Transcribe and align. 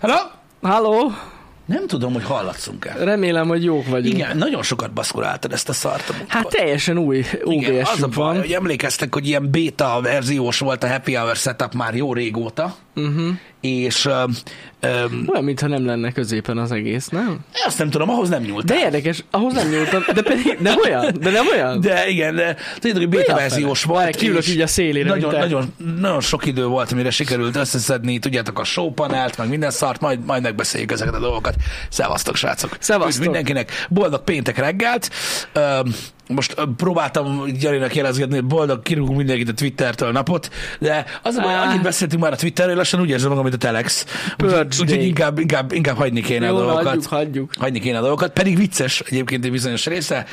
Hello? 0.00 0.16
Halló? 0.62 1.12
Nem 1.66 1.86
tudom, 1.86 2.12
hogy 2.12 2.24
hallatszunk-e. 2.24 2.94
Remélem, 3.04 3.48
hogy 3.48 3.64
jók 3.64 3.86
vagyunk. 3.86 4.14
Igen, 4.14 4.36
nagyon 4.36 4.62
sokat 4.62 4.92
baszkuráltad 4.92 5.52
ezt 5.52 5.68
a 5.68 5.72
szart. 5.72 6.08
a. 6.08 6.14
Hát 6.28 6.46
teljesen 6.48 6.98
új 6.98 7.24
Igen, 7.44 7.80
az 7.84 8.02
a 8.02 8.06
OBS 8.06 8.16
baj, 8.16 8.24
van. 8.26 8.40
hogy 8.40 8.52
emlékeztek, 8.52 9.14
hogy 9.14 9.26
ilyen 9.26 9.50
beta 9.50 9.98
verziós 10.02 10.58
volt 10.58 10.82
a 10.84 10.88
Happy 10.88 11.14
Hour 11.14 11.36
setup 11.36 11.74
már 11.74 11.94
jó 11.94 12.12
régóta, 12.12 12.74
Uh-huh. 12.96 13.28
És 13.60 14.04
um, 14.04 14.12
um, 14.82 15.24
Olyan, 15.26 15.44
mintha 15.44 15.66
nem 15.66 15.86
lenne 15.86 16.12
középen 16.12 16.58
az 16.58 16.72
egész, 16.72 17.08
nem? 17.08 17.38
azt 17.66 17.78
nem 17.78 17.90
tudom, 17.90 18.10
ahhoz 18.10 18.28
nem 18.28 18.42
nyúltál. 18.42 18.76
De 18.76 18.84
érdekes, 18.84 19.24
ahhoz 19.30 19.52
nem 19.52 19.68
nyúltam, 19.68 20.02
de 20.14 20.22
pedig 20.22 20.56
nem 20.60 20.74
olyan, 20.84 21.14
de 21.20 21.30
nem 21.30 21.46
olyan. 21.52 21.80
De 21.80 22.08
igen, 22.08 22.34
de 22.34 22.56
tudjátok, 22.74 23.02
hogy 23.02 23.08
beta 23.08 23.34
verziós 23.34 23.84
volt. 23.84 24.02
Várj, 24.02 24.16
kiülök 24.16 24.48
így 24.48 24.60
a 24.60 24.66
szélére, 24.66 25.08
Nagyon, 25.08 25.34
nagyon, 25.34 25.74
nagyon 26.00 26.20
sok 26.20 26.46
idő 26.46 26.66
volt, 26.66 26.92
amire 26.92 27.10
sikerült 27.10 27.56
összeszedni, 27.56 28.18
tudjátok, 28.18 28.58
a 28.58 28.64
showpanelt, 28.64 29.36
meg 29.38 29.48
minden 29.48 29.70
szart, 29.70 30.00
majd, 30.00 30.24
majd 30.24 30.42
megbeszéljük 30.42 30.92
ezeket 30.92 31.14
a 31.14 31.20
dolgokat. 31.20 31.54
Szevasztok, 31.88 32.36
srácok! 32.36 32.76
Szevasztok. 32.78 33.14
Üdv 33.14 33.22
mindenkinek 33.22 33.86
boldog 33.88 34.24
péntek 34.24 34.58
reggelt. 34.58 35.10
Öm, 35.52 35.94
most 36.34 36.54
próbáltam 36.76 37.44
Gyarinak 37.60 37.94
jelezgetni, 37.94 38.34
hogy 38.34 38.44
boldog 38.44 38.82
kirúgunk 38.82 39.16
mindenkit 39.16 39.48
a 39.48 39.54
Twittertől 39.54 40.12
napot, 40.12 40.50
de 40.78 41.04
az 41.22 41.34
a 41.34 41.42
baj, 41.42 41.54
Á. 41.54 41.68
annyit 41.68 41.82
beszéltünk 41.82 42.22
már 42.22 42.32
a 42.32 42.36
Twitterről, 42.36 42.76
lassan 42.76 43.00
úgy 43.00 43.08
érzem 43.10 43.28
magam, 43.28 43.42
mint 43.42 43.54
a 43.54 43.58
Telex. 43.58 44.04
Úgyhogy 44.44 44.84
day. 44.86 45.06
inkább, 45.06 45.38
inkább, 45.38 45.72
inkább 45.72 45.96
hagyni 45.96 46.20
kéne 46.20 46.46
a 46.46 46.50
Jó, 46.50 46.56
dolgokat 46.56 46.84
hagyjuk, 46.86 47.06
hagyjuk. 47.06 47.50
hagyni 47.58 47.80
kéne 47.80 47.98
a 47.98 48.00
dolgokat, 48.00 48.32
pedig 48.32 48.56
vicces 48.56 49.00
egyébként 49.00 49.44
egy 49.44 49.50
bizonyos 49.50 49.86
része. 49.86 50.24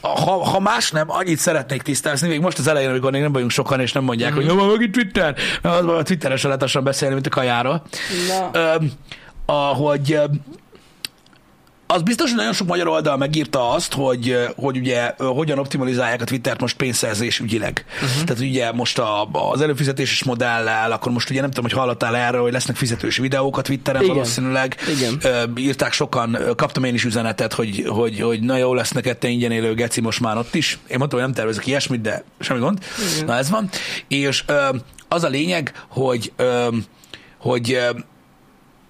Ha, 0.00 0.44
ha 0.44 0.60
más 0.60 0.90
nem, 0.90 1.10
annyit 1.10 1.38
szeretnék 1.38 1.82
tisztázni, 1.82 2.28
még 2.28 2.40
most 2.40 2.58
az 2.58 2.66
elején, 2.66 2.88
amikor 2.90 3.10
még 3.12 3.20
nem 3.22 3.32
vagyunk 3.32 3.50
sokan, 3.50 3.80
és 3.80 3.92
nem 3.92 4.04
mondják, 4.04 4.30
Mhm. 4.30 4.40
hogy 4.40 4.48
jó, 4.48 4.54
van 4.56 4.68
megint 4.70 4.92
Twitter, 4.92 5.34
mert 5.62 5.76
az 5.76 6.44
a 6.44 6.46
lehet 6.46 6.60
lassan 6.60 6.84
beszélni, 6.84 7.14
mint 7.14 7.26
a 7.26 7.30
kajáról. 7.30 7.82
Na. 8.28 8.50
Ö, 8.60 8.74
ahogy 9.46 10.18
az 11.86 12.02
biztos, 12.02 12.28
hogy 12.28 12.38
nagyon 12.38 12.52
sok 12.52 12.66
magyar 12.66 12.88
oldal 12.88 13.16
megírta 13.16 13.70
azt, 13.70 13.92
hogy, 13.92 14.38
hogy 14.56 14.76
ugye 14.76 15.14
hogyan 15.18 15.58
optimalizálják 15.58 16.20
a 16.20 16.24
Twittert 16.24 16.60
most 16.60 16.76
pénzszerzés 16.76 17.38
ügyileg. 17.38 17.84
Uh-huh. 17.94 18.24
Tehát 18.24 18.42
ugye 18.42 18.72
most 18.72 18.98
a, 18.98 19.28
az 19.52 19.60
előfizetéses 19.60 20.24
modellel, 20.24 20.92
akkor 20.92 21.12
most 21.12 21.30
ugye 21.30 21.40
nem 21.40 21.50
tudom, 21.50 21.64
hogy 21.64 21.78
hallottál 21.78 22.16
erről, 22.16 22.42
hogy 22.42 22.52
lesznek 22.52 22.76
fizetős 22.76 23.16
videók 23.16 23.58
a 23.58 23.62
Twitteren 23.62 24.02
Igen. 24.02 24.14
valószínűleg. 24.14 24.76
Igen. 24.96 25.20
Írták 25.56 25.92
sokan, 25.92 26.38
kaptam 26.56 26.84
én 26.84 26.94
is 26.94 27.04
üzenetet, 27.04 27.52
hogy, 27.52 27.84
hogy, 27.88 28.20
hogy 28.20 28.40
na 28.40 28.56
jó 28.56 28.74
lesz 28.74 28.90
neked 28.90 29.16
te 29.16 29.28
ingyen 29.28 29.50
élő 29.50 29.74
geci 29.74 30.00
most 30.00 30.20
már 30.20 30.36
ott 30.36 30.54
is. 30.54 30.78
Én 30.88 30.96
mondtam, 30.98 31.18
hogy 31.18 31.28
nem 31.28 31.36
tervezek 31.36 31.66
ilyesmit, 31.66 32.00
de 32.00 32.24
semmi 32.40 32.60
gond. 32.60 32.78
Igen. 33.14 33.24
Na 33.26 33.36
ez 33.36 33.50
van. 33.50 33.68
És 34.08 34.44
az 35.08 35.24
a 35.24 35.28
lényeg, 35.28 35.72
hogy, 35.88 36.32
hogy 37.38 37.78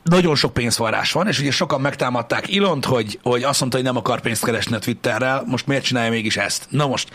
nagyon 0.08 0.34
sok 0.34 0.52
pénzvarrás 0.52 1.12
van, 1.12 1.26
és 1.28 1.40
ugye 1.40 1.50
sokan 1.50 1.80
megtámadták 1.80 2.48
Ilont, 2.48 2.84
hogy, 2.84 3.18
hogy 3.22 3.42
azt 3.42 3.60
mondta, 3.60 3.78
hogy 3.78 3.86
nem 3.86 3.96
akar 3.96 4.20
pénzt 4.20 4.44
keresni 4.44 4.76
a 4.76 4.78
Twitterrel, 4.78 5.44
most 5.46 5.66
miért 5.66 5.84
csinálja 5.84 6.10
mégis 6.10 6.36
ezt? 6.36 6.66
Na 6.68 6.86
most, 6.86 7.08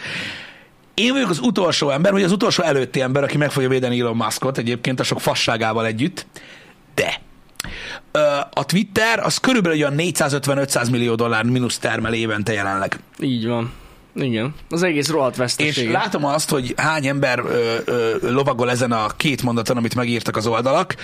én 0.94 1.14
vagyok 1.14 1.30
az 1.30 1.40
utolsó 1.40 1.90
ember, 1.90 2.12
vagy 2.12 2.24
az 2.24 2.32
utolsó 2.32 2.64
előtti 2.64 3.02
ember, 3.02 3.24
aki 3.24 3.38
meg 3.38 3.52
fogja 3.52 3.70
védeni 3.70 4.00
Elon 4.00 4.16
Muskot 4.16 4.58
egyébként 4.58 5.00
a 5.00 5.04
sok 5.04 5.22
fasságával 5.22 5.86
együtt, 5.86 6.26
de 6.96 7.22
a 8.54 8.66
Twitter 8.66 9.20
az 9.20 9.38
körülbelül 9.38 9.78
olyan 9.78 9.94
450-500 9.98 10.92
millió 10.92 11.16
dollár 11.16 11.44
mínusz 11.44 11.78
termel 11.78 12.14
évente 12.14 12.54
jelenleg. 12.54 13.00
Így 13.20 13.48
van. 13.48 13.72
Igen. 14.16 14.54
Az 14.70 14.84
egész 14.84 15.10
rohadt 15.10 15.34
És 15.34 15.38
veszteség. 15.38 15.90
látom 15.90 16.26
azt, 16.26 16.50
hogy 16.50 16.74
hány 16.78 17.08
ember 17.08 17.40
ö, 17.40 17.76
ö, 17.86 18.16
lovagol 18.22 18.70
ezen 18.70 18.92
a 18.92 19.08
két 19.18 19.44
mondaton, 19.44 19.78
amit 19.78 19.96
megírtak 19.96 20.36
az 20.36 20.48
oldalak. 20.48 20.96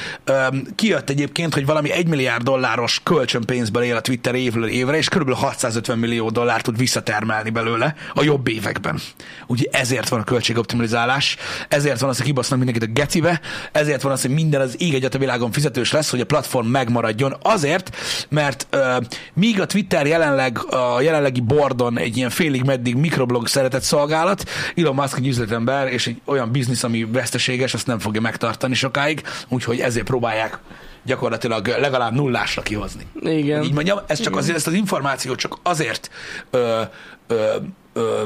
Kijött 0.75 1.09
egyébként, 1.09 1.53
hogy 1.53 1.65
valami 1.65 1.91
1 1.91 2.07
milliárd 2.07 2.43
dolláros 2.43 2.99
kölcsönpénzből 3.03 3.83
él 3.83 3.95
a 3.95 4.01
Twitter 4.01 4.35
évről 4.35 4.67
évre, 4.67 4.97
és 4.97 5.09
kb. 5.09 5.33
650 5.33 5.97
millió 5.97 6.29
dollár 6.29 6.61
tud 6.61 6.77
visszatermelni 6.77 7.49
belőle 7.49 7.95
a 8.13 8.23
jobb 8.23 8.47
években. 8.47 8.99
Ugye 9.47 9.63
ezért 9.71 10.09
van 10.09 10.19
a 10.19 10.23
költségoptimalizálás, 10.23 11.37
ezért 11.67 11.99
van 11.99 12.09
az, 12.09 12.17
hogy 12.17 12.25
kibasznak 12.25 12.57
mindenkit 12.59 12.89
a 12.89 12.91
gecibe, 12.93 13.41
ezért 13.71 14.01
van 14.01 14.11
az, 14.11 14.21
hogy 14.21 14.31
minden 14.31 14.61
az 14.61 14.75
ég 14.81 14.93
egyet 14.93 15.15
a 15.15 15.17
világon 15.17 15.51
fizetős 15.51 15.91
lesz, 15.91 16.09
hogy 16.09 16.21
a 16.21 16.25
platform 16.25 16.67
megmaradjon. 16.67 17.35
Azért, 17.41 17.95
mert 18.29 18.67
ö, 18.69 18.97
míg 19.33 19.61
a 19.61 19.65
Twitter 19.65 20.05
jelenleg 20.07 20.59
a 20.73 21.01
jelenlegi 21.01 21.41
bordon 21.41 21.97
egy 21.97 22.17
ilyen 22.17 22.29
félig 22.29 22.63
meddig 22.63 22.95
mikroblog 22.99 23.47
szeretett 23.47 23.81
szolgálat, 23.81 24.49
Elon 24.75 24.95
Musk 24.95 25.17
egy 25.17 25.27
üzletember, 25.27 25.87
és 25.87 26.07
egy 26.07 26.21
olyan 26.25 26.51
biznisz, 26.51 26.83
ami 26.83 27.05
veszteséges, 27.05 27.73
azt 27.73 27.87
nem 27.87 27.99
fogja 27.99 28.21
megtartani 28.21 28.73
sokáig, 28.73 29.23
úgyhogy 29.47 29.79
ezért 29.79 30.05
próbálják 30.05 30.59
gyakorlatilag 31.07 31.67
legalább 31.67 32.13
nullásra 32.13 32.61
kihozni. 32.61 33.07
Igen. 33.21 33.63
Így 33.63 33.73
mondjam, 33.73 33.99
ez 34.07 34.19
csak 34.19 34.35
azért, 34.35 34.57
ezt 34.57 34.67
az 34.67 34.73
információt 34.73 35.37
csak 35.37 35.57
azért 35.63 36.09
ö, 36.49 36.81
ö, 37.27 37.55
ö, 37.93 38.23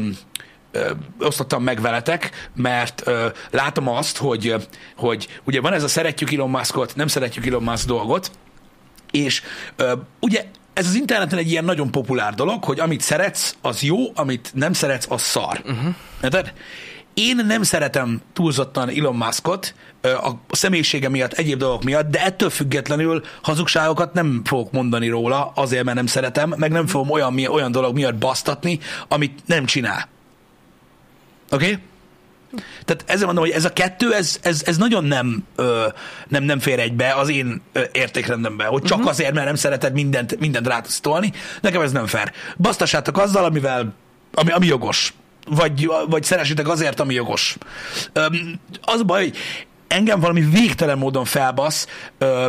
ö, 0.71 0.91
osztottam 1.19 1.63
meg 1.63 1.81
veletek, 1.81 2.49
mert 2.55 3.01
ö, 3.05 3.27
látom 3.51 3.88
azt, 3.88 4.17
hogy, 4.17 4.55
hogy 4.95 5.27
ugye 5.43 5.61
van 5.61 5.73
ez 5.73 5.83
a 5.83 5.88
szeretjük 5.88 6.31
Elon 6.31 6.49
Muskot, 6.49 6.95
nem 6.95 7.07
szeretjük 7.07 7.45
Elon 7.45 7.63
Musk 7.63 7.88
dolgot, 7.88 8.31
és 9.11 9.41
ö, 9.75 9.93
ugye 10.19 10.45
ez 10.73 10.87
az 10.87 10.95
interneten 10.95 11.39
egy 11.39 11.51
ilyen 11.51 11.65
nagyon 11.65 11.91
populár 11.91 12.33
dolog, 12.33 12.63
hogy 12.63 12.79
amit 12.79 13.01
szeretsz, 13.01 13.55
az 13.61 13.81
jó, 13.81 13.97
amit 14.15 14.51
nem 14.53 14.73
szeretsz, 14.73 15.05
az 15.09 15.21
szar. 15.21 15.61
Uh-huh. 15.65 15.95
Érted? 16.23 16.53
Én 17.13 17.35
nem 17.35 17.63
szeretem 17.63 18.21
túlzottan 18.33 18.89
Elon 18.89 19.15
Muskot 19.15 19.73
a 20.01 20.31
személyisége 20.49 21.09
miatt, 21.09 21.33
egyéb 21.33 21.59
dolgok 21.59 21.83
miatt, 21.83 22.09
de 22.09 22.23
ettől 22.23 22.49
függetlenül 22.49 23.23
hazugságokat 23.41 24.13
nem 24.13 24.41
fogok 24.43 24.71
mondani 24.71 25.07
róla, 25.07 25.51
azért, 25.55 25.83
mert 25.83 25.97
nem 25.97 26.05
szeretem, 26.05 26.53
meg 26.57 26.71
nem 26.71 26.88
fogom 26.88 27.09
olyan, 27.09 27.38
olyan 27.38 27.71
dolog 27.71 27.95
miatt 27.95 28.15
basztatni, 28.15 28.79
amit 29.07 29.41
nem 29.45 29.65
csinál. 29.65 30.07
Oké? 31.49 31.65
Okay? 31.65 31.77
Tehát 32.85 33.03
ezzel 33.06 33.25
mondom, 33.25 33.44
hogy 33.44 33.53
ez 33.53 33.66
a 33.66 33.73
kettő, 33.73 34.13
ez, 34.13 34.38
ez, 34.41 34.62
ez 34.66 34.78
nagyon 34.78 35.03
nem, 35.03 35.44
ö, 35.56 35.88
nem, 36.28 36.44
nem 36.44 36.59
fér 36.59 36.79
egybe 36.79 37.13
az 37.13 37.29
én 37.29 37.62
ö, 37.73 37.81
értékrendembe, 37.91 38.66
hogy 38.66 38.81
csak 38.81 38.97
uh-huh. 38.97 39.12
azért, 39.12 39.34
mert 39.34 39.45
nem 39.45 39.56
szereted 39.56 39.94
mindent, 39.94 40.39
mindent 40.39 40.67
rátasztolni. 40.67 41.31
Nekem 41.62 41.81
ez 41.81 41.91
nem 41.91 42.07
fér. 42.07 42.31
Basztassátok 42.57 43.17
azzal, 43.17 43.44
amivel, 43.44 43.94
ami, 44.34 44.51
ami 44.51 44.66
jogos. 44.66 45.13
Vagy, 45.47 45.89
vagy 46.09 46.23
szeresitek 46.23 46.67
azért, 46.67 47.00
ami 47.00 47.13
jogos. 47.13 47.57
Öm, 48.13 48.59
az 48.81 49.00
a 49.00 49.03
baj, 49.03 49.22
hogy 49.22 49.38
engem 49.88 50.19
valami 50.19 50.41
végtelen 50.41 50.97
módon 50.97 51.25
felbasz, 51.25 51.88
ö, 52.18 52.47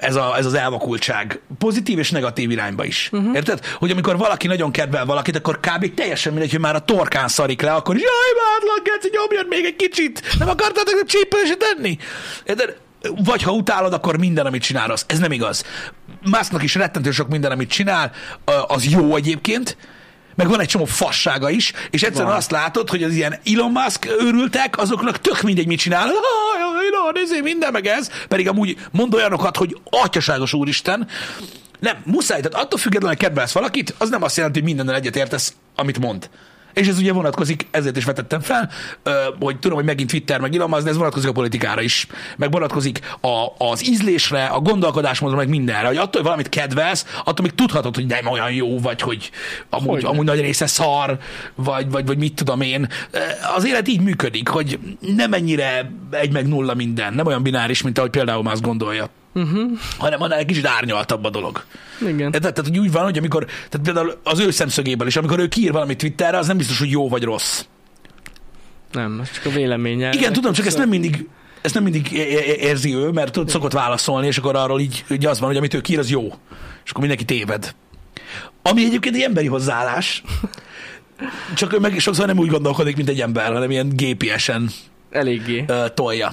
ez, 0.00 0.16
a, 0.16 0.36
ez 0.36 0.46
az 0.46 0.54
elvakultság. 0.54 1.40
Pozitív 1.58 1.98
és 1.98 2.10
negatív 2.10 2.50
irányba 2.50 2.84
is. 2.84 3.08
Uh-huh. 3.12 3.34
Érted? 3.34 3.66
Hogy 3.78 3.90
amikor 3.90 4.16
valaki 4.16 4.46
nagyon 4.46 4.70
kedvel 4.70 5.04
valakit, 5.04 5.36
akkor 5.36 5.60
kb. 5.60 5.94
teljesen 5.94 6.32
mindegy, 6.32 6.50
hogy 6.50 6.60
már 6.60 6.74
a 6.74 6.84
torkán 6.84 7.28
szarik 7.28 7.62
le, 7.62 7.72
akkor 7.72 7.94
jaj, 7.94 8.04
imádlak, 8.32 8.84
geci, 8.84 9.10
nyomjad 9.12 9.48
még 9.48 9.64
egy 9.64 9.76
kicsit. 9.76 10.22
Nem 10.38 10.48
akartátok 10.48 11.00
a 11.02 11.06
csípőse 11.06 11.54
tenni? 11.54 11.98
Érted? 12.44 12.76
Vagy 13.24 13.42
ha 13.42 13.52
utálod, 13.52 13.92
akkor 13.92 14.18
minden, 14.18 14.46
amit 14.46 14.62
csinál, 14.62 14.90
az. 14.90 15.04
Ez 15.06 15.18
nem 15.18 15.32
igaz. 15.32 15.64
Musknak 16.30 16.62
is 16.62 16.74
rettentő 16.74 17.10
sok 17.10 17.28
minden, 17.28 17.50
amit 17.50 17.70
csinál, 17.70 18.12
az 18.66 18.84
jó 18.84 19.16
egyébként, 19.16 19.76
meg 20.34 20.48
van 20.48 20.60
egy 20.60 20.68
csomó 20.68 20.84
fassága 20.84 21.50
is, 21.50 21.72
és 21.90 22.02
egyszerűen 22.02 22.28
Van. 22.30 22.36
azt 22.36 22.50
látod, 22.50 22.90
hogy 22.90 23.02
az 23.02 23.12
ilyen 23.12 23.38
Elon 23.44 23.72
Musk 23.72 24.06
őrültek, 24.20 24.78
azoknak 24.78 25.20
tök 25.20 25.40
mindegy, 25.40 25.66
mit 25.66 25.78
csinál. 25.78 26.02
Elon, 26.02 27.16
ezért 27.24 27.42
minden 27.42 27.72
meg 27.72 27.86
ez. 27.86 28.10
Pedig 28.28 28.48
amúgy 28.48 28.76
mond 28.90 29.14
olyanokat, 29.14 29.56
hogy 29.56 29.76
atyaságos 29.90 30.52
úristen. 30.52 31.08
Nem, 31.80 31.96
muszáj, 32.04 32.40
tehát 32.40 32.64
attól 32.64 32.78
függetlenül, 32.78 33.16
hogy 33.16 33.26
kedvelsz 33.26 33.52
valakit, 33.52 33.94
az 33.98 34.10
nem 34.10 34.22
azt 34.22 34.36
jelenti, 34.36 34.58
hogy 34.58 34.68
mindennel 34.68 34.94
egyet 34.94 35.16
értesz, 35.16 35.54
amit 35.76 35.98
mond. 35.98 36.30
És 36.74 36.88
ez 36.88 36.98
ugye 36.98 37.12
vonatkozik, 37.12 37.66
ezért 37.70 37.96
is 37.96 38.04
vetettem 38.04 38.40
fel, 38.40 38.70
hogy 39.40 39.58
tudom, 39.58 39.76
hogy 39.76 39.86
megint 39.86 40.10
Twitter, 40.10 40.40
meg 40.40 40.54
Elon 40.54 40.68
Musk, 40.68 40.82
de 40.84 40.90
ez 40.90 40.96
vonatkozik 40.96 41.28
a 41.28 41.32
politikára 41.32 41.80
is. 41.80 42.06
Meg 42.36 42.50
vonatkozik 42.50 43.00
a, 43.20 43.64
az 43.70 43.88
ízlésre, 43.88 44.44
a 44.44 44.60
gondolkodásmódra, 44.60 45.36
meg 45.36 45.48
mindenre. 45.48 45.86
Hogy 45.86 45.96
attól, 45.96 46.10
hogy 46.12 46.22
valamit 46.22 46.48
kedvelsz, 46.48 47.06
attól 47.24 47.44
még 47.44 47.54
tudhatod, 47.54 47.94
hogy 47.94 48.06
nem 48.06 48.26
olyan 48.26 48.52
jó, 48.52 48.80
vagy 48.80 49.00
hogy 49.00 49.30
amúgy, 49.70 49.88
Hogyne. 49.88 50.08
amúgy 50.08 50.24
nagy 50.24 50.40
része 50.40 50.66
szar, 50.66 51.18
vagy, 51.54 51.90
vagy, 51.90 52.06
vagy 52.06 52.18
mit 52.18 52.34
tudom 52.34 52.60
én. 52.60 52.88
Az 53.56 53.66
élet 53.66 53.88
így 53.88 54.00
működik, 54.00 54.48
hogy 54.48 54.78
nem 55.00 55.32
ennyire 55.32 55.92
egy 56.10 56.32
meg 56.32 56.48
nulla 56.48 56.74
minden, 56.74 57.14
nem 57.14 57.26
olyan 57.26 57.42
bináris, 57.42 57.82
mint 57.82 57.98
ahogy 57.98 58.10
például 58.10 58.42
Musk 58.42 58.62
gondolja. 58.62 59.08
Uh-huh. 59.34 59.70
hanem 59.98 60.22
annál 60.22 60.38
egy 60.38 60.46
kicsit 60.46 60.66
árnyaltabb 60.66 61.24
a 61.24 61.30
dolog. 61.30 61.64
Igen. 62.00 62.16
Tehát, 62.16 62.40
tehát 62.40 62.58
hogy 62.58 62.78
úgy 62.78 62.92
van, 62.92 63.04
hogy 63.04 63.18
amikor, 63.18 63.44
tehát 63.44 63.80
például 63.82 64.20
az 64.22 64.38
ő 64.38 64.50
szemszögéből 64.50 65.06
is, 65.06 65.16
amikor 65.16 65.38
ő 65.38 65.48
kiír 65.48 65.72
valamit 65.72 65.98
Twitterre, 65.98 66.38
az 66.38 66.46
nem 66.46 66.56
biztos, 66.56 66.78
hogy 66.78 66.90
jó 66.90 67.08
vagy 67.08 67.22
rossz. 67.22 67.64
Nem, 68.92 69.22
csak 69.34 69.44
a 69.44 69.50
véleménye. 69.50 70.12
Igen, 70.12 70.32
tudom, 70.32 70.52
csak 70.52 70.66
ezt 70.66 70.78
nem 70.78 70.88
mindig 70.88 71.26
ezt 71.62 71.74
nem 71.74 71.82
mindig 71.82 72.12
érzi 72.60 72.94
ő, 72.94 73.10
mert 73.10 73.32
tud, 73.32 73.48
szokott 73.48 73.72
válaszolni, 73.72 74.26
és 74.26 74.38
akkor 74.38 74.56
arról 74.56 74.80
így, 74.80 75.04
így 75.10 75.26
az 75.26 75.38
van, 75.38 75.48
hogy 75.48 75.56
amit 75.56 75.74
ő 75.74 75.80
kír, 75.80 75.98
az 75.98 76.10
jó. 76.10 76.26
És 76.84 76.90
akkor 76.90 77.00
mindenki 77.00 77.24
téved. 77.24 77.74
Ami 78.62 78.84
egyébként 78.84 79.14
egy 79.14 79.22
emberi 79.22 79.46
hozzáállás. 79.46 80.22
Csak 81.54 81.72
ő 81.72 81.78
meg 81.78 81.98
sokszor 81.98 82.26
nem 82.26 82.38
úgy 82.38 82.48
gondolkodik, 82.48 82.96
mint 82.96 83.08
egy 83.08 83.20
ember, 83.20 83.52
hanem 83.52 83.70
ilyen 83.70 83.88
gépiesen 83.96 84.70
Eléggé. 85.10 85.64
ö, 85.66 85.84
tolja. 85.94 86.32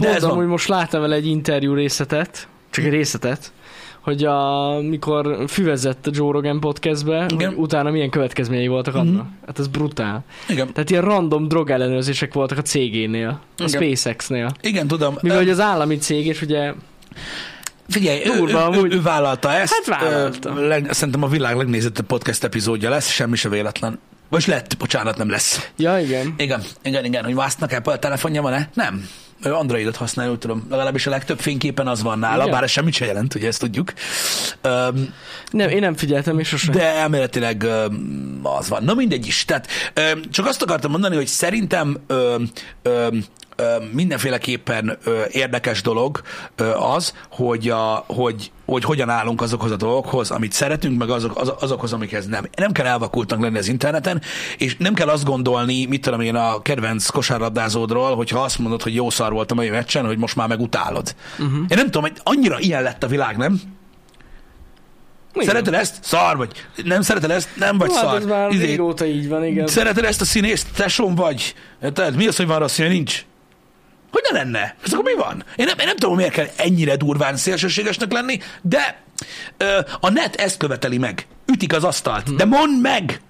De 0.00 0.14
ez 0.14 0.22
amúgy 0.24 0.46
most 0.46 0.68
láttam 0.68 1.00
vele 1.00 1.14
egy 1.14 1.26
interjú 1.26 1.74
részletet, 1.74 2.48
csak 2.70 2.84
egy 2.84 2.90
részletet, 2.90 3.52
hogy 4.00 4.24
a, 4.24 4.70
mikor 4.80 5.44
füvezett 5.48 6.06
a 6.06 6.10
Joe 6.14 6.32
Rogan 6.32 6.60
podcastbe, 6.60 7.26
Igen. 7.28 7.48
hogy 7.48 7.58
utána 7.58 7.90
milyen 7.90 8.10
következményei 8.10 8.66
voltak 8.66 8.94
Mhm. 8.94 9.02
annak. 9.08 9.26
Hát 9.46 9.58
ez 9.58 9.66
brutál. 9.66 10.24
Igen. 10.48 10.72
Tehát 10.72 10.90
ilyen 10.90 11.02
random 11.02 11.48
drog 11.48 11.70
ellenőrzések 11.70 12.32
voltak 12.34 12.58
a 12.58 12.62
cégénél, 12.62 13.40
a 13.58 13.62
Igen. 13.62 13.68
SpaceX-nél. 13.68 14.52
Igen, 14.60 14.86
tudom. 14.86 15.14
Mivel 15.20 15.36
hogy 15.38 15.50
az 15.50 15.60
állami 15.60 15.96
cég, 15.98 16.26
és 16.26 16.42
ugye 16.42 16.72
Figyelj, 17.88 18.20
ő, 18.24 18.36
Durva, 18.36 18.58
ő, 18.58 18.62
ő, 18.62 18.64
amúgy. 18.64 18.92
ő 18.94 19.02
vállalta 19.02 19.52
ezt. 19.52 19.72
Hát 19.72 20.00
vállalta. 20.00 20.52
Ö, 20.56 20.66
leg, 20.68 20.88
szerintem 20.92 21.22
a 21.22 21.26
világ 21.28 21.56
legnézettebb 21.56 22.06
podcast 22.06 22.44
epizódja 22.44 22.90
lesz, 22.90 23.08
semmi 23.10 23.36
se 23.36 23.48
véletlen. 23.48 23.98
Vagy 24.28 24.44
lett, 24.46 24.76
bocsánat, 24.78 25.16
nem 25.16 25.30
lesz. 25.30 25.70
Ja, 25.76 25.98
igen. 25.98 26.34
Igen, 26.36 26.62
igen, 26.82 27.04
igen, 27.04 27.24
hogy 27.24 27.34
Musknak 27.34 27.72
Apple 27.72 27.98
telefonja 27.98 28.42
van-e? 28.42 28.68
Nem. 28.74 29.08
Androidot 29.44 29.96
használ, 29.96 30.30
úgy 30.30 30.38
tudom. 30.38 30.66
Legalábbis 30.70 31.06
a 31.06 31.10
legtöbb 31.10 31.38
fényképen 31.40 31.88
az 31.88 32.02
van 32.02 32.18
nála, 32.18 32.40
Igen. 32.42 32.50
bár 32.54 32.62
ez 32.62 32.70
semmit 32.70 32.94
se 32.94 33.04
jelent, 33.06 33.34
ugye 33.34 33.46
ezt 33.46 33.60
tudjuk. 33.60 33.92
Öm, 34.60 35.14
Nem, 35.50 35.68
én 35.68 35.80
nem 35.80 35.94
figyeltem, 35.94 36.38
és 36.38 36.48
sosem. 36.48 36.74
de 36.74 36.82
elméletileg 36.94 37.62
öm, 37.62 38.40
az 38.42 38.68
van. 38.68 38.84
Na 38.84 38.94
mindegy 38.94 39.26
is. 39.26 39.44
Tehát 39.44 39.66
öm, 39.94 40.22
csak 40.30 40.46
azt 40.46 40.62
akartam 40.62 40.90
mondani, 40.90 41.16
hogy 41.16 41.26
szerintem 41.26 41.96
öm, 42.06 42.50
öm, 42.82 43.24
mindenféleképpen 43.92 44.98
érdekes 45.30 45.82
dolog 45.82 46.20
az, 46.94 47.14
hogy, 47.30 47.68
a, 47.68 48.04
hogy, 48.06 48.50
hogy 48.66 48.84
hogyan 48.84 49.08
állunk 49.08 49.42
azokhoz 49.42 49.70
a 49.70 49.76
dolgokhoz, 49.76 50.30
amit 50.30 50.52
szeretünk, 50.52 50.98
meg 50.98 51.10
azok, 51.10 51.40
az, 51.40 51.52
azokhoz, 51.60 51.92
amikhez 51.92 52.26
nem. 52.26 52.44
Nem 52.56 52.72
kell 52.72 52.86
elvakultnak 52.86 53.40
lenni 53.40 53.58
az 53.58 53.68
interneten, 53.68 54.22
és 54.58 54.76
nem 54.76 54.94
kell 54.94 55.08
azt 55.08 55.24
gondolni, 55.24 55.86
mit 55.86 56.00
tudom 56.00 56.20
én 56.20 56.34
a 56.34 56.62
kedvenc 56.62 57.06
kosárlabdázódról, 57.06 58.16
hogyha 58.16 58.40
azt 58.40 58.58
mondod, 58.58 58.82
hogy 58.82 58.94
jó 58.94 59.10
szar 59.10 59.32
volt 59.32 59.50
a 59.50 59.54
mai 59.54 59.70
meccsen, 59.70 60.06
hogy 60.06 60.18
most 60.18 60.36
már 60.36 60.48
megutálod. 60.48 61.14
Uh-huh. 61.38 61.56
Én 61.56 61.76
nem 61.76 61.84
tudom, 61.84 62.02
hogy 62.02 62.12
annyira 62.22 62.58
ilyen 62.58 62.82
lett 62.82 63.02
a 63.02 63.06
világ, 63.06 63.36
nem? 63.36 63.60
Igen. 65.34 65.46
Szereted 65.46 65.74
ezt? 65.74 65.98
Szar 66.00 66.36
vagy. 66.36 66.50
Nem 66.84 67.00
szereted 67.00 67.30
ezt? 67.30 67.48
Nem 67.56 67.78
vagy 67.78 67.88
Jó, 67.88 67.94
hát 67.94 68.04
szar. 68.04 68.16
ez 68.16 68.24
már 68.24 68.50
Izé, 68.50 68.64
régóta 68.64 69.04
így 69.04 69.28
van, 69.28 69.44
igen. 69.44 69.66
Szereted 69.66 70.04
ezt 70.04 70.20
a 70.20 70.24
színészt? 70.24 70.66
Tesóm 70.76 71.14
vagy? 71.14 71.54
Tehát 71.92 72.16
mi 72.16 72.26
az, 72.26 72.36
hogy 72.36 72.46
van 72.46 72.58
rossz 72.58 72.72
színe? 72.72 72.88
Nincs. 72.88 73.24
Hogy 74.12 74.22
ne 74.30 74.38
lenne? 74.38 74.74
Ez 74.84 74.92
akkor 74.92 75.04
mi 75.04 75.14
van? 75.14 75.44
Én 75.56 75.66
nem, 75.66 75.78
én 75.78 75.86
nem 75.86 75.96
tudom, 75.96 76.16
miért 76.16 76.32
kell 76.32 76.46
ennyire 76.56 76.96
durván 76.96 77.36
szélsőségesnek 77.36 78.12
lenni, 78.12 78.38
de 78.62 79.02
ö, 79.56 79.80
a 80.00 80.10
net 80.10 80.34
ezt 80.36 80.56
követeli 80.56 80.98
meg. 80.98 81.26
Ütik 81.46 81.72
az 81.74 81.84
asztalt. 81.84 82.34
De 82.36 82.44
mondd 82.44 82.72
meg! 82.80 83.20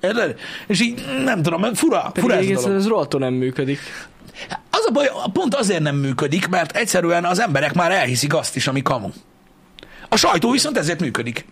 Érted? 0.00 0.38
És 0.66 0.80
így 0.80 1.04
nem 1.24 1.42
tudom, 1.42 1.74
fura, 1.74 2.10
Pedig 2.12 2.22
fura 2.22 2.36
ez 2.36 2.64
ez 2.64 2.86
rohadtul 2.86 3.20
nem 3.20 3.34
működik. 3.34 3.78
Az 4.70 4.84
a 4.88 4.90
baj, 4.92 5.10
pont 5.32 5.54
azért 5.54 5.82
nem 5.82 5.96
működik, 5.96 6.48
mert 6.48 6.76
egyszerűen 6.76 7.24
az 7.24 7.38
emberek 7.38 7.74
már 7.74 7.90
elhiszik 7.92 8.34
azt 8.34 8.56
is, 8.56 8.66
ami 8.66 8.82
kamu. 8.82 9.08
A 10.08 10.16
sajtó 10.16 10.50
viszont 10.50 10.78
ezért 10.78 11.00
működik. 11.00 11.46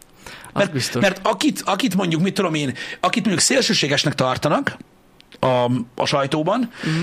Mert, 0.52 0.73
biztos. 0.73 1.02
mert 1.02 1.20
akit, 1.23 1.62
akit 1.64 1.94
mondjuk, 1.94 2.23
mit 2.23 2.35
tudom 2.35 2.55
én, 2.55 2.75
akit 3.00 3.25
mondjuk 3.25 3.44
szélsőségesnek 3.44 4.14
tartanak 4.14 4.76
a, 5.41 5.70
a 5.94 6.05
sajtóban, 6.05 6.70
Mhm. 6.82 7.02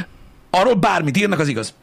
Arról 0.51 0.73
bármit 0.73 1.17
írnak, 1.17 1.39
az 1.39 1.47
igaz. 1.47 1.73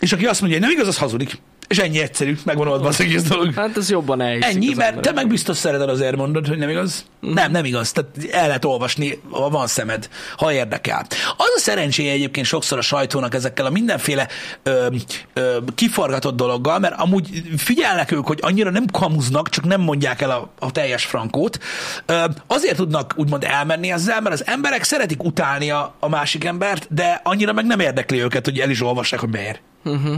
És 0.00 0.12
aki 0.12 0.26
azt 0.26 0.40
mondja, 0.40 0.58
hogy 0.58 0.68
nem 0.68 0.76
igaz, 0.76 0.88
az 0.88 0.98
hazudik. 0.98 1.40
És 1.70 1.78
ennyi 1.78 2.00
egyszerű, 2.00 2.38
megvan 2.44 2.68
oldva 2.68 2.88
az 2.88 3.00
egész 3.00 3.22
dolog. 3.22 3.54
Hát 3.54 3.76
ez 3.76 3.90
jobban 3.90 4.20
elhiszik 4.20 4.54
Ennyi, 4.54 4.74
mert 4.74 5.00
te 5.00 5.12
meg 5.12 5.28
biztos 5.28 5.56
szereted 5.56 5.88
azért 5.88 6.16
mondod, 6.16 6.46
hogy 6.46 6.58
nem 6.58 6.68
igaz? 6.68 7.04
Mhm. 7.20 7.32
Nem, 7.32 7.50
nem 7.50 7.64
igaz. 7.64 7.92
Tehát 7.92 8.10
el 8.32 8.46
lehet 8.46 8.64
olvasni, 8.64 9.20
ha 9.30 9.48
van 9.48 9.66
szemed, 9.66 10.08
ha 10.36 10.52
érdekel. 10.52 11.06
Az 11.36 11.52
a 11.56 11.58
szerencséje 11.58 12.12
egyébként 12.12 12.46
sokszor 12.46 12.78
a 12.78 12.80
sajtónak 12.80 13.34
ezekkel 13.34 13.66
a 13.66 13.70
mindenféle 13.70 14.28
ö, 14.62 14.86
ö, 15.32 15.56
kiforgatott 15.74 16.36
dologgal, 16.36 16.78
mert 16.78 17.00
amúgy 17.00 17.42
figyelnek 17.56 18.12
ők, 18.12 18.26
hogy 18.26 18.38
annyira 18.42 18.70
nem 18.70 18.86
kamuznak, 18.86 19.48
csak 19.48 19.64
nem 19.64 19.80
mondják 19.80 20.20
el 20.20 20.30
a, 20.30 20.50
a 20.58 20.72
teljes 20.72 21.04
frankót. 21.04 21.58
Ö, 22.06 22.24
azért 22.46 22.76
tudnak 22.76 23.14
úgymond 23.16 23.44
elmenni 23.44 23.92
ezzel, 23.92 24.20
mert 24.20 24.34
az 24.34 24.46
emberek 24.46 24.82
szeretik 24.82 25.24
utálni 25.24 25.70
a, 25.70 25.94
a 26.00 26.08
másik 26.08 26.44
embert, 26.44 26.94
de 26.94 27.20
annyira 27.24 27.52
meg 27.52 27.66
nem 27.66 27.80
érdekli 27.80 28.22
őket, 28.22 28.44
hogy 28.44 28.58
el 28.58 28.70
is 28.70 28.82
olvassák, 28.82 29.20
hogy 29.20 29.30
miért. 29.30 29.60
Uh-huh. 29.84 30.16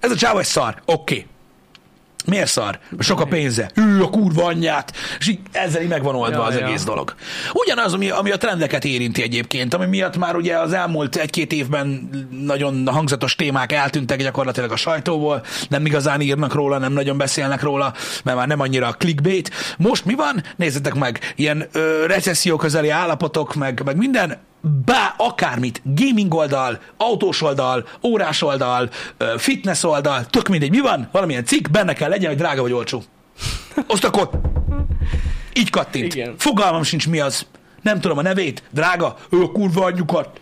Ez 0.00 0.10
a 0.10 0.16
csáva 0.16 0.38
egy 0.38 0.46
szar. 0.46 0.82
Oké. 0.84 1.14
Okay. 1.14 1.26
Miért 2.26 2.46
szar? 2.50 2.78
Sok 2.98 3.20
a 3.20 3.24
pénze. 3.24 3.70
Ő 3.74 4.02
a 4.02 4.08
kurva 4.08 4.44
anyját. 4.44 4.92
És 5.18 5.28
így 5.28 5.38
ezzel 5.52 5.82
így 5.82 5.88
meg 5.88 6.02
van 6.02 6.14
oldva 6.14 6.40
Ja, 6.40 6.44
az 6.44 6.54
ja. 6.54 6.66
egész 6.66 6.84
dolog. 6.84 7.14
Ugyanaz, 7.52 7.92
ami, 7.92 8.10
ami 8.10 8.30
a 8.30 8.36
trendeket 8.36 8.84
érinti 8.84 9.22
egyébként, 9.22 9.74
ami 9.74 9.86
miatt 9.86 10.16
már 10.16 10.36
ugye 10.36 10.58
az 10.58 10.72
elmúlt 10.72 11.16
egy-két 11.16 11.52
évben 11.52 12.10
nagyon 12.44 12.86
hangzatos 12.86 13.34
témák 13.34 13.72
eltűntek 13.72 14.22
gyakorlatilag 14.22 14.72
a 14.72 14.76
sajtóból, 14.76 15.44
nem 15.68 15.86
igazán 15.86 16.20
írnak 16.20 16.54
róla, 16.54 16.78
nem 16.78 16.92
nagyon 16.92 17.16
beszélnek 17.16 17.62
róla, 17.62 17.94
mert 18.24 18.36
már 18.36 18.46
nem 18.46 18.60
annyira 18.60 18.86
a 18.86 18.92
clickbait. 18.92 19.50
Most 19.78 20.04
mi 20.04 20.14
van? 20.14 20.42
Nézzetek 20.56 20.94
meg, 20.94 21.32
ilyen 21.36 21.68
ö, 21.72 22.06
recesszió 22.06 22.56
közeli 22.56 22.88
állapotok, 22.88 23.54
meg, 23.54 23.82
meg 23.84 23.96
minden, 23.96 24.38
bá, 24.84 25.14
akármit, 25.16 25.82
gaming 25.84 26.34
oldal, 26.34 26.80
autós 26.96 27.42
oldal, 27.42 27.88
órás 28.02 28.42
oldal, 28.42 28.90
fitness 29.36 29.82
oldal, 29.82 30.26
tök 30.26 30.48
mindegy, 30.48 30.70
mi 30.70 30.80
van? 30.80 31.08
Valamilyen 31.12 31.44
cikk, 31.44 31.68
benne 31.70 31.92
kell 31.92 32.08
legyen, 32.08 32.28
hogy 32.28 32.38
drága 32.38 32.62
vagy 32.62 32.72
olcsó. 32.72 33.02
Azt 33.86 34.04
akkor 34.04 34.30
így 35.52 35.70
kattint. 35.70 36.14
Igen. 36.14 36.34
Fogalmam 36.38 36.82
sincs 36.82 37.08
mi 37.08 37.20
az. 37.20 37.46
Nem 37.82 38.00
tudom 38.00 38.18
a 38.18 38.22
nevét. 38.22 38.62
Drága, 38.70 39.16
ő 39.30 39.42
a 39.42 39.50
kurva 39.50 39.84
anyjukat. 39.84 40.40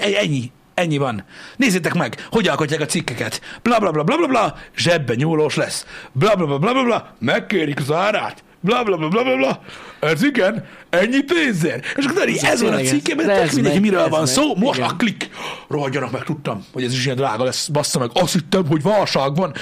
Ennyi. 0.00 0.52
Ennyi 0.74 0.98
van. 0.98 1.24
Nézzétek 1.56 1.94
meg, 1.94 2.26
hogy 2.30 2.48
alkotják 2.48 2.80
a 2.80 2.86
cikkeket. 2.86 3.40
Bla 3.62 3.78
bla 3.78 3.90
bla 3.90 4.02
bla 4.02 4.16
bla 4.16 4.26
bla, 4.26 4.56
zsebben 4.76 5.16
nyúlós 5.16 5.54
lesz. 5.54 5.86
Bla 6.12 6.34
bla 6.34 6.46
bla 6.46 6.58
bla 6.58 6.72
bla 6.72 6.82
bla, 6.82 7.14
megkérik 7.18 7.80
az 7.80 7.92
árát. 7.92 8.44
Bla 8.60 8.84
bla 8.84 8.96
bla 8.96 9.08
bla 9.08 9.22
bla 9.22 9.36
bla. 9.36 9.62
Ez 10.00 10.22
igen, 10.22 10.66
ennyi 10.90 11.22
pénzért. 11.22 11.84
És 11.84 12.04
akkor 12.04 12.12
tudod, 12.12 12.28
így 12.28 12.44
ez 12.44 12.62
van 12.62 12.72
a 12.72 12.78
ez. 12.78 12.88
cikkében, 12.88 13.26
tök 13.26 13.36
ez 13.36 13.54
mindegy, 13.54 13.80
miről 13.80 14.00
ez 14.00 14.08
van 14.08 14.20
megy. 14.20 14.28
szó. 14.28 14.54
Most 14.56 14.78
Igen. 14.78 14.90
a 14.90 14.96
klik. 14.96 15.30
Rohadjanak 15.68 16.10
meg, 16.10 16.22
tudtam, 16.22 16.64
hogy 16.72 16.84
ez 16.84 16.92
is 16.92 17.04
ilyen 17.04 17.16
drága 17.16 17.44
lesz. 17.44 17.68
Bassza 17.68 17.98
meg, 17.98 18.10
azt 18.12 18.32
hittem, 18.32 18.66
hogy 18.66 18.82
válság 18.82 19.34
van. 19.34 19.54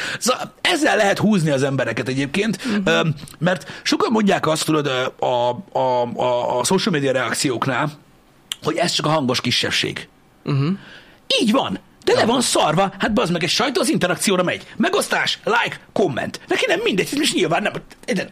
Ezzel 0.61 0.97
lehet 0.97 1.19
húzni 1.19 1.50
az 1.50 1.62
embereket 1.62 2.09
egyébként, 2.09 2.59
uh-huh. 2.65 3.09
mert 3.39 3.81
sokan 3.83 4.12
mondják 4.12 4.47
azt, 4.47 4.65
tudod, 4.65 4.87
a, 4.87 5.27
a, 5.27 5.51
a, 5.73 6.03
a, 6.17 6.59
a 6.59 6.65
social 6.65 6.94
media 6.94 7.12
reakcióknál, 7.12 7.91
hogy 8.63 8.77
ez 8.77 8.93
csak 8.93 9.06
a 9.06 9.08
hangos 9.08 9.41
kisebbség. 9.41 10.08
Uh-huh. 10.44 10.69
Így 11.41 11.53
van. 11.53 11.79
De 12.08 12.15
le 12.15 12.24
van 12.24 12.41
szarva, 12.41 12.93
hát 12.98 13.12
bazd 13.12 13.32
meg, 13.32 13.43
egy 13.43 13.48
sajtó 13.48 13.81
az 13.81 13.88
interakcióra 13.88 14.43
megy. 14.43 14.67
Megosztás, 14.77 15.38
like, 15.44 15.81
komment. 15.93 16.41
Neki 16.46 16.65
nem 16.67 16.81
mindegy, 16.84 17.08
és 17.20 17.34
nyilván 17.34 17.62
nem, 17.62 17.72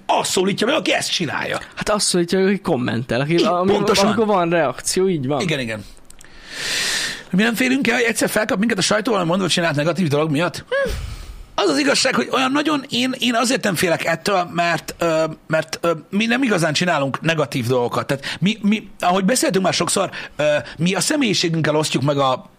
azt 0.07 0.31
szólítja 0.31 0.67
meg, 0.67 0.77
aki 0.77 0.93
ezt 0.93 1.11
csinálja. 1.11 1.61
Hát 1.75 1.89
azt 1.89 2.07
szólítja, 2.07 2.43
hogy 2.43 2.61
kommentel, 2.61 3.21
aki, 3.21 3.33
Így, 3.33 3.43
ami, 3.43 3.73
pontosan. 3.73 4.07
amikor 4.07 4.27
van 4.27 4.51
reakció, 4.51 5.09
így 5.09 5.27
van. 5.27 5.41
Igen, 5.41 5.61
igen. 5.61 5.85
Mi 7.31 7.43
nem 7.43 7.55
félünk 7.55 7.89
el, 7.89 7.95
hogy 7.95 8.05
egyszer 8.05 8.29
felkap 8.29 8.59
minket 8.59 8.79
a 8.79 8.83
sajtó 8.83 9.11
valami 9.11 9.29
mondva 9.29 9.49
csinált 9.49 9.77
negatív 9.77 10.09
dolog 10.09 10.31
miatt? 10.31 10.57
Hm. 10.57 10.91
Az 11.55 11.69
az 11.69 11.79
igazság, 11.79 12.15
hogy 12.15 12.29
olyan 12.33 12.53
nagyon, 12.53 12.85
én, 12.89 13.15
én 13.19 13.35
azért 13.35 13.63
nem 13.63 13.75
félek 13.75 14.05
ettől, 14.05 14.51
mert, 14.53 14.95
ö, 14.99 15.25
mert 15.47 15.79
ö, 15.81 15.91
mi 16.11 16.27
nem 16.27 16.43
igazán 16.43 16.73
csinálunk 16.73 17.21
negatív 17.21 17.67
dolgokat. 17.67 18.07
Tehát 18.07 18.37
mi, 18.41 18.59
mi 18.63 18.89
ahogy 19.01 19.25
beszéltünk 19.25 19.65
már 19.65 19.75
sokszor, 19.75 20.11
ö, 20.37 20.57
mi 20.79 20.95
a 20.95 21.01
személyiségünkkel 21.01 21.77
osztjuk 21.77 22.03
meg 22.03 22.19
a, 22.19 22.51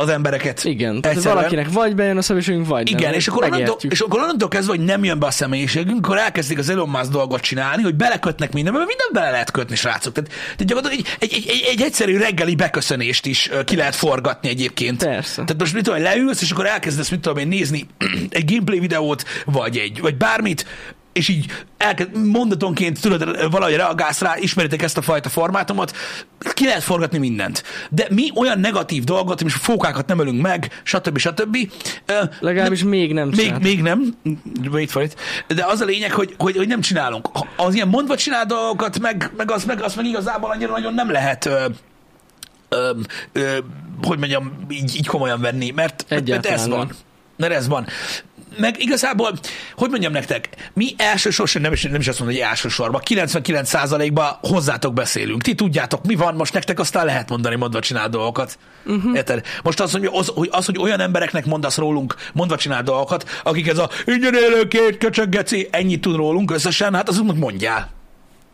az 0.00 0.08
embereket. 0.08 0.64
Igen, 0.64 1.00
tehát 1.00 1.16
Egyszerűen. 1.16 1.42
valakinek 1.42 1.72
vagy 1.72 1.94
bejön 1.94 2.16
a 2.16 2.22
személyiségünk, 2.22 2.66
vagy 2.66 2.90
Igen, 2.90 3.02
nem. 3.02 3.12
és 3.12 3.28
akkor, 3.28 3.44
onnantól, 3.44 3.76
és 3.90 4.00
akkor 4.00 4.20
onnantól 4.20 4.48
kezdve, 4.48 4.76
hogy 4.76 4.84
nem 4.84 5.04
jön 5.04 5.18
be 5.18 5.26
a 5.26 5.30
személyiségünk, 5.30 6.06
akkor 6.06 6.18
elkezdik 6.18 6.58
az 6.58 6.68
Elon 6.68 6.88
Musk 6.88 7.10
dolgot 7.10 7.40
csinálni, 7.40 7.82
hogy 7.82 7.94
belekötnek 7.94 8.52
mindenbe, 8.52 8.78
mert 8.78 8.90
minden 8.90 9.08
bele 9.12 9.30
lehet 9.30 9.50
kötni, 9.50 9.76
srácok. 9.76 10.12
Tehát, 10.12 10.30
tehát 10.30 10.64
gyakorlatilag 10.64 11.06
egy, 11.18 11.30
egy, 11.30 11.44
egy, 11.48 11.64
egy, 11.70 11.82
egyszerű 11.82 12.16
reggeli 12.16 12.54
beköszönést 12.54 13.26
is 13.26 13.50
ki 13.64 13.76
lehet 13.76 13.94
forgatni 13.94 14.48
egyébként. 14.48 15.04
Persze. 15.04 15.34
Tehát 15.34 15.58
most 15.58 15.74
mit 15.74 15.84
tudom, 15.84 16.02
leülsz, 16.02 16.42
és 16.42 16.50
akkor 16.50 16.66
elkezdesz, 16.66 17.08
mit 17.08 17.20
tudom 17.20 17.38
én, 17.38 17.48
nézni 17.48 17.86
egy 18.30 18.50
gameplay 18.50 18.78
videót, 18.78 19.24
vagy 19.44 19.76
egy, 19.76 20.00
vagy 20.00 20.16
bármit, 20.16 20.66
és 21.20 21.28
így 21.28 21.46
elkezd, 21.76 22.26
mondatonként 22.26 23.00
tudod, 23.00 23.50
valahogy 23.50 23.74
reagálsz 23.74 24.20
rá, 24.20 24.36
ismeritek 24.38 24.82
ezt 24.82 24.96
a 24.96 25.02
fajta 25.02 25.28
formátumot, 25.28 25.96
ki 26.52 26.64
lehet 26.64 26.82
forgatni 26.82 27.18
mindent. 27.18 27.62
De 27.90 28.06
mi 28.10 28.30
olyan 28.34 28.60
negatív 28.60 29.04
dolgot, 29.04 29.40
és 29.40 29.54
fókákat 29.54 30.06
nem 30.06 30.20
ölünk 30.20 30.40
meg, 30.40 30.80
stb. 30.82 31.18
stb. 31.18 31.56
Legalábbis 32.40 32.84
még 32.84 33.12
nem 33.12 33.28
még, 33.36 33.54
még 33.60 33.82
nem, 33.82 34.14
wait 34.70 34.90
for 34.90 35.02
it, 35.02 35.16
de 35.46 35.64
az 35.64 35.80
a 35.80 35.84
lényeg, 35.84 36.12
hogy, 36.12 36.34
hogy, 36.38 36.56
hogy 36.56 36.68
nem 36.68 36.80
csinálunk. 36.80 37.28
Az 37.56 37.74
ilyen 37.74 37.88
mondva 37.88 38.16
csinál 38.16 38.46
dolgokat, 38.46 38.98
meg, 38.98 39.30
meg, 39.36 39.50
az, 39.50 39.64
meg, 39.64 39.82
az 39.82 39.94
meg 39.94 40.04
igazából 40.04 40.50
annyira 40.50 40.70
nagyon 40.70 40.94
nem 40.94 41.10
lehet 41.10 41.46
ö, 41.46 41.64
ö, 42.68 42.90
ö, 43.32 43.58
hogy 44.02 44.18
mondjam, 44.18 44.66
így, 44.70 44.96
így 44.96 45.06
komolyan 45.06 45.40
venni, 45.40 45.70
mert, 45.70 46.04
mert 46.08 46.46
ez 46.46 46.68
van. 46.68 46.78
nem. 46.78 46.90
Mert 47.36 47.52
ez 47.52 47.68
van. 47.68 47.86
Meg 48.56 48.82
igazából, 48.82 49.38
hogy 49.76 49.90
mondjam 49.90 50.12
nektek, 50.12 50.48
mi 50.72 50.94
elsősorban, 50.96 51.62
nem 51.62 51.72
is, 51.72 51.82
nem 51.82 52.00
is 52.00 52.08
azt 52.08 52.18
mondom, 52.18 52.38
hogy 52.38 52.46
elsősorban, 52.46 53.00
99%-ban 53.04 54.38
hozzátok 54.40 54.94
beszélünk. 54.94 55.42
Ti 55.42 55.54
tudjátok, 55.54 56.06
mi 56.06 56.14
van, 56.14 56.34
most 56.34 56.52
nektek 56.52 56.78
aztán 56.78 57.04
lehet 57.04 57.28
mondani, 57.28 57.56
mondva 57.56 57.80
csinál 57.80 58.08
dolgokat. 58.08 58.58
Uh-huh. 58.86 59.16
Érted? 59.16 59.46
Most 59.62 59.80
az 59.80 59.92
hogy, 59.92 60.08
az, 60.12 60.28
hogy, 60.34 60.48
az, 60.52 60.66
hogy 60.66 60.78
olyan 60.78 61.00
embereknek 61.00 61.46
mondasz 61.46 61.76
rólunk, 61.76 62.14
mondva 62.32 62.56
csinál 62.56 62.82
dolgokat, 62.82 63.40
akik 63.42 63.68
ez 63.68 63.78
a 63.78 63.90
ingyen 64.04 64.34
élő 64.34 64.68
két 64.68 64.98
köcsöggeci, 64.98 65.68
ennyit 65.70 66.00
tud 66.00 66.16
rólunk 66.16 66.50
összesen, 66.50 66.94
hát 66.94 67.08
azoknak 67.08 67.36
mondjál. 67.36 67.90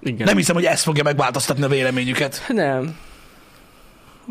Igen. 0.03 0.27
Nem 0.27 0.37
hiszem, 0.37 0.55
hogy 0.55 0.65
ez 0.65 0.83
fogja 0.83 1.03
megváltoztatni 1.03 1.63
a 1.63 1.69
véleményüket. 1.69 2.45
Nem. 2.49 2.97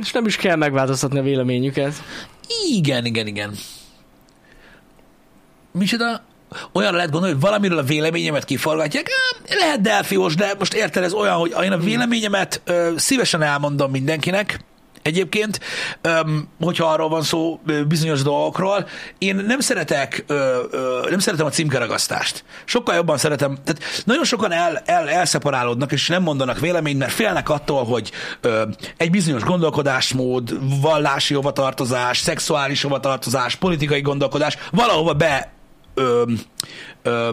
És 0.01 0.11
nem 0.11 0.25
is 0.25 0.35
kell 0.35 0.55
megváltoztatni 0.55 1.19
a 1.19 1.23
véleményüket. 1.23 1.93
Igen, 2.69 3.05
igen, 3.05 3.27
igen. 3.27 3.55
Micsoda? 5.77 6.21
Olyanra 6.73 6.95
lehet 6.95 7.11
gondolni, 7.11 7.35
hogy 7.35 7.43
valamiről 7.43 7.77
a 7.77 7.83
véleményemet 7.83 8.45
kiforgatják. 8.45 9.09
Lehet 9.47 9.81
delfiós, 9.81 10.35
de 10.35 10.53
most 10.59 10.73
érted, 10.73 11.03
ez 11.03 11.13
olyan, 11.13 11.35
hogy 11.35 11.53
én 11.63 11.71
a 11.71 11.77
véleményemet 11.77 12.61
ö, 12.65 12.93
szívesen 12.95 13.41
elmondom 13.41 13.91
mindenkinek, 13.91 14.59
Egyébként, 15.01 15.59
öm, 16.01 16.47
hogyha 16.59 16.85
arról 16.85 17.09
van 17.09 17.21
szó 17.21 17.59
bizonyos 17.87 18.21
dolgokról, 18.21 18.87
én 19.17 19.35
nem 19.35 19.59
szeretek, 19.59 20.23
ö, 20.27 20.63
ö, 20.71 21.05
nem 21.09 21.19
szeretem 21.19 21.45
a 21.45 21.49
címkeragasztást. 21.49 22.43
Sokkal 22.65 22.95
jobban 22.95 23.17
szeretem, 23.17 23.57
tehát 23.63 24.03
nagyon 24.05 24.23
sokan 24.23 24.51
el, 24.51 24.81
el, 24.85 25.09
elszeparálódnak, 25.09 25.91
és 25.91 26.07
nem 26.07 26.23
mondanak 26.23 26.59
véleményt, 26.59 26.99
mert 26.99 27.11
félnek 27.11 27.49
attól, 27.49 27.83
hogy 27.83 28.11
ö, 28.41 28.63
egy 28.97 29.11
bizonyos 29.11 29.43
gondolkodásmód, 29.43 30.57
vallási 30.81 31.33
hovatartozás, 31.33 32.17
szexuális 32.17 32.81
hovatartozás, 32.81 33.55
politikai 33.55 34.01
gondolkodás 34.01 34.57
valahova 34.71 35.13
be 35.13 35.54
ö, 35.95 36.23
ö, 37.01 37.29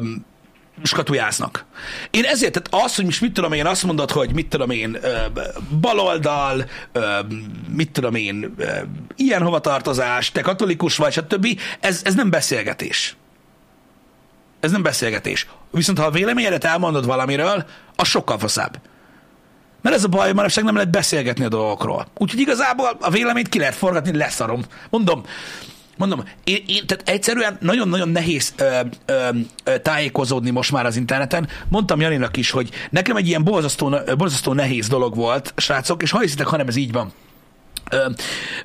skatujáznak. 0.82 1.64
Én 2.10 2.24
ezért, 2.24 2.52
tehát 2.52 2.84
az, 2.84 2.94
hogy 2.96 3.04
most 3.04 3.20
mit 3.20 3.32
tudom 3.32 3.52
én, 3.52 3.66
azt 3.66 3.82
mondod, 3.82 4.10
hogy 4.10 4.34
mit 4.34 4.48
tudom 4.48 4.70
én, 4.70 4.98
baloldal, 5.80 6.64
mit 7.76 7.90
tudom 7.90 8.14
én, 8.14 8.54
ilyen 9.16 9.42
hovatartozás, 9.42 10.30
te 10.30 10.40
katolikus 10.40 10.96
vagy, 10.96 11.12
stb. 11.12 11.60
Ez, 11.80 12.00
ez 12.04 12.14
nem 12.14 12.30
beszélgetés. 12.30 13.16
Ez 14.60 14.70
nem 14.70 14.82
beszélgetés. 14.82 15.46
Viszont 15.70 15.98
ha 15.98 16.04
a 16.04 16.10
véleményedet 16.10 16.64
elmondod 16.64 17.06
valamiről, 17.06 17.64
az 17.96 18.08
sokkal 18.08 18.38
faszább. 18.38 18.80
Mert 19.82 19.96
ez 19.96 20.04
a 20.04 20.08
baj, 20.08 20.32
manapság 20.32 20.64
nem 20.64 20.74
lehet 20.74 20.90
beszélgetni 20.90 21.44
a 21.44 21.48
dolgokról. 21.48 22.06
Úgyhogy 22.18 22.40
igazából 22.40 22.96
a 23.00 23.10
véleményt 23.10 23.48
ki 23.48 23.58
lehet 23.58 23.74
forgatni, 23.74 24.16
leszarom. 24.16 24.62
Mondom, 24.90 25.24
Mondom, 26.06 26.24
én, 26.44 26.64
én 26.66 26.86
tehát 26.86 27.08
egyszerűen 27.08 27.56
nagyon-nagyon 27.60 28.08
nehéz 28.08 28.54
ö, 28.56 28.80
ö, 29.06 29.28
ö, 29.64 29.78
tájékozódni 29.78 30.50
most 30.50 30.72
már 30.72 30.86
az 30.86 30.96
interneten. 30.96 31.48
Mondtam 31.68 32.00
Janinak 32.00 32.36
is, 32.36 32.50
hogy 32.50 32.70
nekem 32.90 33.16
egy 33.16 33.28
ilyen 33.28 33.44
borzasztó, 33.44 33.96
borzasztó 34.16 34.52
nehéz 34.52 34.88
dolog 34.88 35.14
volt, 35.14 35.52
srácok, 35.56 36.02
és 36.02 36.10
ha 36.10 36.20
hiszitek, 36.20 36.46
hanem 36.46 36.68
ez 36.68 36.76
így 36.76 36.92
van. 36.92 37.12
Ö, 37.92 38.06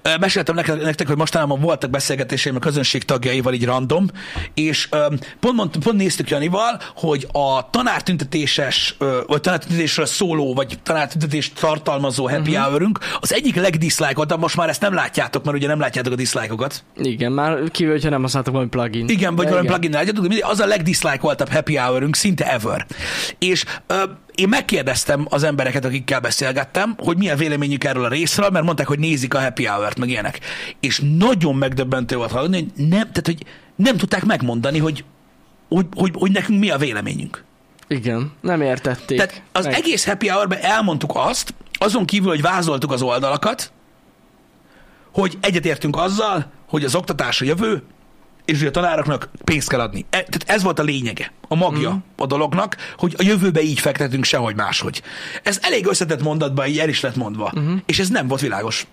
ö, 0.01 0.17
meséltem 0.19 0.55
nektek, 0.55 1.07
hogy 1.07 1.17
mostanában 1.17 1.59
voltak 1.59 1.89
beszélgetéseim 1.89 2.55
a 2.55 2.59
közönség 2.59 3.03
tagjaival, 3.03 3.53
így 3.53 3.65
random, 3.65 4.07
és 4.53 4.87
ö, 4.91 5.05
pont, 5.39 5.55
mond, 5.55 5.77
pont 5.77 5.97
néztük 5.97 6.29
Janival, 6.29 6.81
hogy 6.95 7.27
a 7.31 7.69
tanártüntetéses, 7.69 8.95
ö, 8.97 9.19
vagy 9.27 9.41
tanártüntetésről 9.41 10.05
szóló, 10.05 10.53
vagy 10.53 10.79
tanártüntetést 10.83 11.59
tartalmazó 11.59 12.29
happy 12.29 12.51
uh-huh. 12.51 12.65
hour 12.65 12.91
az 13.19 13.33
egyik 13.33 13.55
legdiszlájkoltabb, 13.55 14.39
most 14.39 14.55
már 14.55 14.69
ezt 14.69 14.81
nem 14.81 14.93
látjátok, 14.93 15.43
mert 15.43 15.57
ugye 15.57 15.67
nem 15.67 15.79
látjátok 15.79 16.13
a 16.13 16.15
diszlájkokat. 16.15 16.83
Igen, 16.95 17.31
már 17.31 17.57
kívül, 17.71 17.93
hogyha 17.93 18.09
nem 18.09 18.21
használtok 18.21 18.53
valami 18.53 18.69
plugin. 18.69 19.07
Igen, 19.07 19.35
vagy 19.35 19.45
De 19.45 19.51
valami 19.51 19.67
plugin 19.67 19.91
látjátok, 19.91 20.27
de 20.27 20.35
az 20.41 20.59
a 20.59 20.65
legdiszlájkoltabb 20.65 21.49
happy 21.49 21.75
hour 21.75 22.09
szinte 22.11 22.53
ever. 22.53 22.85
És 23.39 23.63
ö, 23.87 24.03
én 24.37 24.49
megkérdeztem 24.49 25.25
az 25.29 25.43
embereket, 25.43 25.85
akikkel 25.85 26.19
beszélgettem, 26.19 26.95
hogy 26.97 27.17
milyen 27.17 27.37
véleményük 27.37 27.83
erről 27.83 28.05
a 28.05 28.07
részről, 28.07 28.49
mert 28.49 28.65
mondták, 28.65 28.87
hogy 28.87 28.99
nézik 28.99 29.33
a 29.33 29.41
happy 29.41 29.65
hour-t, 29.65 29.99
meg 29.99 30.09
ilyenek. 30.09 30.39
És 30.79 31.01
nagyon 31.17 31.55
megdöbbentő 31.55 32.15
volt 32.15 32.31
hallani, 32.31 32.55
hogy 32.55 32.87
nem, 32.87 33.11
tehát, 33.11 33.25
hogy 33.25 33.45
nem 33.75 33.97
tudták 33.97 34.25
megmondani, 34.25 34.77
hogy, 34.79 35.03
hogy, 35.69 35.85
hogy, 35.95 36.11
hogy 36.13 36.31
nekünk 36.31 36.59
mi 36.59 36.69
a 36.69 36.77
véleményünk. 36.77 37.43
Igen, 37.87 38.31
nem 38.41 38.61
értették. 38.61 39.17
Tehát 39.17 39.41
az 39.51 39.65
Meg- 39.65 39.73
egész 39.73 40.05
happy 40.05 40.27
hour 40.27 40.57
elmondtuk 40.61 41.11
azt, 41.15 41.53
azon 41.71 42.05
kívül, 42.05 42.29
hogy 42.29 42.41
vázoltuk 42.41 42.91
az 42.91 43.01
oldalakat, 43.01 43.71
hogy 45.11 45.37
egyetértünk 45.41 45.95
azzal, 45.95 46.51
hogy 46.67 46.83
az 46.83 46.95
oktatás 46.95 47.41
a 47.41 47.45
jövő, 47.45 47.83
és 48.47 48.57
hogy 48.57 48.67
a 48.67 48.71
tanároknak 48.71 49.29
pénzt 49.43 49.69
kell 49.69 49.79
adni. 49.79 50.05
E, 50.09 50.23
tehát 50.23 50.43
ez 50.45 50.63
volt 50.63 50.79
a 50.79 50.83
lényege, 50.83 51.31
a 51.47 51.55
magja 51.55 51.91
mm. 51.91 51.97
a 52.17 52.25
dolognak, 52.25 52.77
hogy 52.97 53.15
a 53.17 53.23
jövőbe 53.23 53.61
így 53.61 53.79
fektetünk 53.79 54.23
sehogy 54.23 54.55
máshogy. 54.55 55.01
Ez 55.43 55.59
elég 55.61 55.87
összetett 55.87 56.21
mondatban 56.21 56.67
így 56.67 56.79
el 56.79 56.89
is 56.89 57.01
lett 57.01 57.15
mondva, 57.15 57.53
mm. 57.59 57.75
és 57.85 57.99
ez 57.99 58.09
nem 58.09 58.27
volt 58.27 58.41
világos. 58.41 58.87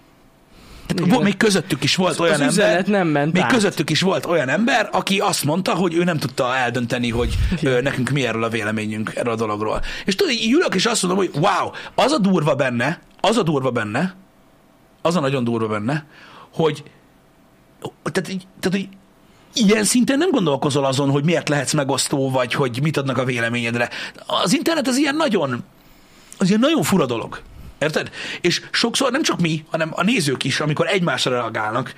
Tehát 0.86 1.06
Igen. 1.06 1.22
még 1.22 1.36
közöttük 1.36 1.84
is 1.84 1.96
volt 1.96 2.20
olyan 2.20 2.40
az 2.40 2.58
ember, 2.58 2.86
nem 2.86 3.08
ment 3.08 3.32
még 3.32 3.42
át. 3.42 3.52
közöttük 3.52 3.90
is 3.90 4.00
volt 4.00 4.26
olyan 4.26 4.48
ember, 4.48 4.88
aki 4.92 5.18
azt 5.18 5.44
mondta, 5.44 5.74
hogy 5.74 5.94
ő 5.94 6.04
nem 6.04 6.18
tudta 6.18 6.56
eldönteni, 6.56 7.10
hogy 7.10 7.38
ö, 7.62 7.80
nekünk 7.80 8.10
mi 8.10 8.26
erről 8.26 8.44
a 8.44 8.48
véleményünk 8.48 9.12
erről 9.14 9.32
a 9.32 9.36
dologról. 9.36 9.80
És 10.04 10.14
tudod, 10.14 10.32
így 10.32 10.52
ülök, 10.52 10.74
és 10.74 10.86
azt 10.86 11.02
mondom, 11.02 11.24
hogy 11.26 11.30
wow, 11.34 11.70
az 11.94 12.12
a 12.12 12.18
durva 12.18 12.54
benne, 12.54 13.00
az 13.20 13.36
a 13.36 13.42
durva 13.42 13.70
benne, 13.70 14.14
az 15.02 15.16
a 15.16 15.20
nagyon 15.20 15.44
durva 15.44 15.68
benne, 15.68 16.06
hogy 16.52 16.82
tehát, 18.12 18.28
így- 18.28 18.46
tehát 18.60 18.78
hogy 18.78 18.88
ilyen 19.54 19.84
szinten 19.84 20.18
nem 20.18 20.30
gondolkozol 20.30 20.84
azon, 20.84 21.10
hogy 21.10 21.24
miért 21.24 21.48
lehetsz 21.48 21.72
megosztó, 21.72 22.30
vagy 22.30 22.54
hogy 22.54 22.78
mit 22.82 22.96
adnak 22.96 23.18
a 23.18 23.24
véleményedre. 23.24 23.88
Az 24.26 24.54
internet 24.54 24.88
az 24.88 24.96
ilyen 24.96 25.16
nagyon, 25.16 25.64
az 26.38 26.48
ilyen 26.48 26.60
nagyon 26.60 26.82
fura 26.82 27.06
dolog. 27.06 27.40
Érted? 27.78 28.10
És 28.40 28.62
sokszor 28.70 29.10
nem 29.10 29.22
csak 29.22 29.40
mi, 29.40 29.64
hanem 29.70 29.90
a 29.92 30.02
nézők 30.02 30.44
is, 30.44 30.60
amikor 30.60 30.86
egymásra 30.86 31.30
reagálnak, 31.30 31.94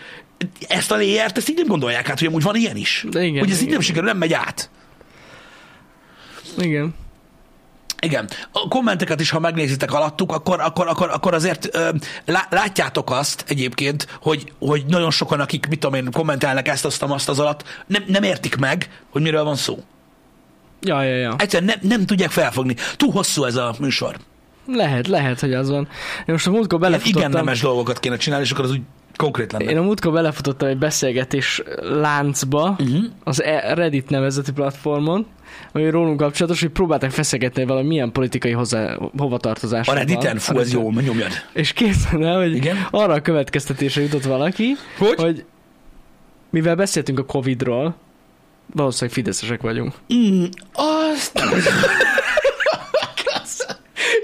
ezt 0.68 0.90
a 0.90 0.96
léjert, 0.96 1.36
ezt 1.36 1.48
így 1.48 1.56
nem 1.56 1.66
gondolják 1.66 2.08
át, 2.10 2.18
hogy 2.18 2.28
amúgy 2.28 2.42
van 2.42 2.56
ilyen 2.56 2.76
is. 2.76 3.06
De 3.10 3.22
igen, 3.22 3.38
hogy 3.38 3.50
ez 3.50 3.56
így 3.56 3.62
igen. 3.62 3.72
nem 3.72 3.82
sikerül, 3.82 4.08
nem 4.08 4.18
megy 4.18 4.32
át. 4.32 4.70
Igen. 6.58 6.94
Igen. 8.02 8.28
A 8.52 8.68
kommenteket 8.68 9.20
is, 9.20 9.30
ha 9.30 9.38
megnézitek 9.38 9.92
alattuk, 9.92 10.32
akkor, 10.32 10.60
akkor, 10.60 10.88
akkor, 10.88 11.10
akkor 11.12 11.34
azért 11.34 11.74
ö, 11.76 11.88
lá, 12.26 12.46
látjátok 12.50 13.10
azt 13.10 13.44
egyébként, 13.48 14.06
hogy, 14.22 14.52
hogy 14.58 14.84
nagyon 14.88 15.10
sokan, 15.10 15.40
akik, 15.40 15.66
mit 15.68 15.78
tudom 15.78 15.94
én, 16.04 16.10
kommentelnek 16.12 16.68
ezt, 16.68 16.84
azt, 16.84 17.02
azt 17.02 17.28
az 17.28 17.38
alatt, 17.38 17.64
nem, 17.86 18.04
nem 18.06 18.22
értik 18.22 18.56
meg, 18.56 19.02
hogy 19.10 19.22
miről 19.22 19.44
van 19.44 19.56
szó. 19.56 19.78
Ja, 20.80 21.02
ja, 21.02 21.14
ja. 21.16 21.34
Egyszerűen 21.38 21.78
nem, 21.80 21.88
nem 21.90 22.06
tudják 22.06 22.30
felfogni. 22.30 22.74
Túl 22.96 23.12
hosszú 23.12 23.44
ez 23.44 23.56
a 23.56 23.74
műsor. 23.78 24.16
Lehet, 24.66 25.06
lehet, 25.06 25.40
hogy 25.40 25.54
az 25.54 25.70
van. 25.70 25.88
Én 26.18 26.24
most 26.26 26.46
a 26.46 26.50
múltkor 26.50 26.78
Ilyen 26.80 26.92
igen 26.92 27.02
belefutottam. 27.02 27.44
nemes 27.44 27.60
dolgokat 27.60 28.00
kéne 28.00 28.16
csinálni, 28.16 28.44
és 28.44 28.50
akkor 28.50 28.64
az 28.64 28.70
úgy 28.70 28.80
konkrét 29.16 29.52
lenne. 29.52 29.70
Én 29.70 29.76
a 29.78 29.82
múltkor 29.82 30.12
belefutottam 30.12 30.68
egy 30.68 30.78
beszélgetés 30.78 31.62
láncba, 31.80 32.76
Uh-huh. 32.78 33.04
az 33.24 33.42
E- 33.42 33.74
Reddit 33.74 34.10
nevezeti 34.10 34.52
platformon, 34.52 35.26
ami 35.72 35.90
rólunk 35.90 36.20
kapcsolatos, 36.20 36.60
hogy 36.60 36.70
próbálták 36.70 37.10
feszegetni 37.10 37.64
valami 37.64 37.86
milyen 37.86 38.12
politikai 38.12 38.52
hozzá, 38.52 38.96
hovatartozás. 39.16 39.88
A 39.88 39.94
Redditen, 39.94 40.38
fú, 40.38 40.58
ez 40.58 40.72
jó, 40.72 40.90
nyomjad. 40.90 41.30
És 41.52 41.72
képzeld 41.72 42.22
el, 42.22 42.36
hogy 42.36 42.54
Igen? 42.54 42.86
arra 42.90 43.12
a 43.14 43.20
következtetésre 43.20 44.02
jutott 44.02 44.25
valaki, 44.25 44.76
Hogy? 44.98 45.14
hogy 45.14 45.44
mivel 46.50 46.75
beszéltünk 46.75 47.18
a 47.18 47.25
Covid-ról, 47.25 47.96
valószínűleg 48.75 49.14
fideszesek 49.14 49.60
vagyunk. 49.60 49.92
Mm, 50.14 50.44
azt... 50.72 51.40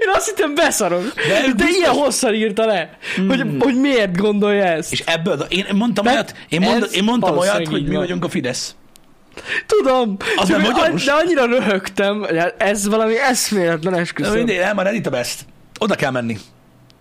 Én 0.01 0.09
azt 0.13 0.27
hittem 0.27 0.55
beszarok. 0.55 1.13
De 1.15 1.41
De, 1.41 1.53
biztos- 1.53 1.75
ilyen 1.75 1.91
hosszan 1.91 2.33
írta 2.33 2.65
le, 2.65 2.97
mm. 3.21 3.27
hogy, 3.27 3.45
hogy 3.59 3.75
miért 3.75 4.17
gondolja 4.17 4.63
ezt. 4.63 4.91
És 4.91 4.99
ebből, 4.99 5.45
én 5.49 5.65
mondtam 5.73 6.05
De 6.05 6.11
olyat, 6.11 6.35
én, 6.49 6.61
mond, 6.61 6.87
én 6.91 7.03
mondtam 7.03 7.37
olyat, 7.37 7.67
hogy 7.67 7.87
mi 7.87 7.95
vagyunk 7.95 8.23
a 8.23 8.29
Fidesz. 8.29 8.75
Tudom, 9.65 10.17
Az 10.35 10.49
nem 10.49 10.61
magyaros? 10.61 11.03
de 11.05 11.11
annyira 11.11 11.45
röhögtem, 11.45 12.23
hát 12.37 12.55
ez 12.57 12.87
valami 12.87 13.17
eszméletlen 13.19 13.93
esküszöm. 13.93 14.33
mindegy, 14.33 14.57
nem, 14.59 14.77
a 14.77 14.81
Reddit 14.81 15.07
a 15.07 15.09
best. 15.09 15.45
Oda 15.79 15.95
kell 15.95 16.11
menni. 16.11 16.37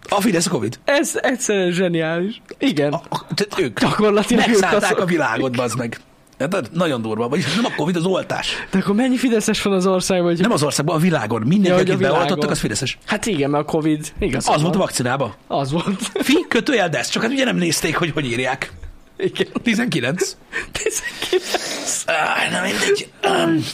A 0.08 0.20
Fidesz 0.20 0.46
a 0.46 0.50
Covid. 0.50 0.78
Ez 0.84 1.12
egyszerűen 1.22 1.70
zseniális. 1.72 2.42
Igen, 2.58 2.92
A, 2.92 3.00
a, 3.08 3.26
tehát 3.34 3.58
ők 3.58 3.80
gyakorlatilag 3.80 4.42
ők 4.42 4.50
megszállták 4.50 4.90
azok. 4.90 4.98
a 4.98 5.04
világot, 5.04 5.56
bazd 5.56 5.78
meg. 5.78 6.00
Érted? 6.38 6.68
Nagyon 6.72 7.02
durva. 7.02 7.28
Vagyis 7.28 7.54
nem 7.54 7.64
a 7.64 7.74
Covid, 7.76 7.96
az 7.96 8.04
oltás. 8.04 8.54
De 8.70 8.78
akkor 8.78 8.94
mennyi 8.94 9.16
fideszes 9.16 9.62
van 9.62 9.72
az 9.72 9.86
országban? 9.86 10.26
Hogy... 10.30 10.40
Nem 10.40 10.52
az 10.52 10.62
országban, 10.62 10.96
a 10.96 10.98
világon. 10.98 11.42
Mindenki, 11.46 11.68
Ja, 11.86 11.94
akit 11.94 11.98
beoltottak, 12.08 12.50
az 12.50 12.58
Fideszes. 12.58 12.98
Hát 13.06 13.26
igen, 13.26 13.50
mert 13.50 13.62
a 13.62 13.66
Covid 13.70 14.12
igaz. 14.18 14.48
Az 14.48 14.62
volt 14.62 14.74
a 14.74 14.78
vakcinába. 14.78 15.34
Az 15.46 15.72
volt. 15.72 16.10
Fi, 16.14 16.44
kötőjel 16.48 16.88
desz, 16.88 17.08
csak 17.08 17.22
hát 17.22 17.30
ugye 17.30 17.44
nem 17.44 17.56
nézték, 17.56 17.96
hogy 17.96 18.10
hogy 18.14 18.24
írják. 18.26 18.72
Igen. 19.16 19.46
19. 19.62 20.36
19. 20.72 22.04
Áh, 22.06 22.50
na 22.50 22.60
mindegy. 22.62 23.12
Um, 23.24 23.64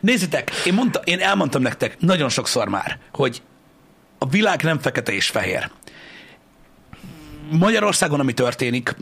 nézzétek, 0.00 0.50
én, 0.66 0.74
mondta, 0.74 1.00
én 1.04 1.20
elmondtam 1.20 1.62
nektek 1.62 2.00
nagyon 2.00 2.28
sokszor 2.28 2.68
már, 2.68 2.98
hogy 3.12 3.42
a 4.18 4.28
világ 4.28 4.62
nem 4.62 4.78
fekete 4.78 5.12
és 5.12 5.28
fehér. 5.28 5.70
Magyarországon, 7.50 8.20
ami 8.20 8.32
történik, 8.32 8.96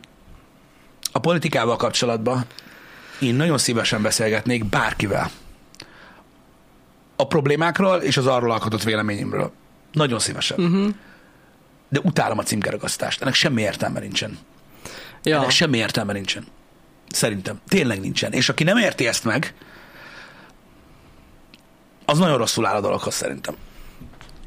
a 1.12 1.18
politikával 1.18 1.76
kapcsolatban, 1.76 2.44
én 3.20 3.34
nagyon 3.34 3.58
szívesen 3.58 4.02
beszélgetnék 4.02 4.64
bárkivel. 4.64 5.30
A 7.16 7.26
problémákról 7.26 7.96
és 7.96 8.16
az 8.16 8.26
arról 8.26 8.50
alkotott 8.50 8.82
véleményemről. 8.82 9.52
Nagyon 9.92 10.18
szívesen. 10.18 10.60
Uh-huh. 10.60 10.94
De 11.88 12.00
utálom 12.02 12.38
a 12.38 12.42
címkeragasztást. 12.42 13.22
Ennek 13.22 13.34
semmi 13.34 13.62
értelme 13.62 14.00
nincsen. 14.00 14.38
Ja. 15.22 15.36
Ennek 15.36 15.50
semmi 15.50 15.78
értelme 15.78 16.12
nincsen. 16.12 16.46
Szerintem. 17.08 17.60
Tényleg 17.68 18.00
nincsen. 18.00 18.32
És 18.32 18.48
aki 18.48 18.64
nem 18.64 18.76
érti 18.76 19.06
ezt 19.06 19.24
meg, 19.24 19.54
az 22.04 22.18
nagyon 22.18 22.38
rosszul 22.38 22.66
áll 22.66 22.76
a 22.76 22.80
dologhoz 22.80 23.14
szerintem. 23.14 23.54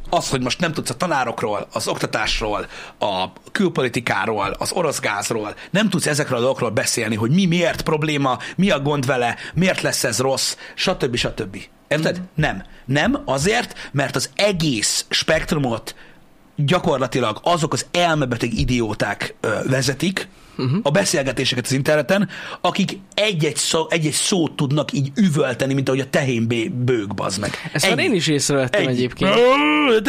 Az, 0.10 0.30
hogy 0.30 0.42
most 0.42 0.60
nem 0.60 0.74
tudsz 0.74 0.90
a 0.90 0.98
tanárokról, 0.98 1.68
az 1.72 1.88
oktatásról, 1.88 2.68
a 3.00 3.26
külpolitikáról, 3.52 4.56
az 4.60 4.72
orosz 4.72 5.00
gázról, 5.00 5.56
nem 5.70 5.90
tudsz 5.90 6.06
ezekről 6.06 6.38
a 6.38 6.42
dolgokról 6.42 6.70
beszélni, 6.70 7.16
hogy 7.16 7.32
mi 7.32 7.46
miért 7.46 7.82
probléma, 7.82 8.38
mi 8.56 8.70
a 8.70 8.80
gond 8.80 9.06
vele, 9.06 9.36
miért 9.54 9.82
lesz 9.82 10.04
ez 10.04 10.20
rossz, 10.20 10.56
stb. 10.76 11.16
stb. 11.16 11.58
Érted? 11.88 12.20
Mm. 12.20 12.24
Nem. 12.36 12.64
Nem 12.86 13.22
azért, 13.26 13.90
mert 13.92 14.16
az 14.16 14.30
egész 14.36 15.06
spektrumot 15.10 15.96
gyakorlatilag 16.56 17.40
azok 17.44 17.74
az 17.74 17.86
elmebeteg 17.92 18.54
idióták 18.54 19.36
ö, 19.40 19.60
vezetik, 19.70 20.28
uh-huh. 20.58 20.80
a 20.84 20.92
beszélgetéseket 20.92 21.66
az 21.66 21.72
interneten, 21.72 22.30
akik 22.62 22.98
egy-egy, 23.14 23.56
szó, 23.56 23.86
egy-egy 23.90 24.12
szót 24.12 24.56
tudnak 24.56 24.92
így 24.92 25.12
üvölteni, 25.16 25.74
mint 25.74 25.88
ahogy 25.88 26.00
a 26.00 26.10
tehén 26.10 26.48
bőg, 26.72 27.14
bazd 27.14 27.40
meg. 27.40 27.70
Ezt 27.74 27.90
már 27.90 28.00
én 28.00 28.14
is 28.14 28.28
észrevettem 28.28 28.82
Ennyi. 28.82 28.92
egyébként. 28.92 29.32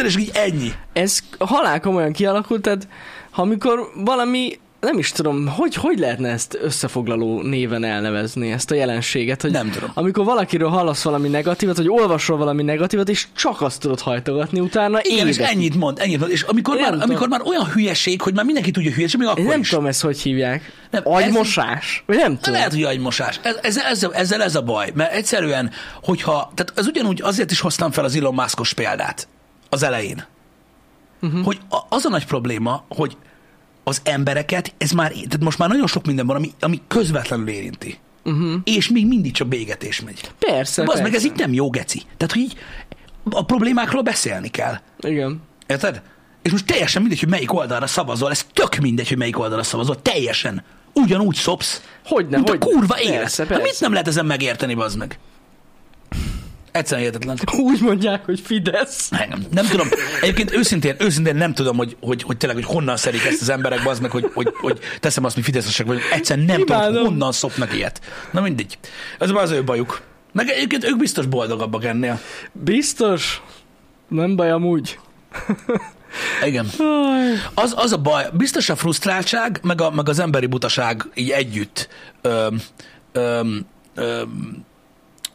És 0.03 0.17
így 0.17 0.31
ennyi. 0.33 0.71
Ez 0.93 1.19
halál 1.39 1.79
komolyan 1.79 2.11
kialakult, 2.11 2.61
tehát 2.61 2.87
amikor 3.31 3.91
valami 3.95 4.59
nem 4.79 4.97
is 4.97 5.11
tudom, 5.11 5.47
hogy, 5.47 5.75
hogy 5.75 5.99
lehetne 5.99 6.29
ezt 6.29 6.57
összefoglaló 6.61 7.41
néven 7.41 7.83
elnevezni, 7.83 8.51
ezt 8.51 8.71
a 8.71 8.75
jelenséget, 8.75 9.41
hogy 9.41 9.51
Nem 9.51 9.69
tudom. 9.71 9.91
amikor 9.93 10.25
valakiről 10.25 10.69
hallasz 10.69 11.03
valami 11.03 11.27
negatívat, 11.27 11.77
vagy 11.77 11.89
olvasol 11.89 12.37
valami 12.37 12.63
negatívat, 12.63 13.09
és 13.09 13.27
csak 13.35 13.61
azt 13.61 13.79
tudod 13.79 13.99
hajtogatni 13.99 14.59
utána 14.59 14.99
Igen, 15.03 15.27
és 15.27 15.37
évekig. 15.37 15.55
ennyit 15.55 15.75
mond, 15.75 15.99
ennyit 15.99 16.19
mond. 16.19 16.31
És 16.31 16.41
amikor 16.41 16.75
Én 16.75 16.81
már, 16.81 16.91
tudom. 16.91 17.09
amikor 17.09 17.27
már 17.27 17.41
olyan 17.45 17.65
hülyeség, 17.65 18.21
hogy 18.21 18.33
már 18.33 18.45
mindenki 18.45 18.71
tudja 18.71 18.91
hülyeség, 18.91 19.19
még 19.19 19.27
akkor 19.27 19.39
Én 19.41 19.47
nem 19.47 19.59
is. 19.59 19.69
tudom 19.69 19.85
ezt, 19.85 20.01
hogy 20.01 20.19
hívják. 20.19 20.61
Nem, 20.91 21.03
Nem, 21.05 21.13
ez- 21.13 21.23
Agymosás? 21.23 22.03
Vagy 22.05 22.17
nem 22.17 22.35
tudom. 22.35 22.53
lehet, 22.53 22.71
hogy 22.71 22.83
agymosás. 22.83 23.39
Ez, 23.43 23.57
ez, 23.61 23.77
ez, 23.77 24.07
ezzel 24.13 24.43
ez 24.43 24.55
a 24.55 24.61
baj, 24.61 24.91
mert 24.93 25.13
egyszerűen, 25.13 25.71
hogyha, 26.03 26.51
tehát 26.55 26.73
ez 26.79 26.87
ugyanúgy 26.87 27.21
azért 27.21 27.51
is 27.51 27.59
hoztam 27.59 27.91
fel 27.91 28.03
az 28.03 28.15
Elon 28.15 28.33
Muskos 28.33 28.73
példát 28.73 29.27
az 29.69 29.83
elején, 29.83 30.25
uh-huh. 31.21 31.43
hogy 31.43 31.59
a, 31.69 31.77
az 31.89 32.05
a 32.05 32.09
nagy 32.09 32.25
probléma, 32.25 32.83
hogy 32.89 33.17
az 33.87 34.01
embereket, 34.03 34.73
ez 34.77 34.91
már, 34.91 35.11
tehát 35.11 35.39
most 35.43 35.57
már 35.57 35.69
nagyon 35.69 35.87
sok 35.87 36.05
minden 36.05 36.25
van, 36.27 36.35
ami, 36.35 36.51
ami 36.59 36.81
közvetlenül 36.87 37.47
érinti. 37.47 37.97
Uh-huh. 38.23 38.53
És 38.63 38.89
még 38.89 39.07
mindig 39.07 39.31
csak 39.31 39.47
bégetés 39.47 40.01
megy. 40.01 40.31
Persze, 40.39 40.81
Az 40.81 40.87
persze. 40.87 41.03
meg 41.03 41.13
ez 41.15 41.25
így 41.25 41.35
nem 41.35 41.53
jó 41.53 41.69
geci. 41.69 42.01
Tehát, 42.17 42.33
hogy 42.33 42.41
így 42.41 42.55
a 43.29 43.45
problémákról 43.45 44.01
beszélni 44.01 44.47
kell. 44.49 44.75
Igen. 44.99 45.41
Érted? 45.67 46.01
És 46.41 46.51
most 46.51 46.65
teljesen 46.65 47.01
mindegy, 47.01 47.19
hogy 47.19 47.29
melyik 47.29 47.53
oldalra 47.53 47.87
szavazol, 47.87 48.31
ez 48.31 48.45
tök 48.53 48.75
mindegy, 48.75 49.07
hogy 49.07 49.17
melyik 49.17 49.39
oldalra 49.39 49.63
szavazol, 49.63 50.01
teljesen. 50.01 50.63
Ugyanúgy 50.93 51.35
szopsz, 51.35 51.81
Hogyne, 52.05 52.35
mint 52.35 52.49
a 52.49 52.51
hogyne. 52.51 52.65
kurva 52.65 52.99
élet. 53.01 53.17
Persze, 53.19 53.43
Hát 53.43 53.51
mit 53.51 53.61
persze. 53.61 53.77
nem 53.81 53.91
lehet 53.91 54.07
ezen 54.07 54.25
megérteni, 54.25 54.73
bazd 54.73 54.97
meg? 54.97 55.19
Egyszerűen 56.75 57.07
hihetetlen. 57.07 57.39
Úgy 57.65 57.81
mondják, 57.81 58.25
hogy 58.25 58.39
Fidesz. 58.39 59.09
Nem, 59.09 59.45
nem 59.51 59.65
tudom. 59.65 59.87
Egyébként 60.21 60.55
őszintén, 60.55 60.95
őszintén 60.99 61.35
nem 61.35 61.53
tudom, 61.53 61.77
hogy, 61.77 61.97
hogy, 62.01 62.23
hogy 62.23 62.37
tényleg, 62.37 62.63
hogy 62.63 62.75
honnan 62.75 62.97
szerik 62.97 63.25
ezt 63.25 63.41
az 63.41 63.49
emberek, 63.49 63.83
bazd 63.83 64.01
meg, 64.01 64.11
hogy, 64.11 64.31
hogy, 64.33 64.53
hogy 64.53 64.79
teszem 64.99 65.23
azt, 65.23 65.35
mi 65.35 65.41
fideszesek 65.41 65.85
vagyunk. 65.85 66.05
Egyszerűen 66.11 66.45
nem 66.45 66.59
tudom, 66.59 66.77
Imádom. 66.77 67.05
honnan 67.05 67.31
szopnak 67.31 67.73
ilyet. 67.73 68.01
Na 68.31 68.41
mindegy. 68.41 68.77
Ez 69.19 69.31
már 69.31 69.43
az 69.43 69.51
ő 69.51 69.63
bajuk. 69.63 70.01
Meg 70.31 70.49
egyébként 70.49 70.83
ők 70.83 70.97
biztos 70.97 71.25
boldogabbak 71.25 71.85
ennél. 71.85 72.19
Biztos? 72.51 73.41
Nem 74.07 74.35
baj 74.35 74.51
amúgy. 74.51 74.99
Igen. 76.45 76.67
Az, 77.53 77.73
az 77.77 77.91
a 77.91 77.97
baj, 77.97 78.25
biztos 78.33 78.69
a 78.69 78.75
frusztráltság, 78.75 79.59
meg, 79.63 79.81
a, 79.81 79.91
meg 79.91 80.09
az 80.09 80.19
emberi 80.19 80.45
butaság 80.45 81.05
így 81.13 81.29
együtt 81.29 81.87
öm, 82.21 82.61
öm, 83.11 83.65
öm, 83.95 84.65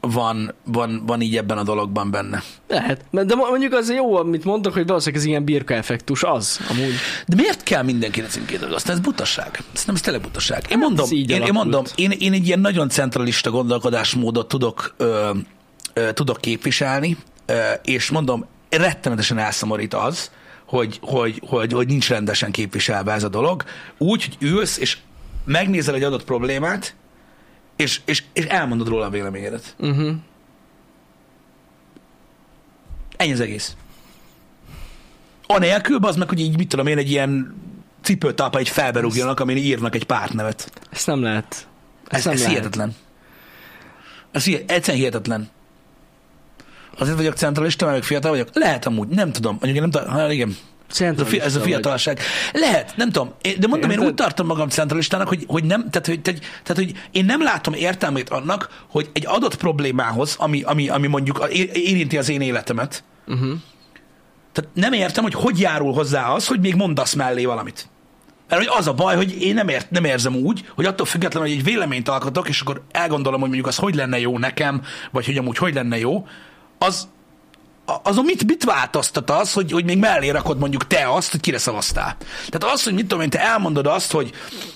van, 0.01 0.55
van, 0.65 1.03
van 1.07 1.21
így 1.21 1.37
ebben 1.37 1.59
a 1.59 1.63
dologban 1.63 2.11
benne. 2.11 2.43
Lehet. 2.69 3.05
De 3.11 3.35
mondjuk 3.35 3.73
az 3.73 3.91
jó, 3.91 4.17
amit 4.17 4.45
mondtok, 4.45 4.73
hogy 4.73 4.87
valószínűleg 4.87 5.23
ez 5.23 5.29
ilyen 5.29 5.45
birka 5.45 5.75
effektus, 5.75 6.23
az 6.23 6.61
amúgy. 6.71 6.95
De 7.27 7.35
miért 7.37 7.63
kell 7.63 7.83
mindenkire 7.83 8.27
címkét 8.27 8.63
Aztán 8.63 8.97
ez 8.97 9.03
butaság. 9.03 9.63
Ez 9.75 9.85
nem 9.85 9.95
ez 9.95 10.01
tényleg 10.01 10.23
butaság. 10.23 10.65
Én 10.71 10.79
mondom, 10.79 11.05
ez 11.05 11.13
így 11.13 11.31
én, 11.31 11.43
én, 11.43 11.53
mondom 11.53 11.85
én, 11.95 12.11
én 12.11 12.33
egy 12.33 12.47
ilyen 12.47 12.61
nagyon 12.61 12.89
centralista 12.89 13.51
gondolkodásmódot 13.51 14.49
tudok, 14.49 14.95
ö, 14.97 15.31
ö, 15.93 16.13
tudok 16.13 16.41
képviselni, 16.41 17.17
ö, 17.47 17.55
és 17.83 18.11
mondom, 18.11 18.47
rettenetesen 18.71 19.39
elszomorít 19.39 19.95
az, 19.95 20.31
hogy, 20.67 20.99
hogy, 21.03 21.43
hogy, 21.47 21.73
hogy 21.73 21.87
nincs 21.87 22.09
rendesen 22.09 22.51
képviselve 22.51 23.13
ez 23.13 23.23
a 23.23 23.29
dolog. 23.29 23.65
Úgy, 23.99 24.25
hogy 24.25 24.49
ülsz, 24.49 24.79
és 24.79 24.99
megnézel 25.45 25.95
egy 25.95 26.03
adott 26.03 26.25
problémát, 26.25 26.95
és, 27.81 28.01
és, 28.05 28.23
és 28.33 28.45
elmondod 28.45 28.89
róla 28.89 29.05
a 29.05 29.11
véleményedet. 29.11 29.75
Uh-huh. 29.79 30.15
Ennyi 33.17 33.33
az 33.33 33.41
egész. 33.41 33.77
Anélkül, 35.47 35.99
az 36.01 36.17
meg, 36.17 36.29
hogy 36.29 36.41
így, 36.41 36.57
mit 36.57 36.69
tudom 36.69 36.87
én, 36.87 36.99
egy 36.99 37.11
ilyen 37.11 37.55
cipőtápa 38.03 38.59
egy 38.59 38.69
felberúgjanak, 38.69 39.41
amin 39.41 39.57
írnak 39.57 39.95
egy 39.95 40.05
pártnevet. 40.05 40.73
Ezt 40.91 41.07
nem 41.07 41.23
lehet. 41.23 41.69
Ez, 42.09 42.17
Ezt 42.17 42.25
nem 42.25 42.35
ez 42.35 42.41
lehet. 42.41 42.57
hihetetlen. 42.57 42.95
Ez 44.31 44.45
hihet, 44.45 44.71
egyszerűen 44.71 45.03
hihetetlen. 45.03 45.49
Azért 46.99 47.17
vagyok 47.17 47.37
centralista, 47.37 47.87
mert 47.87 48.05
fiatal 48.05 48.31
vagyok? 48.31 48.49
Lehet 48.53 48.87
amúgy, 48.87 49.09
nem 49.09 49.33
tudom. 49.33 49.59
Mondjuk 49.61 49.81
nem 49.81 49.91
tudom, 49.91 50.09
ha, 50.15 50.33
igen. 50.33 50.57
Ez 50.99 51.21
a, 51.21 51.25
fi, 51.25 51.41
ez 51.41 51.57
a 51.57 51.61
fiatalság. 51.61 52.19
Lehet, 52.53 52.93
nem 52.97 53.11
tudom. 53.11 53.33
Én- 53.43 53.57
De 53.61 53.67
mondom, 53.67 53.91
én 53.91 53.97
Érted? 53.97 54.11
úgy 54.11 54.15
tartom 54.17 54.47
magam 54.47 54.69
centralistának, 54.69 55.29
hogy, 55.29 55.45
hogy 55.47 55.65
nem, 55.65 55.91
tehát 55.91 56.07
hogy, 56.07 56.21
tehát, 56.21 56.41
tehát, 56.63 56.83
hogy 56.85 56.93
én 57.11 57.25
nem 57.25 57.43
látom 57.43 57.75
értelmét 57.75 58.29
annak, 58.29 58.85
hogy 58.91 59.11
egy 59.13 59.27
adott 59.27 59.57
problémához, 59.57 60.35
ami, 60.39 60.63
ami, 60.63 60.89
ami 60.89 61.07
mondjuk 61.07 61.47
érinti 61.73 62.19
az 62.19 62.29
én 62.29 62.41
életemet, 62.41 63.05
Uh-huh. 63.27 63.53
tehát 64.53 64.71
nem 64.75 64.93
értem, 64.93 65.23
hogy 65.23 65.35
hogy 65.35 65.61
járul 65.61 65.93
hozzá 65.93 66.29
az, 66.29 66.47
hogy 66.47 66.61
még 66.61 66.75
mondasz 66.75 67.15
mellé 67.15 67.45
valamit. 67.45 67.89
Mert 68.49 68.63
hogy 68.67 68.73
az 68.79 68.87
a 68.87 68.93
baj, 68.93 69.17
hogy 69.17 69.43
én 69.43 69.55
nem, 69.55 69.69
ért, 69.69 69.91
nem 69.91 70.05
érzem 70.05 70.35
úgy, 70.37 70.71
hogy 70.75 70.85
attól 70.85 71.07
függetlenül, 71.07 71.49
hogy 71.49 71.59
egy 71.59 71.65
véleményt 71.65 72.09
alkotok, 72.09 72.49
és 72.49 72.61
akkor 72.61 72.83
elgondolom, 72.91 73.41
hogy 73.41 73.49
mondjuk 73.49 73.69
az 73.69 73.77
hogy 73.77 73.95
lenne 73.95 74.19
jó 74.21 74.39
nekem, 74.39 74.83
vagy 75.11 75.27
hogy 75.27 75.37
amúgy 75.37 75.57
hogy 75.59 75.75
lenne 75.75 75.99
jó, 75.99 76.27
az, 76.79 77.09
azon 78.03 78.25
mit, 78.25 78.47
mit 78.47 78.65
változtat 78.65 79.31
az, 79.31 79.53
hogy, 79.53 79.73
hogy 79.73 79.85
még 79.85 79.99
mellé 79.99 80.29
rakod 80.29 80.59
mondjuk 80.59 80.87
te 80.87 81.09
azt, 81.13 81.31
hogy 81.31 81.41
kire 81.41 81.59
szavaztál. 81.59 82.17
Tehát 82.49 82.75
az, 82.75 82.85
hogy 82.85 82.95
mit 82.95 83.07
tudom 83.07 83.23
én, 83.23 83.31
te 83.31 83.41
elmondod 83.41 83.87
azt, 83.87 84.13
hogy, 84.13 84.33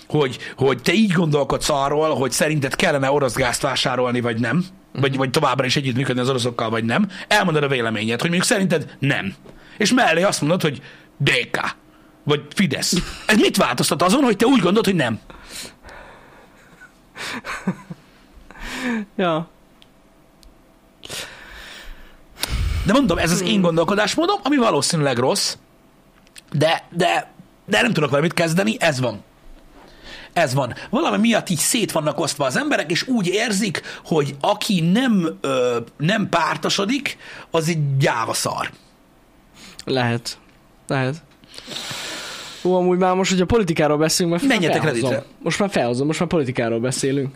hogy, 0.09 0.39
hogy 0.57 0.83
te 0.83 0.93
így 0.93 1.13
gondolkodsz 1.13 1.69
arról, 1.69 2.15
hogy 2.15 2.33
szerinted 2.33 2.75
kellene 2.75 3.11
orosz 3.11 3.35
gázt 3.35 3.63
vásárolni, 3.63 4.21
vagy 4.21 4.41
nem, 4.41 4.65
vagy, 4.93 5.17
vagy 5.17 5.31
továbbra 5.31 5.67
is 5.67 5.77
együttműködni 5.77 6.21
az 6.21 6.29
oroszokkal, 6.29 6.71
vagy 6.71 6.85
nem, 6.85 7.09
elmondod 7.29 7.63
a 7.63 7.69
véleményed, 7.69 8.21
hogy 8.21 8.31
mondjuk 8.31 8.51
szerinted 8.51 8.97
nem. 8.99 9.35
És 9.79 9.93
mellé 9.93 10.23
azt 10.23 10.41
mondod, 10.41 10.63
hogy 10.63 10.83
DK, 11.17 11.77
vagy 12.25 12.43
Fidesz. 12.55 12.95
Ez 13.27 13.37
mit 13.37 13.57
változtat 13.57 14.03
azon, 14.03 14.23
hogy 14.23 14.37
te 14.37 14.47
úgy 14.47 14.61
gondolod, 14.61 14.85
hogy 14.85 14.95
nem? 14.95 15.21
Ja. 19.17 19.54
De 22.85 22.93
mondom, 22.93 23.19
ez 23.19 23.31
az 23.31 23.43
én 23.43 23.61
gondolkodásmódom, 23.61 24.41
ami 24.43 24.57
valószínűleg 24.57 25.19
rossz, 25.19 25.57
de, 26.53 26.83
de, 26.91 27.33
de 27.67 27.83
nem 27.83 27.93
tudok 27.93 28.11
vele 28.11 28.23
mit 28.23 28.35
kezdeni, 28.35 28.77
ez 28.79 29.01
van. 29.01 29.23
Ez 30.33 30.55
van. 30.55 30.75
Valami 30.91 31.19
miatt 31.19 31.49
így 31.49 31.59
szét 31.59 31.93
vannak 31.93 32.21
osztva 32.21 32.45
az 32.45 32.57
emberek, 32.57 32.91
és 32.91 33.07
úgy 33.09 33.27
érzik, 33.27 33.83
hogy 34.05 34.37
aki 34.41 34.81
nem, 34.81 35.39
ö, 35.41 35.79
nem 35.99 36.29
pártosodik, 36.29 37.17
az 37.51 37.69
egy 37.69 37.97
gyáva 37.97 38.33
szar. 38.33 38.71
Lehet. 39.85 40.39
Lehet. 40.87 41.15
Ó, 42.65 42.75
amúgy 42.75 42.99
már 42.99 43.15
most, 43.15 43.31
hogy 43.31 43.41
a 43.41 43.47
politikáról 43.47 43.97
beszélünk, 43.97 44.35
mert 44.35 44.49
Menjetek 44.49 44.83
felhozom. 44.83 45.11
Redditre. 45.11 45.33
Most 45.43 45.59
már 45.59 45.71
felhozom, 45.71 46.07
most 46.07 46.21
már 46.21 46.29
politikáról 46.29 46.81
beszélünk. 46.81 47.35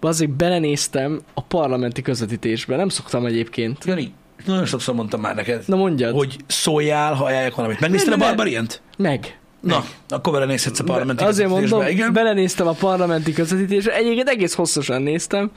Azért 0.00 0.30
belenéztem 0.30 1.20
a 1.34 1.42
parlamenti 1.42 2.02
közvetítésbe, 2.02 2.76
nem 2.76 2.88
szoktam 2.88 3.26
egyébként. 3.26 3.84
Jani, 3.84 4.12
nagyon 4.46 4.64
sokszor 4.66 4.94
mondtam 4.94 5.20
már 5.20 5.34
neked, 5.34 5.62
Na 5.66 5.76
mondjad. 5.76 6.14
hogy 6.14 6.36
szóljál, 6.46 7.14
ha 7.14 7.24
ajánljak 7.24 7.54
valamit. 7.54 7.80
Megnézted 7.80 8.12
a. 8.12 8.16
Barbarient? 8.16 8.82
Meg. 8.96 9.38
Na, 9.60 9.84
akkor 10.08 10.32
belenézhetsz 10.32 10.78
a 10.80 10.84
parlamenti 10.84 11.24
Azért 11.24 11.48
mondom, 11.48 11.86
igen. 11.86 12.12
belenéztem 12.12 12.66
a 12.66 12.72
parlamenti 12.72 13.32
közvetítésbe, 13.32 13.94
egyébként 13.94 14.28
egész 14.28 14.54
hosszasan 14.54 15.02
néztem, 15.02 15.50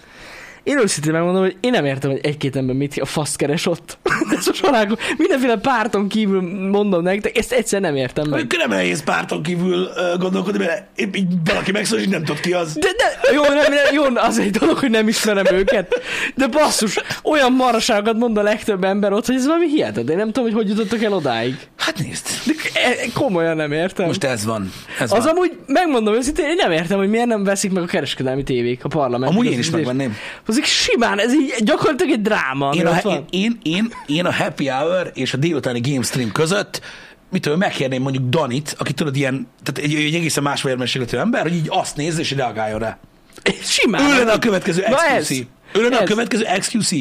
én 0.64 0.80
őszintén 0.80 1.12
megmondom, 1.12 1.42
hogy 1.42 1.56
én 1.60 1.72
nem 1.72 1.86
értem, 1.86 2.12
hogy 2.12 2.20
egy-két 2.24 2.56
ember 2.56 2.76
mit 2.76 2.98
a 3.02 3.06
fasz 3.06 3.36
keres 3.36 3.66
ott. 3.66 3.98
Ez 4.38 4.46
most 4.46 4.66
halálkom. 4.66 4.96
Mindenféle 5.18 5.58
párton 5.58 6.08
kívül 6.08 6.42
mondom 6.70 7.04
nektek, 7.04 7.38
ezt 7.38 7.52
egyszer 7.52 7.82
nem 7.82 7.96
értem 7.96 8.30
meg. 8.30 8.56
Nem 8.58 8.70
nehéz 8.70 9.04
párton 9.04 9.44
kívül 9.44 9.90
gondolkodni, 10.20 10.66
mert 10.66 11.16
így 11.16 11.28
valaki 11.46 11.72
megszól, 11.72 12.00
és 12.00 12.08
nem 12.08 12.24
tudod 12.24 12.42
ki 12.42 12.54
az. 12.54 12.74
De, 12.74 12.88
de 12.98 13.34
jó, 13.34 13.42
nem, 13.42 13.56
nem, 13.56 13.94
jó, 13.94 14.04
az 14.16 14.40
egy 14.40 14.52
dolog, 14.52 14.78
hogy 14.78 14.90
nem 14.90 15.08
ismerem 15.08 15.56
őket. 15.56 16.02
De 16.36 16.48
basszus, 16.48 16.96
olyan 17.24 17.52
maraságokat 17.52 18.18
mond 18.18 18.38
a 18.38 18.42
legtöbb 18.42 18.84
ember 18.84 19.14
ott, 19.14 19.26
hogy 19.26 19.36
ez 19.36 19.46
valami 19.46 19.68
hihetetlen. 19.70 20.12
Én 20.12 20.18
nem 20.18 20.32
tudom, 20.32 20.44
hogy 20.44 20.54
hogy 20.54 20.70
jutottak 20.70 21.04
el 21.04 21.14
odáig. 21.14 21.56
Hát 21.78 21.98
nézd. 21.98 22.28
De 22.46 22.54
e- 22.80 22.96
komolyan 23.14 23.56
nem 23.56 23.72
értem. 23.72 24.06
Most 24.06 24.24
ez 24.24 24.46
van. 24.46 24.72
Ez 25.00 25.12
az 25.12 25.24
van. 25.24 25.28
amúgy, 25.28 25.52
megmondom 25.66 26.14
őszintén, 26.14 26.46
én 26.46 26.56
nem 26.58 26.72
értem, 26.72 26.98
hogy 26.98 27.10
miért 27.10 27.28
nem 27.28 27.44
veszik 27.44 27.72
meg 27.72 27.84
a 27.84 27.86
kereskedelmi 27.86 28.44
tévék 28.44 28.84
a 28.84 28.88
parlament. 28.88 29.32
Amúgy 29.32 29.46
én 29.46 29.60
is 29.60 29.70
megvenném. 29.70 30.16
Az 30.54 30.60
így 30.60 30.66
simán, 30.66 31.20
ez 31.20 31.34
így 31.34 31.54
gyakorlatilag 31.60 32.14
egy 32.14 32.22
dráma. 32.22 32.70
Én 32.74 32.86
a, 32.86 33.00
én, 33.10 33.26
én, 33.30 33.58
én, 33.64 33.94
én 34.06 34.26
a 34.26 34.34
happy 34.34 34.68
hour 34.68 35.12
és 35.14 35.34
a 35.34 35.38
délutáni 35.38 35.80
game 35.80 36.04
stream 36.04 36.32
között 36.32 36.82
mit 37.34 37.42
tudom, 37.42 37.58
megkérném 37.58 38.02
mondjuk 38.02 38.30
Danit, 38.30 38.76
aki 38.78 38.94
tudod 38.94 39.16
ilyen, 39.16 39.48
tehát 39.64 39.92
egy, 39.92 40.06
egy 40.06 40.16
egészen 40.16 40.44
más 40.44 40.62
vérmességletű 40.62 41.18
ember, 41.18 41.42
hogy 41.42 41.56
így 41.56 41.68
azt 41.70 41.96
nézze 41.96 42.20
és 42.20 42.32
reagáljon 42.32 42.80
rá. 42.80 42.98
Simán. 43.64 44.12
Ő 44.12 44.18
lenne 44.18 44.32
a 44.32 44.40
következő 44.40 44.82
XQC. 44.82 45.46
Ő 45.74 45.82
lenne 45.82 45.98
a 45.98 46.02
ez. 46.02 46.08
következő 46.08 46.46
XQC. 46.60 46.92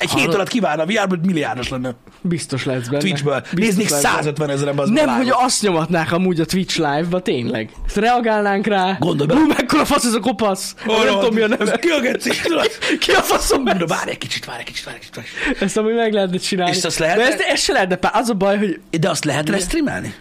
Egy 0.00 0.10
hét 0.10 0.18
Hallod? 0.20 0.34
alatt 0.34 0.48
kívánna 0.48 0.82
a 0.82 1.06
hogy 1.08 1.26
milliárdos 1.26 1.68
lenne 1.68 1.94
Biztos 2.20 2.64
lesz 2.64 2.86
benne. 2.88 2.98
Twitchből. 3.02 3.42
Lesz 3.52 3.74
benne. 3.74 3.88
150 3.88 4.50
ezeren 4.50 4.78
az 4.78 4.88
Nem, 4.88 5.08
hogy 5.08 5.30
azt 5.32 5.62
nyomatnák 5.62 6.12
amúgy 6.12 6.40
a 6.40 6.44
Twitch 6.44 6.76
live-ba, 6.76 7.20
tényleg. 7.22 7.70
Ezt 7.86 7.96
reagálnánk 7.96 8.66
rá. 8.66 8.96
Gondolj 9.00 9.28
bele. 9.28 9.40
Hú, 9.40 9.46
mekkora 9.46 9.84
fasz 9.84 10.04
ez 10.04 10.12
a 10.14 10.20
kopasz. 10.20 10.74
nem 10.86 11.06
tudom, 11.14 11.34
mi 11.34 11.40
a 11.40 11.46
neve. 11.48 11.76
Ki 11.78 11.88
a 11.88 12.00
geci? 12.00 12.30
Ki 13.00 13.10
a 13.12 13.20
faszom 13.22 13.62
ez? 13.62 13.86
várj 13.86 14.10
egy 14.10 14.18
kicsit, 14.18 14.44
várj 14.44 14.58
egy 14.58 14.64
kicsit, 14.66 14.84
várj 14.84 14.96
egy 15.00 15.10
kicsit. 15.10 15.62
Ezt 15.62 15.76
amúgy 15.76 15.94
meg 15.94 16.12
lehetne 16.12 16.36
csinálni. 16.36 16.76
És 16.76 16.84
azt 16.84 16.98
lehetne- 16.98 17.22
De 17.24 17.30
ezt, 17.30 17.40
ezt 17.40 17.62
se 17.62 17.72
lehetne, 17.72 18.10
az 18.12 18.28
a 18.28 18.34
baj, 18.34 18.58
hogy 18.58 18.80
De 19.00 19.08
azt 19.10 19.24
lehet 19.24 19.48
restreamelni? 19.48 20.14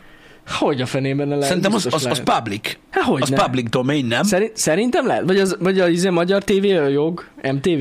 hogy 0.51 0.81
a 0.81 0.85
fenében 0.85 1.27
lehet. 1.27 1.43
Szerintem 1.43 1.73
az, 1.73 1.85
az, 1.85 1.93
az 1.93 2.03
lehet. 2.03 2.23
public. 2.23 2.77
Há, 2.91 3.01
hogy 3.01 3.21
Az 3.21 3.29
ne. 3.29 3.43
public 3.43 3.69
domain, 3.69 4.05
nem? 4.05 4.23
Szerint, 4.23 4.57
szerintem 4.57 5.07
lehet? 5.07 5.23
Vagy 5.25 5.39
az, 5.39 5.55
vagy 5.59 5.79
az 5.79 5.89
izé, 5.89 6.09
magyar 6.09 6.43
TV 6.43 6.63
a 6.63 6.87
jog? 6.87 7.25
MTV? 7.41 7.79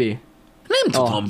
Nem 0.69 0.91
tudom. 0.91 1.25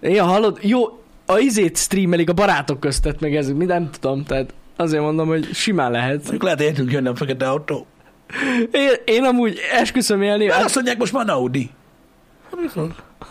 Ja, 0.00 0.24
hallod? 0.24 0.58
Jó, 0.62 1.02
a 1.26 1.38
izét 1.38 1.76
streamelik 1.76 2.28
a 2.30 2.32
barátok 2.32 2.80
köztet, 2.80 3.20
meg 3.20 3.36
ez, 3.36 3.50
mi 3.50 3.64
nem 3.64 3.90
tudom, 4.00 4.24
tehát 4.24 4.54
azért 4.76 5.02
mondom, 5.02 5.28
hogy 5.28 5.48
simán 5.54 5.90
lehet. 5.90 6.16
Mondjuk 6.20 6.42
lehet 6.42 6.60
értünk 6.60 6.92
jönni 6.92 7.08
a 7.08 7.16
fekete 7.16 7.48
autó. 7.48 7.86
Én, 8.72 8.90
én 9.04 9.24
amúgy 9.24 9.58
esküszöm 9.72 10.22
élni, 10.22 10.44
Hát 10.46 10.54
hát, 10.54 10.64
azt 10.64 10.74
mondják, 10.74 10.98
most 10.98 11.12
van 11.12 11.28
Audi. 11.28 11.70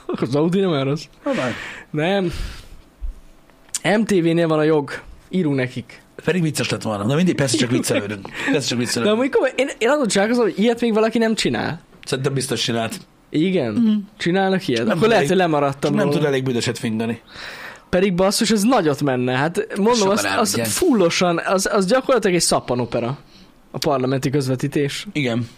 az 0.06 0.36
Audi 0.36 0.60
nem 0.60 0.72
az. 0.72 1.10
Na, 1.24 1.32
már. 1.34 1.54
Nem. 1.92 2.32
MTV-nél 4.00 4.48
van 4.48 4.60
a 4.60 4.64
jog. 4.64 4.92
Írunk 5.30 5.56
nekik. 5.56 6.02
Pedig 6.24 6.42
vicces 6.42 6.70
lett 6.70 6.82
volna. 6.82 7.06
Na 7.06 7.16
mindig 7.16 7.36
persze 7.36 7.58
csak 7.58 7.70
viccelődünk. 7.70 8.30
Persze 8.52 8.68
csak 8.68 8.78
De 8.78 8.84
viccelődünk. 8.84 9.16
amúgy 9.18 9.30
komoly, 9.30 9.54
én, 9.56 9.70
én 9.78 9.90
azon 9.90 10.08
csálkozom, 10.08 10.44
hogy 10.44 10.60
ilyet 10.60 10.82
még 10.82 10.94
valaki 10.94 11.18
nem 11.18 11.36
csinál. 11.36 11.82
Szerintem 12.06 12.34
biztos 12.34 12.62
csinált. 12.62 13.00
Igen? 13.30 13.72
Mm. 13.74 13.96
Csinálnak 14.18 14.68
ilyet? 14.68 14.86
Nem 14.86 14.90
Akkor 14.98 15.02
lehet, 15.08 15.16
elég- 15.24 15.30
hogy 15.30 15.38
lemaradtam. 15.38 15.94
Nem 15.94 16.06
róla. 16.06 16.18
tud 16.18 16.26
elég 16.26 16.44
büdöset 16.44 16.78
fingani. 16.78 17.22
Pedig 17.90 18.14
basszus, 18.14 18.52
ez 18.52 18.62
nagyot 18.64 19.02
menne. 19.02 19.32
Hát 19.38 19.68
mondom, 19.78 19.96
Sokan 19.96 20.12
az, 20.12 20.24
az 20.24 20.30
elmondják. 20.30 20.68
fullosan, 20.68 21.42
az, 21.46 21.70
az 21.72 21.86
gyakorlatilag 21.86 22.36
egy 22.36 22.42
szappanopera. 22.42 23.18
A 23.72 23.78
parlamenti 23.78 24.30
közvetítés. 24.30 25.08
Igen. 25.12 25.50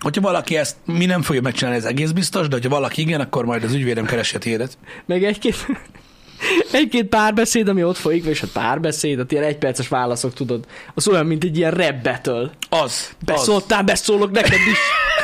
Hogyha 0.00 0.20
valaki 0.20 0.56
ezt, 0.56 0.76
mi 0.84 1.04
nem 1.06 1.22
fogja 1.22 1.40
megcsinálni, 1.40 1.78
ez 1.78 1.84
egész 1.84 2.10
biztos, 2.10 2.48
de 2.48 2.54
hogyha 2.54 2.70
valaki 2.70 3.00
igen, 3.00 3.20
akkor 3.20 3.44
majd 3.44 3.64
az 3.64 3.72
ügyvédem 3.72 4.04
keresi 4.06 4.36
a 4.36 4.38
tiédet. 4.38 4.78
Meg 5.06 5.24
egy-két, 5.24 5.66
egy-két 6.72 7.06
párbeszéd, 7.06 7.68
ami 7.68 7.84
ott 7.84 7.96
folyik, 7.96 8.24
és 8.24 8.42
a 8.42 8.46
párbeszéd, 8.52 9.18
ott 9.18 9.32
ilyen 9.32 9.44
egyperces 9.44 9.88
válaszok, 9.88 10.34
tudod. 10.34 10.64
Az 10.94 11.08
olyan, 11.08 11.26
mint 11.26 11.44
egy 11.44 11.56
ilyen 11.56 12.00
battle. 12.02 12.50
Az. 12.68 12.80
az. 12.80 13.10
Beszóltál, 13.24 13.82
beszólok 13.82 14.30
neked 14.30 14.52
is. 14.52 14.78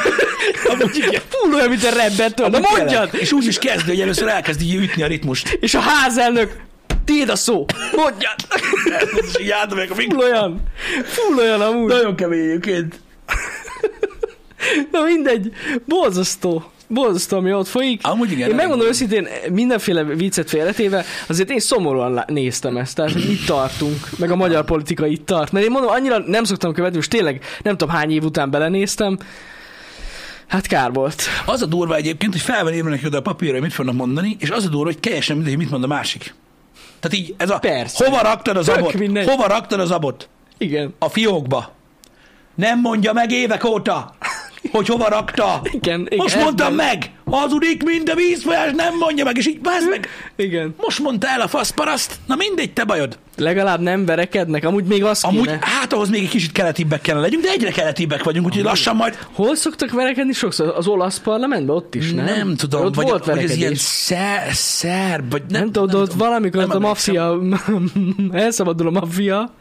Amúgy 0.68 0.96
igen. 0.96 1.22
Full 1.30 1.54
olyan, 1.54 1.68
mint 1.68 1.84
a. 1.84 2.48
Na 2.48 2.56
Amúgy 2.56 2.68
mondjad! 2.76 3.08
És 3.12 3.32
úgy 3.32 3.46
is 3.46 3.58
kezdő, 3.58 3.90
hogy 3.90 4.00
először 4.00 4.28
elkezd 4.28 4.60
így 4.60 4.74
ütni 4.74 5.02
a 5.02 5.06
ritmust. 5.06 5.58
És 5.60 5.74
a 5.74 5.80
házelnök, 5.80 6.56
tiéd 7.04 7.28
a 7.28 7.36
szó. 7.36 7.64
Mondjad! 7.96 8.36
Állta 9.60 9.74
meg 9.74 9.90
a 9.90 9.94
Full 9.94 10.18
olyan. 10.18 10.62
Full 11.04 11.38
olyan 11.38 11.60
amúgy. 11.60 11.88
Nagyon 11.88 12.16
kemény 12.16 12.40
egyébként. 12.40 13.00
Na 14.92 15.02
mindegy. 15.02 15.52
Borzasztó. 15.84 16.70
Borzasztó, 16.88 17.36
ami 17.36 17.52
ott 17.52 17.66
folyik. 17.68 18.00
Amúgy 18.04 18.30
igen. 18.30 18.48
Én 18.48 18.54
megmondom 18.54 18.86
őszintén, 18.86 19.28
mindenféle 19.52 20.04
viccet 20.04 20.48
félretéve, 20.48 21.04
azért 21.26 21.50
én 21.50 21.58
szomorúan 21.58 22.24
néztem 22.26 22.76
ezt, 22.76 22.94
tehát 22.94 23.12
hogy 23.12 23.30
itt 23.30 23.46
tartunk, 23.46 24.08
meg 24.18 24.30
a 24.30 24.36
magyar 24.36 24.64
politika 24.64 25.06
itt 25.06 25.26
tart. 25.26 25.52
Mert 25.52 25.64
én 25.64 25.70
mondom, 25.70 25.90
annyira 25.90 26.18
nem 26.18 26.44
szoktam 26.44 26.72
követni, 26.72 26.96
most 26.96 27.10
tényleg 27.10 27.44
nem 27.62 27.76
tudom 27.76 27.94
hány 27.94 28.10
év 28.10 28.24
után 28.24 28.50
belenéztem, 28.50 29.18
hát 30.46 30.66
kár 30.66 30.92
volt. 30.92 31.22
Az 31.46 31.62
a 31.62 31.66
durva 31.66 31.94
egyébként, 31.96 32.32
hogy 32.32 32.40
fel 32.40 32.64
van 32.64 32.74
írva 32.74 32.88
neki 32.88 33.06
oda 33.06 33.18
a 33.18 33.22
papírra, 33.22 33.52
hogy 33.52 33.62
mit 33.62 33.72
fognak 33.72 33.94
mondani, 33.94 34.36
és 34.40 34.50
az 34.50 34.64
a 34.64 34.68
durva, 34.68 34.84
hogy 34.84 34.98
teljesen 34.98 35.36
mindegy, 35.36 35.54
hogy 35.54 35.62
mit 35.62 35.72
mond 35.72 35.84
a 35.84 35.86
másik. 35.86 36.34
Tehát 37.00 37.16
így, 37.16 37.34
ez 37.38 37.50
a, 37.50 37.58
Persze. 37.58 38.04
hova 38.04 38.22
raktad 38.22 38.56
az 38.56 38.64
Tök 38.66 38.76
abot? 38.76 38.94
mindegy. 38.94 39.28
Hova 39.28 39.46
raktad 39.46 39.80
az 39.80 39.90
abot? 39.90 40.28
Igen. 40.58 40.94
A 40.98 41.08
fiókba. 41.08 41.74
Nem 42.54 42.80
mondja 42.80 43.12
meg 43.12 43.30
évek 43.30 43.64
óta, 43.64 44.14
hogy 44.70 44.86
hova 44.86 45.08
rakta. 45.08 45.60
Igen, 45.62 46.00
igen. 46.00 46.18
Most 46.18 46.36
mondtam 46.40 46.74
meg, 46.74 47.10
hazudik, 47.30 47.84
mint 47.84 48.08
a 48.08 48.14
vízfolyás, 48.14 48.72
nem 48.74 48.96
mondja 48.96 49.24
meg, 49.24 49.36
és 49.36 49.46
így 49.46 49.60
bázd 49.60 49.88
meg. 49.88 50.08
Igen. 50.36 50.74
Most 50.76 50.98
mondta 50.98 51.28
el 51.28 51.40
a 51.40 51.48
faszparaszt, 51.48 52.14
na 52.26 52.34
mindegy, 52.34 52.72
te 52.72 52.84
bajod. 52.84 53.18
Legalább 53.36 53.80
nem 53.80 54.04
verekednek, 54.04 54.64
amúgy 54.64 54.84
még 54.84 55.04
az 55.04 55.24
Amúgy, 55.24 55.44
kéne. 55.44 55.58
hát 55.60 55.92
ahhoz 55.92 56.08
még 56.08 56.22
egy 56.22 56.28
kicsit 56.28 56.52
keletibbek 56.52 57.00
kellene 57.00 57.24
legyünk, 57.24 57.42
de 57.42 57.50
egyre 57.50 57.70
keletibbek 57.70 58.24
vagyunk, 58.24 58.46
úgyhogy 58.46 58.62
lassan 58.62 58.96
majd 58.96 59.18
Hol 59.32 59.56
szoktak 59.56 59.90
verekedni 59.90 60.32
sokszor? 60.32 60.74
Az 60.76 60.86
olasz 60.86 61.18
parlamentben? 61.18 61.76
Ott 61.76 61.94
is, 61.94 62.12
nem? 62.12 62.24
nem, 62.24 62.56
tudom, 62.56 62.84
ott 62.84 62.94
vagy, 62.94 63.08
volt 63.08 63.24
vagy 63.24 63.38
ez 63.38 63.56
ilyen 63.56 63.74
szer, 63.74 64.48
szerb, 64.52 65.30
vagy 65.30 65.42
nem, 65.48 65.60
Nem, 65.60 65.72
tudod, 65.72 65.94
ott 65.94 66.12
valamikor 66.12 66.60
nem 66.60 66.68
ott 66.68 66.76
a 66.76 66.78
maffia, 66.78 67.38
elszabadul 68.32 68.86
a 68.86 68.90
maffia, 68.90 69.54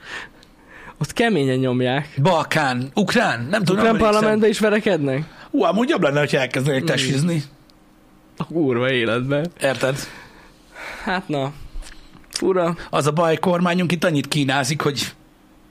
ott 0.98 1.14
keményen 1.14 1.58
nyomják. 1.58 2.10
Balkán, 2.22 2.90
ukrán, 2.94 3.48
nem 3.50 3.64
tudom, 3.64 3.82
Ukrán 3.82 3.98
parlamentben 3.98 4.50
is 4.50 4.60
verekednek? 4.60 5.24
Hú, 5.52 5.64
amúgy 5.64 5.90
jobb 5.90 6.02
lenne, 6.02 6.20
hogyha 6.20 6.38
elkezdenék 6.38 6.84
tesizni. 6.84 7.44
A 8.38 8.46
kurva 8.46 8.92
életben. 8.92 9.52
Érted? 9.62 9.96
Hát 11.04 11.28
na, 11.28 11.54
fura. 12.30 12.76
Az 12.90 13.08
a 13.08 13.12
baj, 13.12 13.38
kormányunk 13.38 13.92
itt 13.92 14.04
annyit 14.04 14.28
kínázik, 14.28 14.82
hogy 14.82 15.14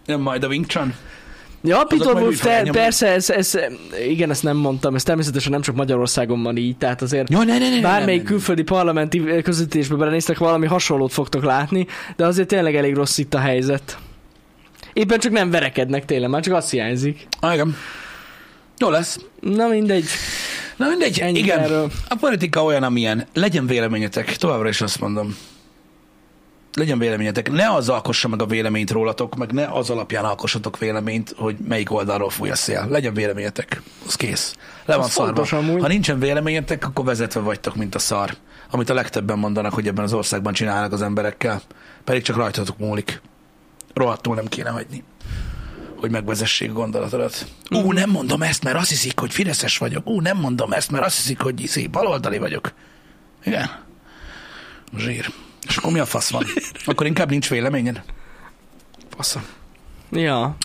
nem 0.06 0.20
majd 0.20 0.42
a 0.42 0.46
Wing 0.46 0.66
Chun. 0.66 0.94
Ja, 1.66 1.84
Peter 1.84 2.14
Wolf, 2.14 2.40
te, 2.40 2.68
persze, 2.72 3.08
ez, 3.08 3.30
ez, 3.30 3.58
igen, 4.08 4.30
ezt 4.30 4.42
nem 4.42 4.56
mondtam, 4.56 4.94
ez 4.94 5.02
természetesen 5.02 5.52
nem 5.52 5.60
csak 5.60 5.74
Magyarországon 5.74 6.42
van 6.42 6.56
így, 6.56 6.76
tehát 6.76 7.02
azért 7.02 7.30
Jó, 7.30 7.38
ne, 7.38 7.58
ne, 7.58 7.68
ne, 7.68 7.74
ne, 7.74 7.80
bármelyik 7.80 8.22
ne, 8.22 8.28
ne. 8.28 8.30
külföldi 8.30 8.62
parlamenti 8.62 9.42
közvetítésbe 9.42 9.96
belenéztek, 9.96 10.38
valami 10.38 10.66
hasonlót 10.66 11.12
fogtok 11.12 11.44
látni, 11.44 11.86
de 12.16 12.26
azért 12.26 12.48
tényleg 12.48 12.76
elég 12.76 12.94
rossz 12.94 13.18
itt 13.18 13.34
a 13.34 13.38
helyzet. 13.38 13.98
Éppen 14.92 15.18
csak 15.18 15.32
nem 15.32 15.50
verekednek 15.50 16.04
tényleg, 16.04 16.30
már 16.30 16.42
csak 16.42 16.54
azt 16.54 16.70
hiányzik. 16.70 17.26
Ah, 17.40 17.52
igen. 17.54 17.76
Jó 18.78 18.90
lesz. 18.90 19.18
Na 19.40 19.68
mindegy. 19.68 20.04
Na 20.76 20.88
mindegy, 20.88 21.18
Ennyi 21.18 21.38
igen. 21.38 21.58
erről. 21.58 21.90
A 22.08 22.14
politika 22.14 22.64
olyan, 22.64 22.82
amilyen. 22.82 23.26
Legyen 23.34 23.66
véleményetek, 23.66 24.36
továbbra 24.36 24.68
is 24.68 24.80
azt 24.80 25.00
mondom. 25.00 25.36
Legyen 26.74 26.98
véleményetek. 26.98 27.50
Ne 27.50 27.72
az 27.72 27.88
alkossa 27.88 28.28
meg 28.28 28.42
a 28.42 28.46
véleményt 28.46 28.90
rólatok, 28.90 29.36
meg 29.36 29.52
ne 29.52 29.66
az 29.66 29.90
alapján 29.90 30.24
alkossatok 30.24 30.78
véleményt, 30.78 31.34
hogy 31.36 31.56
melyik 31.68 31.92
oldalról 31.92 32.30
fúj 32.30 32.50
a 32.50 32.54
szél. 32.54 32.86
Legyen 32.90 33.14
véleményetek. 33.14 33.82
Az 34.06 34.14
kész. 34.14 34.54
Le 34.84 34.96
van 34.96 35.08
szarva. 35.08 35.46
Ha 35.80 35.88
nincsen 35.88 36.18
véleményetek, 36.18 36.86
akkor 36.86 37.04
vezetve 37.04 37.40
vagytok, 37.40 37.74
mint 37.74 37.94
a 37.94 37.98
szar. 37.98 38.36
Amit 38.70 38.90
a 38.90 38.94
legtöbben 38.94 39.38
mondanak, 39.38 39.74
hogy 39.74 39.86
ebben 39.86 40.04
az 40.04 40.12
országban 40.12 40.52
csinálnak 40.52 40.92
az 40.92 41.02
emberekkel. 41.02 41.62
Pedig 42.04 42.22
csak 42.22 42.36
rajtatok 42.36 42.78
múlik. 42.78 43.20
Rohadtul 43.94 44.34
nem 44.34 44.46
kéne 44.46 44.70
hagyni 44.70 45.04
hogy 46.04 46.12
megvezessék 46.12 46.70
a 46.70 46.72
gondolatodat. 46.72 47.46
Ú, 47.70 47.92
nem 47.92 48.10
mondom 48.10 48.42
ezt, 48.42 48.62
mert 48.62 48.76
azt 48.76 48.88
hiszik, 48.88 49.18
hogy 49.18 49.32
fideszes 49.32 49.78
vagyok. 49.78 50.06
Ú, 50.08 50.20
nem 50.20 50.36
mondom 50.36 50.72
ezt, 50.72 50.90
mert 50.90 51.04
azt 51.04 51.16
hiszik, 51.16 51.40
hogy 51.40 51.66
szép 51.66 51.90
baloldali 51.90 52.38
vagyok. 52.38 52.72
Igen. 53.44 53.70
Zsír. 54.96 55.30
És 55.68 55.76
akkor 55.76 55.92
mi 55.92 55.98
a 55.98 56.06
fasz 56.06 56.30
van? 56.30 56.44
Akkor 56.86 57.06
inkább 57.06 57.30
nincs 57.30 57.48
véleményed? 57.48 58.02
Fasza. 59.16 59.42
Ja, 60.10 60.56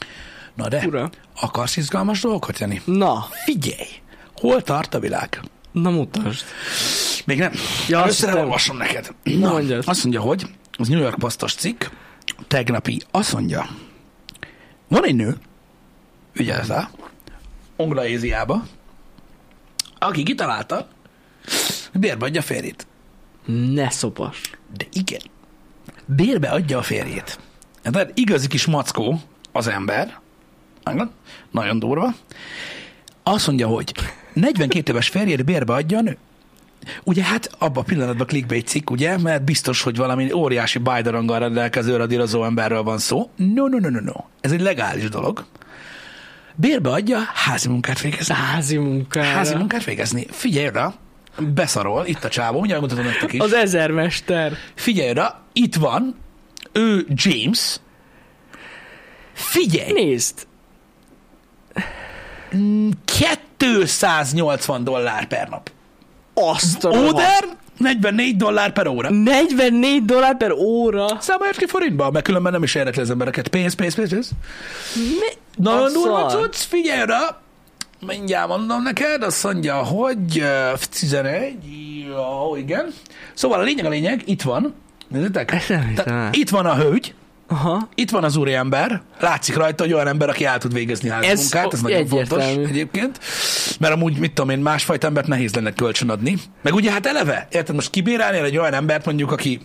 Na 0.56 0.68
de, 0.68 0.84
ura. 0.88 1.10
akarsz 1.42 1.78
izgalmas 1.78 2.22
dolgokat, 2.22 2.60
Jani? 2.60 2.82
Na, 2.86 3.28
Figyelj! 3.46 3.88
Hol 4.36 4.62
tart 4.62 4.94
a 4.94 5.00
világ? 5.00 5.40
na 5.72 5.90
mutasd. 5.90 6.44
Még 7.26 7.38
nem. 7.40 7.52
Ja, 7.88 8.02
azt 8.02 8.24
Összeolvasom 8.24 8.78
neked. 8.78 9.14
Na, 9.24 9.52
mondjad. 9.52 9.84
Azt 9.88 10.04
mondja, 10.04 10.22
hogy 10.22 10.46
az 10.72 10.88
New 10.88 11.00
York 11.00 11.20
Postos 11.20 11.54
cikk, 11.54 11.84
tegnapi, 12.48 13.02
azt 13.12 13.34
mondja, 13.34 13.70
van 14.90 15.06
egy 15.06 15.16
nő, 15.16 15.38
ügyelsz 16.34 16.68
rá, 16.68 16.90
Anglaéziába, 17.76 18.64
aki 20.00 20.24
kitalálta, 20.24 20.88
bérbe 21.94 22.26
adja 22.26 22.40
a 22.40 22.44
férjét. 22.44 22.88
Ne 23.46 23.90
szopas. 23.90 24.52
De 24.78 24.86
igen, 24.92 25.22
bérbe 26.06 26.50
adja 26.50 26.78
a 26.78 26.82
férjét. 26.82 27.40
Tehát 27.82 28.12
igazi 28.14 28.48
kis 28.48 28.66
mackó 28.66 29.22
az 29.52 29.68
ember, 29.68 30.20
nagyon 31.52 31.80
durva. 31.80 32.14
Azt 33.24 33.48
mondja, 33.48 33.68
hogy 33.68 33.94
42 34.34 34.92
éves 34.92 35.10
férjét 35.10 35.46
bérbe 35.46 35.74
adja 35.74 35.98
a 35.98 36.02
nő. 36.02 36.18
Ugye 37.04 37.24
hát 37.24 37.50
abban 37.58 37.84
a 37.84 37.86
pillanatban 37.86 38.28
clickbait 38.28 38.68
cikk, 38.68 38.90
ugye, 38.90 39.18
mert 39.18 39.44
biztos, 39.44 39.82
hogy 39.82 39.96
valami 39.96 40.32
óriási 40.32 40.80
bájdaranggal 40.80 41.40
rendelkező 41.40 41.96
radírozó 41.96 42.44
emberről 42.44 42.84
van 42.84 42.98
szó. 42.98 43.30
No, 43.36 43.68
no, 43.68 43.78
no, 43.80 43.90
no, 43.90 44.00
no. 44.00 44.24
Ez 44.42 44.52
egy 44.52 44.62
legális 44.62 45.10
dolog. 45.10 45.46
Bérbe 46.56 46.90
adja 46.90 47.20
házi 47.34 47.68
munkát 47.68 48.02
végezni. 48.02 48.34
Házi 48.34 48.78
munkára. 48.78 49.28
Házi 49.28 49.56
munkát 49.56 49.84
végezni. 49.84 50.26
Figyelj 50.30 50.68
oda, 50.68 50.94
beszarol, 51.54 52.06
itt 52.06 52.24
a 52.24 52.30
csávó, 52.30 52.58
mindjárt 52.60 52.82
mutatom 52.82 53.06
nektek 53.06 53.34
is. 53.34 53.40
Az 53.40 53.54
ezermester. 53.54 54.54
Figyelj 54.76 55.10
oda, 55.10 55.42
itt 55.54 55.76
van, 55.76 56.16
ő 56.72 57.06
James. 57.10 57.80
Figyelj, 59.34 59.92
Nézd. 59.92 60.48
280 63.58 64.84
dollár 64.84 65.28
per 65.28 65.50
nap. 65.50 65.72
Azt 66.40 66.84
a. 66.84 66.90
Oder 66.90 67.58
44 67.78 68.36
dollár 68.36 68.74
per 68.74 68.88
óra. 68.88 69.10
44 69.10 70.06
dollár 70.06 70.38
per 70.38 70.52
óra. 70.52 71.08
Számolják 71.20 71.56
ki 71.56 71.66
forintba, 71.68 72.12
mert 72.12 72.26
különben 72.26 72.52
nem 72.52 72.64
is 72.64 72.76
érdekli 72.76 73.02
az 73.02 73.10
embereket. 73.10 73.48
Pénz, 73.48 73.74
pénz, 73.74 73.96
pénz, 73.96 74.10
pénz. 74.10 74.32
Mi? 74.96 75.64
Nagyon 75.64 75.84
A 75.84 75.90
durva 75.90 76.26
cucc, 76.26 76.56
figyelj 76.56 77.02
oda. 77.02 77.42
Mindjárt 78.08 78.48
mondom 78.48 78.84
neked, 78.84 79.24
azt 79.24 79.44
mondja, 79.44 79.76
hogy 79.76 80.40
uh, 80.74 80.80
11, 81.00 81.56
jó, 82.08 82.56
igen. 82.56 82.94
Szóval 83.34 83.60
a 83.60 83.64
lényeg 83.64 83.86
a 83.86 83.90
lényeg, 83.90 84.22
itt 84.26 84.42
van, 84.42 84.74
nézzétek, 85.08 85.56
itt 86.32 86.50
van 86.50 86.66
a 86.66 86.76
hölgy, 86.76 87.14
Aha. 87.52 87.90
itt 87.96 88.10
van 88.10 88.24
az 88.24 88.36
úriember, 88.36 89.02
látszik 89.20 89.56
rajta, 89.56 89.84
hogy 89.84 89.94
olyan 89.94 90.08
ember, 90.08 90.30
aki 90.30 90.46
el 90.46 90.58
tud 90.58 90.74
végezni 90.74 91.10
házi 91.10 91.28
Ez 91.28 91.40
munkát, 91.40 91.74
ez 91.74 91.80
o- 91.80 91.82
nagyon 91.82 91.98
egyértelmű. 91.98 92.44
fontos 92.54 92.70
egyébként, 92.70 93.20
mert 93.80 93.94
amúgy, 93.94 94.18
mit 94.18 94.34
tudom 94.34 94.50
én, 94.50 94.60
másfajta 94.60 95.08
embert 95.08 95.28
nehéz 95.28 95.56
lenne 95.56 95.74
kölcsönadni. 95.74 96.38
Meg 96.62 96.74
ugye 96.74 96.92
hát 96.92 97.06
eleve, 97.06 97.48
érted, 97.52 97.76
most 97.76 97.90
kibérelnél 97.90 98.44
egy 98.44 98.58
olyan 98.58 98.74
embert 98.74 99.06
mondjuk, 99.06 99.32
aki, 99.32 99.62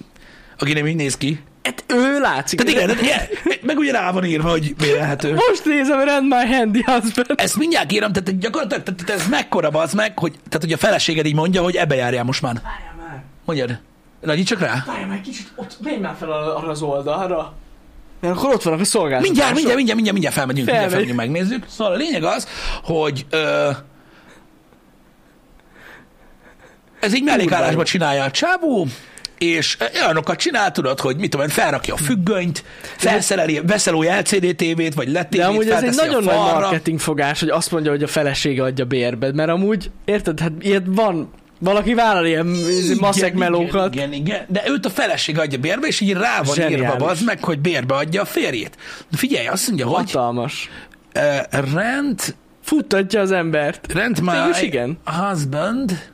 aki 0.59 0.73
nem 0.73 0.87
így 0.87 0.97
néz 0.97 1.17
ki. 1.17 1.41
Hát 1.63 1.85
ő 1.89 2.21
látszik. 2.21 2.63
Tehát 2.63 3.01
igen, 3.01 3.21
meg 3.63 3.79
ugye 3.79 3.93
rá 3.93 4.11
van 4.13 4.25
írva, 4.25 4.51
hogy 4.51 4.75
bérelhető. 4.75 5.33
Most 5.35 5.65
nézem, 5.65 6.01
Rend 6.05 6.27
My 6.29 6.55
Handy 6.57 6.83
Husband. 6.87 7.27
Ezt 7.35 7.57
mindjárt 7.57 7.93
írom, 7.93 8.13
tehát 8.13 8.39
gyakorlatilag 8.39 8.83
tehát 8.83 9.21
ez 9.23 9.29
mekkora 9.29 9.69
az 9.69 9.93
meg, 9.93 10.19
hogy, 10.19 10.31
tehát, 10.33 10.61
hogy 10.61 10.73
a 10.73 10.77
feleséged 10.77 11.27
így 11.27 11.35
mondja, 11.35 11.63
hogy 11.63 11.77
ebbe 11.77 11.95
járjál 11.95 12.25
most 12.25 12.43
már. 12.43 12.55
Várjál 12.55 12.95
már. 13.09 13.23
Mondjad. 13.45 13.79
Nagyíts 14.21 14.49
csak 14.49 14.61
rá. 14.61 14.83
Várjál 14.87 15.07
már 15.07 15.17
egy 15.17 15.23
kicsit, 15.23 15.53
ott 15.57 15.77
menj 15.81 15.97
már 15.97 16.15
fel 16.19 16.33
arra 16.33 16.69
az 16.71 16.83
oldalra. 16.83 17.55
Mert 18.25 18.37
akkor 18.37 18.55
ott 18.55 18.63
vannak 18.63 18.81
a 18.81 18.85
szolgáltatások. 18.85 19.35
Mindjárt, 19.35 19.55
mindjárt, 19.55 19.77
mindjárt, 19.77 20.01
mindjárt, 20.01 20.13
mindjárt 20.13 20.35
felmegyünk, 20.35 20.67
mindjárt 20.67 20.91
Felmegy. 20.91 21.09
felmegyünk, 21.09 21.35
megnézzük. 21.35 21.65
Szóval 21.71 21.93
a 21.93 21.97
lényeg 21.97 22.25
az, 22.25 22.49
hogy 22.83 23.27
ö, 23.31 23.71
ez 27.01 27.15
így 27.15 27.23
mellékállásban 27.23 27.85
csinálja 27.85 28.25
a 28.25 28.31
csávó, 28.31 28.87
és 29.39 29.77
olyanokat 30.03 30.39
csinál, 30.39 30.71
tudod, 30.71 31.01
hogy 31.01 31.17
mit 31.17 31.31
tudom 31.31 31.49
felrakja 31.49 31.95
a 31.95 31.97
függönyt, 31.97 32.65
felszereli, 32.97 33.61
veszel 33.67 33.95
új 33.95 34.07
LCD 34.07 34.57
tévét, 34.57 34.95
vagy 34.95 35.09
LED 35.09 35.27
De 35.29 35.45
amúgy 35.47 35.69
ez 35.69 35.83
egy 35.83 35.95
nagyon 35.95 36.25
nagy 36.25 36.35
marketing 36.35 36.99
fogás, 36.99 37.41
hogy 37.41 37.49
azt 37.49 37.71
mondja, 37.71 37.91
hogy 37.91 38.03
a 38.03 38.07
felesége 38.07 38.63
adja 38.63 38.85
bérbe, 38.85 39.33
mert 39.33 39.51
amúgy, 39.51 39.91
érted, 40.05 40.41
hát 40.41 40.53
ilyet 40.61 40.85
van, 40.87 41.31
valaki 41.65 41.95
vállal 41.95 42.27
ilyen 42.27 42.47
maszek 43.01 43.27
Igen, 43.35 43.39
melókat. 43.39 43.95
Igen, 43.95 44.13
igen, 44.13 44.27
igen, 44.27 44.45
de 44.49 44.63
őt 44.69 44.87
a 44.87 44.91
feleség 44.91 45.39
adja 45.39 45.59
bérbe, 45.59 45.87
és 45.87 46.01
így 46.01 46.13
rá 46.13 46.43
van 46.43 46.55
Zseniális. 46.55 46.77
írva 46.79 47.07
az 47.07 47.23
meg, 47.23 47.45
hogy 47.45 47.59
bérbe 47.59 47.95
adja 47.95 48.23
a 48.23 48.25
férjét. 48.25 48.77
De 49.11 49.17
figyelj, 49.17 49.47
azt 49.47 49.67
mondja, 49.67 49.87
hogy 49.87 49.95
Hatalmas. 50.13 50.71
uh, 51.17 51.43
rent, 51.75 52.37
Futtatja 52.63 53.21
az 53.21 53.33
embert. 53.33 53.93
rent 53.93 54.21
my 54.21 54.33
Végülis 54.33 54.63
igen. 54.63 54.99
husband 55.05 56.13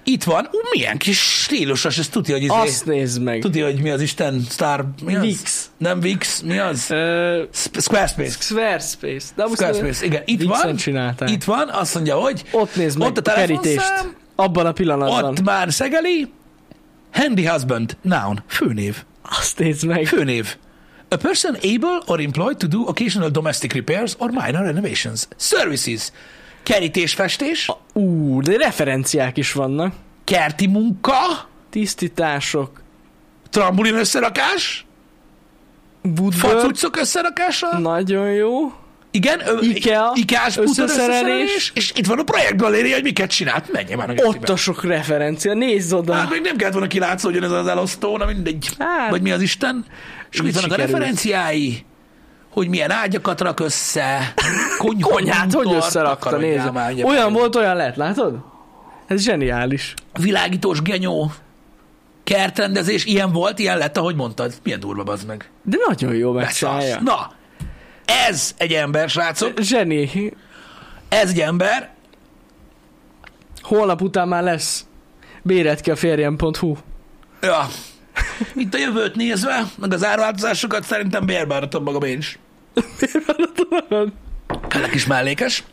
Itt 0.03 0.23
van, 0.23 0.47
ú, 0.51 0.57
milyen 0.75 0.97
kis 0.97 1.19
stílusos, 1.41 1.97
ez 1.97 2.07
tudja, 2.07 2.33
hogy 2.33 2.43
izé, 2.43 2.53
Azt 2.53 2.85
nézd 2.85 3.21
meg. 3.21 3.41
tudja, 3.41 3.65
hogy 3.65 3.81
mi 3.81 3.89
az 3.89 4.01
Isten 4.01 4.45
Star, 4.49 4.85
mi 5.05 5.15
az? 5.15 5.23
Wix. 5.23 5.69
Nem 5.77 5.99
Wix, 5.99 6.41
mi 6.41 6.57
az? 6.57 6.87
Uh, 6.89 6.97
Sp- 7.53 7.81
Squarespace. 7.81 8.37
Squarespace. 8.39 9.25
De 9.35 9.45
Squarespace, 9.53 10.05
igen. 10.05 10.21
Itt 10.25 10.43
van, 10.43 10.75
csinálták. 10.75 11.29
itt 11.29 11.43
van, 11.43 11.69
azt 11.69 11.93
mondja, 11.93 12.15
hogy 12.15 12.43
Ott 12.51 12.75
nézd 12.75 12.97
meg 12.97 13.07
ott 13.07 13.17
a 13.17 13.21
telefonszám, 13.21 14.15
Abban 14.35 14.65
a 14.65 14.71
pillanatban. 14.71 15.23
ott 15.23 15.41
már 15.43 15.73
szegeli, 15.73 16.31
Handy 17.11 17.45
Husband, 17.45 17.97
noun, 18.01 18.43
főnév. 18.47 19.03
Azt 19.29 19.57
nézd 19.59 19.85
meg. 19.85 20.05
Főnév. 20.07 20.55
A 21.09 21.15
person 21.15 21.53
able 21.55 22.01
or 22.05 22.19
employed 22.19 22.57
to 22.57 22.67
do 22.67 22.79
occasional 22.81 23.29
domestic 23.29 23.73
repairs 23.73 24.15
or 24.17 24.29
minor 24.29 24.63
renovations. 24.65 25.27
Services. 25.37 26.11
Kerítésfestés, 26.63 27.69
Ú, 27.93 28.41
de 28.41 28.57
referenciák 28.57 29.37
is 29.37 29.51
vannak. 29.51 29.93
kerti 30.23 30.67
munka, 30.67 31.49
Tisztítások. 31.69 32.81
trambulin 33.49 33.95
összerakás, 33.95 34.85
Woodwork. 36.03 36.59
facuccok 36.59 36.97
összerakása, 36.97 37.79
Nagyon 37.79 38.31
jó. 38.31 38.73
Igen, 39.15 39.41
ö, 39.47 39.57
Ikea, 39.61 40.11
ikás 40.15 40.57
összeszerelés. 40.57 40.97
összeszerelés, 40.97 41.71
és 41.75 41.91
itt 41.95 42.05
van 42.05 42.19
a 42.19 42.23
projektgaléria, 42.23 42.93
hogy 42.93 43.03
miket 43.03 43.29
csinált, 43.29 43.71
menjen 43.71 43.97
már 43.97 44.09
a 44.09 44.13
Ott 44.15 44.49
a 44.49 44.55
sok 44.55 44.83
referencia. 44.83 45.53
Nézd 45.53 45.93
oda. 45.93 46.13
Hát 46.13 46.29
még 46.29 46.41
nem 46.41 46.55
kellett 46.55 46.73
volna 46.73 46.87
kilátszódjon 46.87 47.43
ez 47.43 47.51
az 47.51 47.67
elosztó, 47.67 48.17
na 48.17 48.25
mindegy. 48.25 48.69
Hát. 48.79 49.09
Vagy 49.09 49.21
mi 49.21 49.31
az 49.31 49.41
Isten. 49.41 49.85
És 50.31 50.39
itt 50.39 50.53
vannak 50.53 50.71
a 50.71 50.75
referenciái, 50.75 51.85
hogy 52.49 52.67
milyen 52.67 52.91
ágyakat 52.91 53.41
rak 53.41 53.59
össze, 53.59 54.33
konyha, 54.77 55.09
Konyhát 55.09 55.53
hogy 55.53 55.73
összerakta, 55.73 56.37
nézd. 56.37 56.69
Olyan 57.03 57.33
volt, 57.33 57.55
olyan 57.55 57.75
lett, 57.75 57.95
látod? 57.95 58.37
Ez 59.07 59.21
zseniális. 59.21 59.93
Világítós 60.19 60.81
genyó, 60.81 61.31
kertrendezés, 62.23 63.05
ilyen 63.05 63.31
volt, 63.31 63.59
ilyen 63.59 63.77
lett, 63.77 63.97
ahogy 63.97 64.15
mondtad. 64.15 64.53
Milyen 64.63 64.79
durva 64.79 65.11
az 65.11 65.23
meg. 65.23 65.49
De 65.63 65.77
nagyon 65.87 66.13
jó 66.15 66.31
megcsinálja. 66.31 66.99
Na, 67.01 67.31
ez 68.05 68.53
egy 68.57 68.73
ember, 68.73 69.09
srácok, 69.09 69.59
Zseni. 69.59 70.33
ez 71.09 71.29
egy 71.29 71.39
ember, 71.39 71.91
Holnap 73.61 74.01
után 74.01 74.27
már 74.27 74.43
lesz. 74.43 74.85
Béred 75.41 75.81
ki 75.81 75.91
a 75.91 75.95
férjem.hu. 75.95 76.75
ja. 77.41 77.67
Itt 78.55 78.73
a 78.73 78.77
jövőt 78.77 79.15
nézve, 79.15 79.63
meg 79.77 79.93
az 79.93 80.05
árváltozásokat 80.05 80.83
szerintem 80.83 81.25
bérbeáratom 81.25 81.83
magam 81.83 82.03
én 82.03 82.17
is. 82.17 82.39
Kell 84.67 84.89
kis 84.89 85.05
mellékes. 85.05 85.63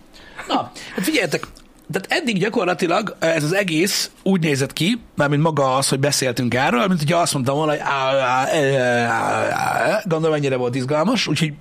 Na, 0.48 0.70
hát 0.94 1.04
figyeljetek, 1.04 1.46
tehát 1.92 2.22
eddig 2.22 2.38
gyakorlatilag 2.38 3.16
ez 3.18 3.42
az 3.44 3.52
egész 3.52 4.10
úgy 4.22 4.40
nézett 4.40 4.72
ki, 4.72 5.00
mármint 5.16 5.42
maga 5.42 5.74
az, 5.76 5.88
hogy 5.88 6.00
beszéltünk 6.00 6.54
erről, 6.54 6.86
mint 6.86 6.98
hogyha 6.98 7.20
azt 7.20 7.32
mondtam 7.34 7.56
volna, 7.56 7.70
hogy 7.70 7.80
á, 7.80 8.14
á, 8.14 8.46
á, 8.46 9.06
á, 9.06 9.50
á, 9.52 10.02
gondolom 10.04 10.36
ennyire 10.36 10.56
volt 10.56 10.74
izgalmas, 10.74 11.26
úgyhogy 11.26 11.52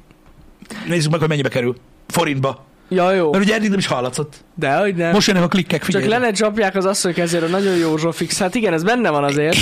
nézzük 0.88 1.12
meg, 1.12 1.20
hogy 1.20 1.30
mennyibe 1.30 1.50
kerül. 1.50 1.76
Forintba. 2.08 2.66
Ja, 2.90 3.12
jó. 3.12 3.32
Mert 3.32 3.44
ugye 3.44 3.56
eddig 3.56 3.70
nem 3.70 3.78
is 3.78 3.88
hallatszott. 3.88 4.34
De 4.56 4.76
hogy 4.76 4.96
nem. 4.96 5.12
Most 5.12 5.28
jönnek 5.28 5.44
a 5.44 5.48
klikkek, 5.48 5.80
Csak 5.82 5.86
figyelj. 5.86 6.08
le 6.08 6.18
ne 6.18 6.32
csapják 6.32 6.76
az 6.76 6.86
asszony 6.86 7.14
kezére, 7.14 7.48
nagyon 7.48 7.76
jó 7.76 7.98
zsofix. 7.98 8.38
Hát 8.40 8.56
igen, 8.56 8.74
ez 8.74 8.84
benne 8.84 9.10
van 9.10 9.24
azért. 9.24 9.58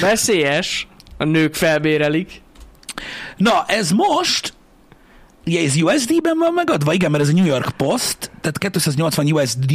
Veszélyes. 0.00 0.86
A 1.18 1.24
nők 1.24 1.54
felbérelik. 1.54 2.40
Na, 3.36 3.64
ez 3.66 3.90
most, 3.90 4.54
ugye 5.46 5.64
ez 5.64 5.76
USD-ben 5.82 6.38
van 6.38 6.52
megadva, 6.54 6.92
igen, 6.92 7.10
mert 7.10 7.22
ez 7.22 7.28
a 7.28 7.32
New 7.32 7.44
York 7.44 7.70
Post, 7.76 8.16
tehát 8.40 8.58
280 8.58 9.32
USD, 9.32 9.72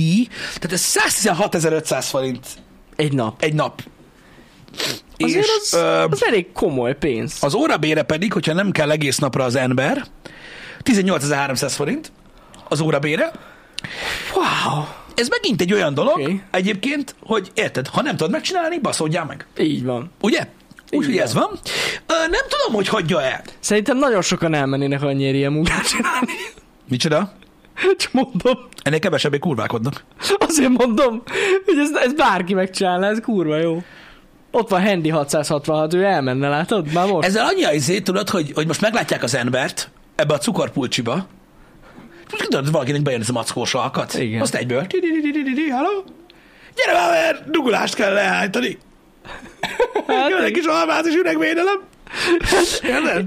tehát 0.60 0.72
ez 0.72 0.94
116.500 1.22 2.06
forint 2.10 2.46
Egy 2.96 3.13
nap. 3.13 3.42
egy 3.44 3.54
nap. 3.54 3.82
Azért 5.18 5.44
És, 5.44 5.50
az, 5.62 5.74
ö, 5.74 6.04
az 6.10 6.26
elég 6.26 6.52
komoly 6.52 6.96
pénz. 6.98 7.38
Az 7.42 7.54
órabére 7.54 8.02
pedig, 8.04 8.34
hogyha 8.34 8.54
nem 8.54 8.72
kell 8.72 8.92
egész 8.92 9.18
napra 9.18 9.44
az 9.44 9.56
ember, 9.56 10.04
18.300 10.88 11.71
forint 11.76 12.12
az 12.69 12.82
órabére. 12.82 13.32
Wow. 14.34 14.84
Ez 15.15 15.28
megint 15.28 15.62
egy 15.62 15.73
olyan 15.73 15.93
dolog 15.93 16.19
okay. 16.19 16.41
egyébként, 16.52 17.15
hogy 17.23 17.52
érted, 17.54 17.88
ha 17.88 18.02
nem 18.02 18.15
tudod 18.15 18.32
megcsinálni, 18.32 18.80
baszódjál 18.80 19.26
meg. 19.26 19.45
Így 19.58 19.84
van. 19.84 20.12
Ugye? 20.21 20.47
Úgyhogy 20.91 21.17
ez 21.17 21.34
van. 21.34 21.50
Ö, 22.06 22.13
nem 22.13 22.41
tudom, 22.50 22.76
hogy 22.76 22.88
hagyja 22.88 23.21
el. 23.21 23.41
Szerintem 23.60 23.97
nagyon 23.97 24.21
sokan 24.21 24.54
elmennének 24.54 25.02
annyi 25.02 25.30
ilyen 25.30 25.52
munkát 25.52 25.88
csinálni. 25.88 26.34
Micsoda? 26.89 27.32
Csak 27.97 28.12
mondom. 28.12 28.58
Ennél 28.84 29.00
kevesebbé 29.00 29.38
kurválkodnak. 29.38 30.04
Azért 30.38 30.69
mondom, 30.69 31.23
hogy 31.65 31.78
ez, 31.78 31.89
ez 32.04 32.13
bárki 32.13 32.54
megcsinálná, 32.54 33.10
ez 33.10 33.19
kurva 33.21 33.58
jó. 33.58 33.84
Ott 34.52 34.69
van 34.69 34.82
Handy 34.82 35.10
666, 35.10 35.93
ő 35.93 36.04
elmenne, 36.04 36.50
látod? 36.50 36.93
Már 36.93 37.08
most. 37.08 37.28
Ezzel 37.28 37.45
annyi 37.45 37.63
a 37.63 37.73
izé, 37.73 38.00
tudod, 38.00 38.30
hogy, 38.30 38.52
hogy 38.56 38.67
most 38.67 38.82
meglátják 38.82 39.23
az 39.23 39.36
embert 39.36 39.89
ebbe 40.18 40.34
a 40.34 40.38
cukorpulcsiba, 40.38 41.28
tudod, 42.38 42.72
valakinek 42.72 43.02
bejön 43.02 43.22
ez 43.22 43.30
a 43.30 43.32
mackós 43.32 43.74
alkat. 43.74 44.14
Igen. 44.14 44.42
Azt 44.42 44.56
egyből. 44.56 44.88
Halló? 45.72 46.04
Gyere 46.76 46.98
már, 46.98 47.12
mert 47.12 47.50
dugulást 47.50 47.96
kell 47.96 48.14
leállítani. 48.14 48.78
Hát, 50.08 50.44
egy 50.46 50.52
kis 50.52 50.66
almát 50.66 51.06
és 51.06 51.16
üregvédelem. 51.16 51.80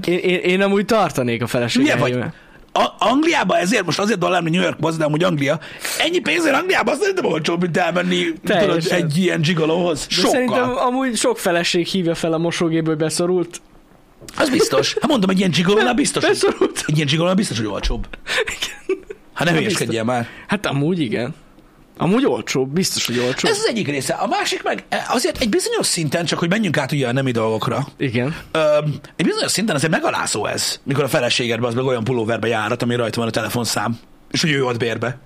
Én, 0.05 0.17
én, 0.17 0.39
én 0.39 0.61
amúgy 0.61 0.85
tartanék 0.85 1.41
a 1.41 1.47
feleségem. 1.47 1.83
Milyen 1.83 1.99
vagy? 1.99 2.09
helyébe. 2.09 2.33
A- 2.73 2.93
Angliába 3.09 3.57
ezért, 3.57 3.85
most 3.85 3.99
azért 3.99 4.19
dollár, 4.19 4.43
New 4.43 4.61
York, 4.61 4.77
az, 4.81 4.97
de 4.97 5.03
amúgy 5.05 5.23
Anglia. 5.23 5.59
Ennyi 5.99 6.19
pénzért 6.19 6.55
Angliába 6.55 6.91
azt 6.91 6.99
szerintem 6.99 7.25
olcsóbb, 7.25 7.61
mint 7.61 7.77
elmenni 7.77 8.33
tudod, 8.43 8.83
egy 8.89 9.17
ilyen 9.17 9.41
gigolóhoz. 9.41 10.07
De 10.07 10.13
Sokkal. 10.13 10.31
szerintem 10.31 10.77
amúgy 10.77 11.15
sok 11.15 11.37
feleség 11.39 11.85
hívja 11.87 12.15
fel 12.15 12.33
a 12.33 12.37
mosógépből, 12.37 12.93
hogy 12.95 13.03
beszorult. 13.03 13.61
Az 14.37 14.49
biztos. 14.49 14.93
Hát 15.01 15.09
mondom, 15.09 15.29
egy 15.29 15.37
ilyen 15.37 15.51
gigolónál 15.51 15.93
biztos, 15.93 16.23
hogy, 16.41 16.69
egy 16.87 16.95
ilyen 16.95 17.07
gigolónál 17.07 17.35
biztos, 17.35 17.57
hogy 17.57 17.67
olcsóbb. 17.67 18.07
Hát 19.33 19.47
ne 19.47 19.53
hülyeskedjél 19.55 20.03
már. 20.03 20.27
Hát 20.47 20.65
amúgy 20.65 20.99
igen. 20.99 21.35
Amúgy 21.97 22.25
olcsóbb, 22.25 22.69
biztos, 22.69 23.05
hogy 23.05 23.19
olcsóbb. 23.19 23.51
Ez 23.51 23.57
az 23.57 23.67
egyik 23.67 23.87
része. 23.87 24.13
A 24.13 24.27
másik 24.27 24.63
meg 24.63 24.83
eh, 24.89 25.15
azért 25.15 25.41
egy 25.41 25.49
bizonyos 25.49 25.85
szinten, 25.85 26.25
csak 26.25 26.39
hogy 26.39 26.49
menjünk 26.49 26.77
át 26.77 26.91
ugye 26.91 27.07
a 27.07 27.11
nemi 27.11 27.31
dolgokra, 27.31 27.87
Igen. 27.97 28.35
ö, 28.51 28.77
egy 29.15 29.25
bizonyos 29.25 29.51
szinten 29.51 29.75
azért 29.75 29.91
megalázó 29.91 30.45
ez, 30.45 30.79
mikor 30.83 31.03
a 31.03 31.07
feleségedben 31.07 31.69
az 31.69 31.75
meg 31.75 31.85
olyan 31.85 32.03
pulóverbe 32.03 32.47
járat, 32.47 32.81
ami 32.81 32.95
rajta 32.95 33.19
van 33.19 33.27
a 33.27 33.31
telefonszám, 33.31 33.99
és 34.31 34.41
hogy 34.41 34.51
ő 34.51 34.65
ad 34.65 34.77
bérbe. 34.77 35.17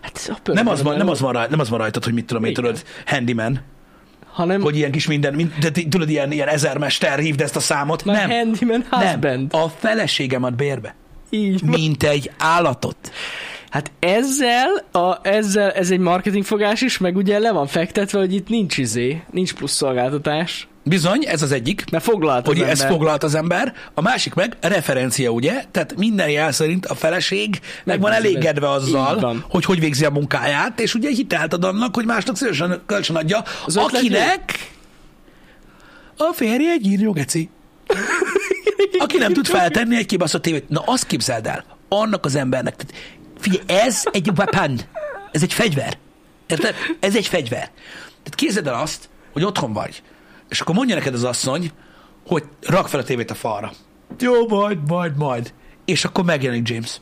Hát 0.00 0.42
Nem 0.44 0.68
az, 0.68 0.82
van, 0.82 0.96
nem, 0.96 1.08
az 1.08 1.20
van 1.20 1.32
rajta, 1.32 1.50
nem 1.50 1.60
az 1.60 1.68
van 1.68 1.78
rajtad, 1.78 2.04
hogy 2.04 2.12
mit 2.12 2.24
tudom 2.26 2.44
én, 2.44 2.50
Igen. 2.50 2.64
tudod, 2.64 2.82
handyman, 3.06 3.60
hanem 4.32 4.60
hogy 4.60 4.76
ilyen 4.76 4.90
kis 4.90 5.06
minden, 5.06 5.34
mind, 5.34 5.52
de 5.60 5.70
tudod, 5.70 6.08
ilyen, 6.10 6.32
ilyen 6.32 6.48
ezermester, 6.48 7.18
hívd 7.18 7.40
ezt 7.40 7.56
a 7.56 7.60
számot. 7.60 8.04
már 8.04 8.28
nem, 8.28 8.30
handyman 8.30 8.86
nem, 8.90 9.00
husband. 9.00 9.54
a 9.54 9.68
feleségem 9.78 10.42
ad 10.42 10.54
bérbe, 10.54 10.94
Így 11.30 11.62
mint 11.62 12.02
egy 12.02 12.30
állatot. 12.38 13.12
Hát 13.72 13.90
ezzel, 13.98 14.84
a, 14.90 15.28
ezzel, 15.28 15.70
ez 15.70 15.90
egy 15.90 15.98
marketingfogás 15.98 16.80
is, 16.80 16.98
meg 16.98 17.16
ugye 17.16 17.38
le 17.38 17.52
van 17.52 17.66
fektetve, 17.66 18.18
hogy 18.18 18.34
itt 18.34 18.48
nincs 18.48 18.78
izé, 18.78 19.22
nincs 19.30 19.54
plusz 19.54 19.72
szolgáltatás, 19.72 20.66
Bizony, 20.84 21.24
ez 21.26 21.42
az 21.42 21.52
egyik. 21.52 21.84
mert 21.90 22.04
foglalt 22.04 22.46
hogy 22.46 22.60
az 22.60 22.80
ember. 22.80 22.96
foglalt 22.96 23.22
az 23.22 23.34
ember, 23.34 23.74
a 23.94 24.00
másik 24.00 24.34
meg 24.34 24.56
referencia, 24.60 25.30
ugye? 25.30 25.64
Tehát 25.70 25.94
minden 25.96 26.28
jel 26.30 26.52
szerint 26.52 26.86
a 26.86 26.94
feleség 26.94 27.60
meg 27.84 28.00
van 28.00 28.12
elégedve 28.12 28.70
azzal, 28.70 29.44
hogy 29.48 29.64
hogy 29.64 29.80
végzi 29.80 30.04
a 30.04 30.10
munkáját, 30.10 30.80
és 30.80 30.94
ugye 30.94 31.08
hitelt 31.08 31.52
ad 31.52 31.64
annak, 31.64 31.94
hogy 31.94 32.04
másnak 32.04 32.36
szívesen 32.36 32.82
kölcsön 32.86 33.16
adja, 33.16 33.42
Az 33.66 33.76
akinek 33.76 34.70
a 36.16 36.32
férje 36.32 36.70
egy 36.70 36.86
írjó 36.86 37.12
geci. 37.12 37.50
Aki 38.98 39.18
nem 39.18 39.32
tud 39.32 39.46
feltenni 39.46 39.96
egy 39.96 40.06
kibaszott 40.06 40.42
tévét. 40.42 40.68
Na 40.68 40.82
azt 40.86 41.06
képzeld 41.06 41.46
el, 41.46 41.64
annak 41.88 42.24
az 42.24 42.34
embernek. 42.34 42.76
Tehát, 42.76 42.92
figyelj, 43.42 43.64
ez 43.66 44.02
egy 44.12 44.30
weapon. 44.36 44.80
Ez 45.32 45.42
egy 45.42 45.52
fegyver. 45.52 45.98
Érted? 46.46 46.74
Ez 47.00 47.16
egy 47.16 47.26
fegyver. 47.26 47.70
Tehát 48.04 48.34
képzeld 48.34 48.66
el 48.66 48.74
azt, 48.80 49.08
hogy 49.32 49.44
otthon 49.44 49.72
vagy, 49.72 50.02
és 50.48 50.60
akkor 50.60 50.74
mondja 50.74 50.94
neked 50.94 51.14
az 51.14 51.24
asszony, 51.24 51.70
hogy 52.26 52.44
rak 52.60 52.88
fel 52.88 53.00
a 53.00 53.04
tévét 53.04 53.30
a 53.30 53.34
falra. 53.34 53.72
Jó, 54.18 54.48
majd, 54.48 54.78
majd, 54.88 55.16
majd. 55.16 55.52
És 55.84 56.04
akkor 56.04 56.24
megjelenik 56.24 56.68
James. 56.68 57.00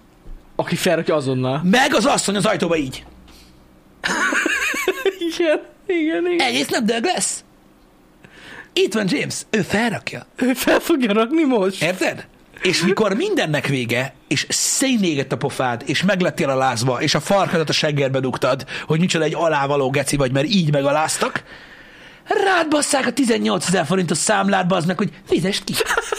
Aki 0.56 0.76
felrakja 0.76 1.14
azonnal. 1.14 1.60
Meg 1.64 1.94
az 1.94 2.06
asszony 2.06 2.36
az 2.36 2.46
ajtóba 2.46 2.76
így. 2.76 3.04
Igen, 5.36 5.60
igen, 5.86 6.26
igen. 6.26 6.46
Egész 6.46 6.68
nap 6.68 6.82
dög 6.82 7.04
lesz. 7.04 7.44
Itt 8.72 8.94
van 8.94 9.06
James. 9.08 9.42
Ő 9.50 9.62
felrakja. 9.62 10.26
Ő 10.36 10.52
fel 10.52 10.78
fogja 10.78 11.12
rakni 11.12 11.42
most. 11.42 11.82
Érted? 11.82 12.26
És 12.62 12.82
mikor 12.82 13.14
mindennek 13.14 13.66
vége, 13.66 14.14
és 14.28 14.46
szénégett 14.48 15.32
a 15.32 15.36
pofád, 15.36 15.82
és 15.86 16.02
meglettél 16.02 16.50
a 16.50 16.56
lázba, 16.56 17.00
és 17.00 17.14
a 17.14 17.20
farkadat 17.20 17.68
a 17.68 17.72
seggerbe 17.72 18.20
dugtad, 18.20 18.64
hogy 18.86 19.00
micsoda 19.00 19.24
egy 19.24 19.34
alávaló 19.34 19.90
geci 19.90 20.16
vagy, 20.16 20.32
mert 20.32 20.46
így 20.46 20.72
megaláztak, 20.72 21.42
rád 22.44 22.68
basszák 22.68 23.06
a 23.06 23.12
18 23.12 23.66
ezer 23.66 23.86
forintos 23.86 24.18
számládba 24.18 24.76
aznak, 24.76 24.98
hogy 24.98 25.10
fizest 25.26 25.64
ki 25.64 25.72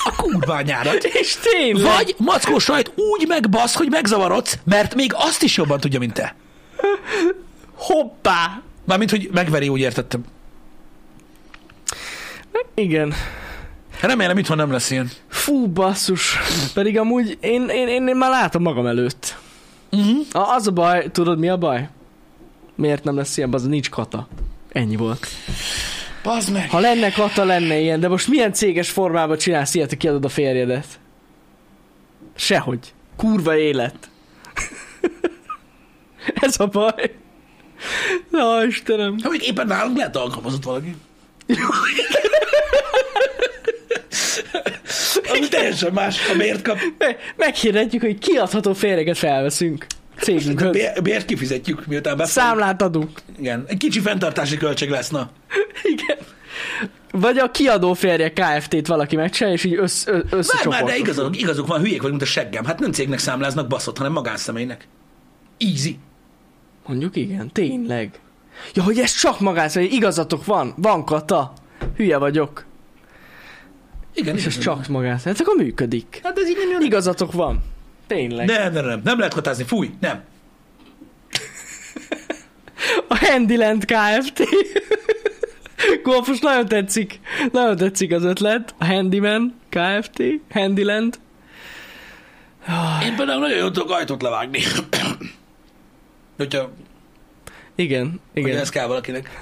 a 0.04 0.16
kurva 0.16 0.54
anyádat. 0.54 1.04
És 1.22 1.38
tényleg. 1.42 1.84
Vagy 1.96 2.16
mackó 2.18 2.60
sajt 2.60 2.92
úgy 2.96 3.28
megbasz, 3.28 3.76
hogy 3.76 3.90
megzavarodsz, 3.90 4.58
mert 4.64 4.96
még 4.96 5.12
azt 5.16 5.44
is 5.44 5.58
jobban 5.58 5.80
tudja, 5.80 6.00
mint 6.00 6.14
te. 6.14 6.36
Hoppá. 7.74 8.62
Mármint, 8.86 9.10
hogy 9.10 9.30
megveri, 9.32 9.70
úgy 9.70 9.80
értettem. 9.80 10.24
Igen. 12.76 13.14
Remélem, 14.02 14.38
itthon 14.38 14.58
nem 14.58 14.72
lesz 14.72 14.92
ilyen. 14.92 15.10
Fú, 15.28 15.68
basszus. 15.68 16.38
Pedig 16.74 16.98
amúgy 16.98 17.38
én, 17.42 17.68
én, 17.70 17.88
én, 17.88 18.08
én 18.08 18.16
már 18.16 18.30
látom 18.30 18.62
magam 18.62 18.86
előtt. 18.86 19.38
Uh-huh. 19.92 20.26
A, 20.32 20.54
az 20.54 20.68
a 20.68 20.72
baj, 20.72 21.12
tudod 21.12 21.40
mi 21.40 21.50
a 21.50 21.58
baj? 21.58 21.90
Miért 22.76 23.04
nem 23.04 23.16
lesz 23.16 23.38
ilyen, 23.38 23.54
az 23.54 23.64
nincs 23.64 23.90
kata. 23.90 24.28
Ennyi 24.72 24.96
volt. 24.96 25.28
Bazd 26.24 26.52
meg. 26.52 26.70
Ha 26.70 26.80
lenne 26.80 27.12
kata, 27.12 27.44
lenne 27.44 27.80
ilyen, 27.80 28.00
de 28.00 28.08
most 28.08 28.28
milyen 28.28 28.54
céges 28.54 28.90
formában 28.90 29.38
csinálsz 29.38 29.74
ilyet, 29.74 29.90
hogy 29.90 29.98
kiadod 29.98 30.26
a 30.26 30.30
férjedet? 30.30 31.00
Sehogy. 32.36 32.94
Kurva 33.16 33.58
élet. 33.58 34.10
Ez 36.46 36.60
a 36.60 36.66
baj. 36.66 37.16
Na, 38.30 38.66
Istenem. 38.66 39.16
Ha 39.24 39.30
még 39.30 39.44
éppen 39.44 39.68
nálunk 39.68 39.98
lehet 39.98 40.16
alkalmazott 40.16 40.64
valaki. 40.64 40.96
Ami 45.30 45.48
teljesen 45.48 45.94
más, 45.94 46.28
ha 46.28 46.34
miért 46.36 46.62
kap. 46.62 46.78
Me- 46.98 47.18
Meghirdetjük, 47.38 48.02
hogy 48.02 48.18
kiadható 48.18 48.74
férjeket 48.74 49.18
felveszünk 49.18 49.86
cégünkhöz. 50.20 50.78
Bért 51.04 51.26
kifizetjük, 51.26 51.86
miután 51.86 52.18
beszáll. 52.18 52.46
Számlát 52.48 52.82
adunk. 52.82 53.22
Igen, 53.40 53.64
egy 53.68 53.78
kicsi 53.78 54.00
fenntartási 54.00 54.58
költség 54.58 54.90
lesz, 54.90 55.10
na. 55.10 55.30
Igen. 55.84 56.18
Vagy 57.12 57.38
a 57.38 57.52
kiadó 57.52 57.94
férje 57.94 58.34
Kft-t 58.34 58.88
valaki 58.88 59.16
megcsinálja, 59.16 59.58
és 59.58 59.64
így 59.64 59.76
össz, 59.76 60.06
ö, 60.08 60.20
Várj 60.32 60.68
már, 60.68 60.84
de 60.84 60.98
igazuk, 60.98 61.42
igazuk 61.42 61.68
van, 61.68 61.80
hülyék 61.80 62.02
vagyunk, 62.02 62.20
mint 62.20 62.32
a 62.32 62.34
seggem. 62.34 62.66
Hát 62.66 62.80
nem 62.80 62.92
cégnek 62.92 63.20
számláznak 63.20 63.68
baszott, 63.68 63.98
hanem 63.98 64.12
magánszemélynek. 64.12 64.88
Easy. 65.58 65.98
Mondjuk 66.88 67.16
igen, 67.16 67.50
tényleg. 67.52 68.20
Ja, 68.74 68.84
hogy 68.84 69.00
ez 69.00 69.20
csak 69.20 69.40
magánszemély, 69.40 69.90
igazatok 69.92 70.46
van, 70.46 70.74
van 70.78 71.06
kata. 71.06 71.54
Hülye 71.96 72.18
vagyok. 72.18 72.66
Igen, 74.14 74.36
És 74.36 74.46
ez 74.46 74.58
csak 74.58 74.88
magánszemély, 74.88 75.38
hát 75.38 75.48
akkor 75.48 75.64
működik. 75.64 76.20
Hát 76.24 76.38
ez 76.38 76.50
így 76.50 76.58
nem 76.58 76.70
jön. 76.70 76.82
Igazatok 76.82 77.32
van. 77.32 77.64
Tényleg. 78.08 78.48
Nem, 78.48 78.74
nem, 78.74 78.86
nem, 78.86 79.02
nem 79.04 79.18
lehet 79.18 79.34
katázni, 79.34 79.64
fúj, 79.64 79.90
nem. 80.00 80.24
A 83.08 83.18
Handyland 83.18 83.86
Kft. 83.86 84.44
Golfos 86.04 86.40
nagyon 86.40 86.68
tetszik. 86.68 87.20
Nagyon 87.52 87.76
tetszik 87.76 88.12
az 88.14 88.24
ötlet. 88.24 88.76
A 88.78 88.86
Handyman 88.86 89.56
Kft. 89.70 90.24
Handyland. 90.52 91.20
Én 93.04 93.16
például 93.16 93.40
nagyon 93.40 93.58
jól 93.58 93.72
tudok 93.72 93.92
ajtót 93.92 94.22
levágni. 94.22 94.60
Hogyha 96.38 96.72
Igen, 97.76 98.20
Igen. 98.34 98.50
igen. 98.50 98.58
ez 98.58 98.70
kell 98.70 98.88
valakinek. 98.88 99.40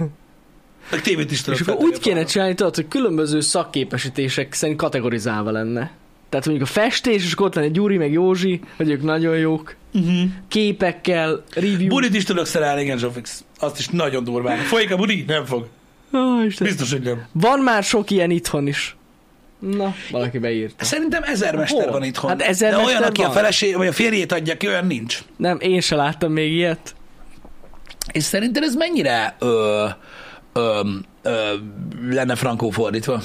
Meg 0.92 1.02
tévét 1.02 1.32
is 1.32 1.48
És 1.48 1.60
akkor 1.60 1.76
úgy 1.86 1.96
a 1.96 2.00
kéne 2.00 2.24
csinálni, 2.24 2.54
tudod, 2.54 2.76
hogy 2.76 2.88
különböző 2.88 3.40
szakképesítések 3.40 4.54
szerint 4.54 4.78
kategorizálva 4.78 5.52
lenne. 5.52 5.92
Tehát 6.30 6.46
mondjuk 6.46 6.68
a 6.70 6.72
festés, 6.72 7.26
és 7.26 7.32
akkor 7.34 7.46
ott 7.46 7.56
lenne 7.56 7.68
Gyuri 7.68 7.98
meg 7.98 8.12
Józsi, 8.12 8.62
hogy 8.78 8.90
ők 8.90 9.02
nagyon 9.04 9.38
jók. 9.38 9.76
Uh-huh. 9.94 10.22
Képekkel, 10.48 11.44
review. 11.54 11.88
Budit 11.88 12.16
is 12.16 12.24
tudok 12.24 12.46
szerelni, 12.46 12.82
igen, 12.82 12.98
Zsófix. 12.98 13.44
Azt 13.60 13.80
is 13.80 13.88
nagyon 13.88 14.24
durván. 14.24 14.58
Folyik 14.58 14.92
a 14.92 14.96
budi? 14.96 15.24
Nem 15.28 15.46
fog. 15.46 15.68
Ó, 16.14 16.44
Isten. 16.46 16.68
Biztos, 16.68 16.92
hogy 16.92 17.02
nem. 17.02 17.26
Van 17.32 17.60
már 17.60 17.84
sok 17.84 18.12
ilyen 18.12 18.30
itthon 18.32 18.68
is. 18.68 18.96
Na, 19.60 19.96
valaki 20.12 20.38
beírta. 20.38 20.86
Szerintem 20.86 21.24
ezer 21.24 21.56
mester 21.56 21.84
Hol? 21.84 21.92
van 21.92 22.04
itthon. 22.04 22.30
Hát 22.30 22.42
ezer 22.42 22.72
De 22.72 22.78
olyan, 22.78 23.04
aki 23.04 23.22
a 23.22 23.26
van. 23.26 23.36
feleség, 23.36 23.76
vagy 23.76 23.88
a 23.88 23.92
férjét 23.92 24.32
adja 24.32 24.58
ki, 24.58 24.68
olyan 24.68 24.86
nincs. 24.86 25.20
Nem, 25.38 25.58
én 25.60 25.82
se 25.82 25.96
láttam 25.96 26.32
még 26.32 26.52
ilyet. 26.52 26.96
És 28.12 28.24
szerinted 28.24 28.64
ez 28.64 28.76
mennyire 28.76 29.36
ö, 29.40 29.86
ö, 30.60 30.90
ö, 31.22 31.54
lenne 32.10 32.36
frankó 32.36 32.70
fordítva? 32.70 33.22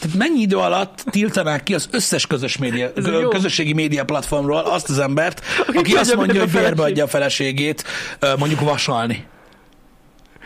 Tehát 0.00 0.16
mennyi 0.16 0.40
idő 0.40 0.56
alatt 0.56 1.04
tiltanák 1.10 1.62
ki 1.62 1.74
az 1.74 1.88
összes 1.90 2.26
közös 2.26 2.56
média, 2.56 2.90
jó. 2.96 3.28
közösségi 3.28 3.72
média 3.72 4.04
platformról 4.04 4.58
azt 4.58 4.88
az 4.90 4.98
embert, 4.98 5.42
aki, 5.66 5.78
Aki 5.78 5.94
azt 5.94 6.14
mondja, 6.16 6.40
hogy 6.40 6.50
bérbe 6.50 6.82
adja 6.82 7.04
a 7.04 7.08
feleségét 7.08 7.84
mondjuk 8.38 8.60
vasalni. 8.60 9.26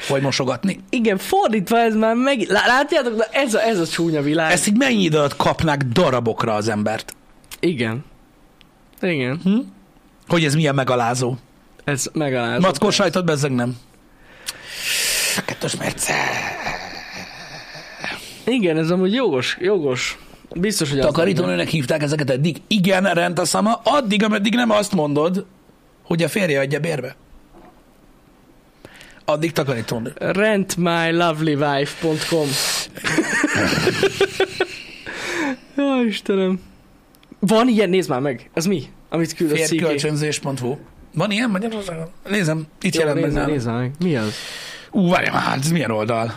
Vagy 0.08 0.22
mosogatni. 0.22 0.80
Igen, 0.90 1.18
fordítva 1.18 1.78
ez 1.78 1.94
már 1.94 2.14
meg... 2.14 2.46
Lá- 2.48 2.66
Látjátok, 2.66 3.16
de 3.16 3.28
ez 3.32 3.54
a, 3.54 3.62
ez 3.62 3.78
a 3.78 3.86
csúnya 3.86 4.22
világ. 4.22 4.52
Ezt 4.52 4.66
így 4.66 4.76
mennyi 4.76 5.02
idő 5.02 5.18
alatt 5.18 5.36
kapnák 5.36 5.82
darabokra 5.82 6.54
az 6.54 6.68
embert? 6.68 7.14
Igen. 7.60 8.04
Igen. 9.00 9.40
Hm? 9.44 9.58
Hogy 10.28 10.44
ez 10.44 10.54
milyen 10.54 10.74
megalázó. 10.74 11.34
Ez 11.84 12.06
megalázó. 12.12 12.60
Mackós 12.60 12.94
sajtot 12.94 13.24
bezzeg 13.24 13.52
nem. 13.54 13.76
Kettős 15.44 15.76
mérce. 15.76 16.14
Igen, 18.44 18.78
ez 18.78 18.90
amúgy 18.90 19.12
jogos, 19.12 19.56
jogos. 19.60 20.18
Biztos, 20.54 20.90
hogy 20.90 20.98
Takarítónőnek 20.98 21.68
hívták 21.68 22.02
ezeket 22.02 22.30
eddig? 22.30 22.56
Igen, 22.66 23.04
rend 23.04 23.38
a 23.38 23.44
szama, 23.44 23.80
addig, 23.84 24.22
ameddig 24.22 24.54
nem 24.54 24.70
azt 24.70 24.92
mondod, 24.92 25.46
hogy 26.02 26.22
a 26.22 26.28
férje 26.28 26.60
adja 26.60 26.80
bérbe. 26.80 27.16
Addig 29.24 29.52
takarítónő. 29.52 30.12
Rentmylovelywife.com 30.18 32.46
Jó, 35.76 36.02
Istenem. 36.02 36.60
Van 37.38 37.68
ilyen? 37.68 37.88
Nézd 37.88 38.08
már 38.08 38.20
meg. 38.20 38.50
Ez 38.54 38.66
mi? 38.66 38.84
Amit 39.08 39.34
küldött. 39.34 39.58
Férkölcsönzés.hu 39.58 40.76
Van 41.14 41.30
ilyen 41.30 41.50
Magyarországon? 41.50 42.08
Nézem, 42.28 42.66
itt 42.80 42.94
Jó, 42.94 43.00
jelent 43.00 43.34
meg 43.34 43.46
nézd 43.46 43.66
meg. 43.66 43.92
Mi 43.98 44.16
az? 44.16 44.34
Ú, 44.92 45.08
várjál 45.10 45.32
már, 45.32 45.58
ez 45.58 45.70
milyen 45.70 45.90
oldal? 45.90 46.34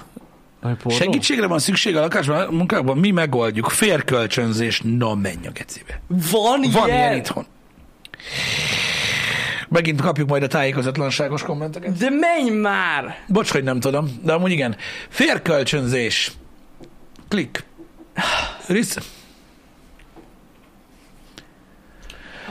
Segítségre 0.87 1.47
van 1.47 1.59
szükség 1.59 1.95
a 1.95 1.99
lakásban, 1.99 2.41
a 2.41 2.51
munkákban, 2.51 2.97
mi 2.97 3.11
megoldjuk. 3.11 3.69
Férkölcsönzés, 3.69 4.81
na 4.83 5.15
menj 5.15 5.47
a 5.47 5.51
gecibe. 5.51 6.01
Van 6.07 6.63
ilyen? 6.63 6.73
Van 6.73 6.87
ilyen 6.87 7.15
itthon. 7.15 7.45
Megint 9.69 10.01
kapjuk 10.01 10.29
majd 10.29 10.43
a 10.43 10.47
tájékozatlanságos 10.47 11.43
kommenteket. 11.43 11.97
De 11.97 12.09
menj 12.09 12.49
már! 12.49 13.23
Bocs, 13.27 13.51
hogy 13.51 13.63
nem 13.63 13.79
tudom, 13.79 14.19
de 14.23 14.33
amúgy 14.33 14.51
igen. 14.51 14.75
Férkölcsönzés. 15.09 16.31
Klik. 17.27 17.63
Risz. 18.67 18.97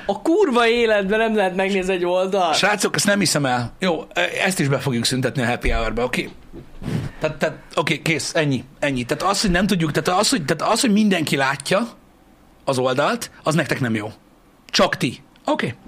A 0.07 0.23
kurva 0.23 0.69
életben 0.69 1.19
nem 1.19 1.37
lehet 1.37 1.57
megnézni 1.57 1.93
egy 1.93 2.05
oldalt. 2.05 2.57
Srácok, 2.57 2.97
ezt 2.97 3.07
nem 3.07 3.19
hiszem 3.19 3.47
el. 3.47 3.73
Jó, 3.79 4.07
ezt 4.45 4.61
is 4.61 4.69
be 4.69 4.79
fogjuk 4.79 5.05
szüntetni 5.05 5.43
a 5.43 5.47
happy 5.47 5.71
hour-be, 5.71 6.03
oké? 6.03 6.21
Okay? 6.21 6.35
Tehát, 7.21 7.37
tehát 7.37 7.57
oké, 7.75 7.93
okay, 7.93 8.03
kész, 8.03 8.35
ennyi, 8.35 8.65
ennyi. 8.79 9.05
Tehát 9.05 9.23
az, 9.23 9.41
hogy 9.41 9.51
nem 9.51 9.67
tudjuk, 9.67 9.91
tehát 9.93 10.21
az, 10.21 10.31
hogy, 10.31 10.45
tehát 10.45 10.73
az, 10.73 10.81
hogy 10.81 10.93
mindenki 10.93 11.37
látja 11.37 11.89
az 12.65 12.79
oldalt, 12.79 13.31
az 13.43 13.55
nektek 13.55 13.81
nem 13.81 13.95
jó. 13.95 14.13
Csak 14.71 14.97
ti. 14.97 15.23
Oké. 15.47 15.67
Okay. 15.67 15.79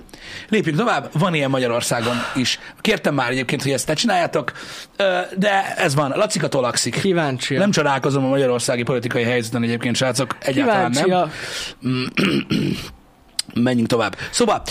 Lépjünk 0.48 0.78
tovább. 0.78 1.08
Van 1.12 1.34
ilyen 1.34 1.50
Magyarországon 1.50 2.16
is. 2.34 2.58
Kértem 2.80 3.14
már 3.14 3.30
egyébként, 3.30 3.62
hogy 3.62 3.72
ezt 3.72 3.86
ne 3.86 3.94
csináljátok, 3.94 4.52
de 5.36 5.74
ez 5.76 5.94
van. 5.94 6.12
Lacika 6.16 6.48
tolakszik. 6.48 7.00
Kíváncsi. 7.00 7.54
Nem 7.54 7.70
csodálkozom 7.70 8.24
a 8.24 8.28
magyarországi 8.28 8.82
politikai 8.82 9.22
helyzeten 9.22 9.62
egyébként, 9.62 9.96
srácok. 9.96 10.36
Egyáltalán 10.40 10.90
nem. 10.90 11.30
Menjünk 13.62 13.88
tovább. 13.88 14.16
Szóval, 14.30 14.62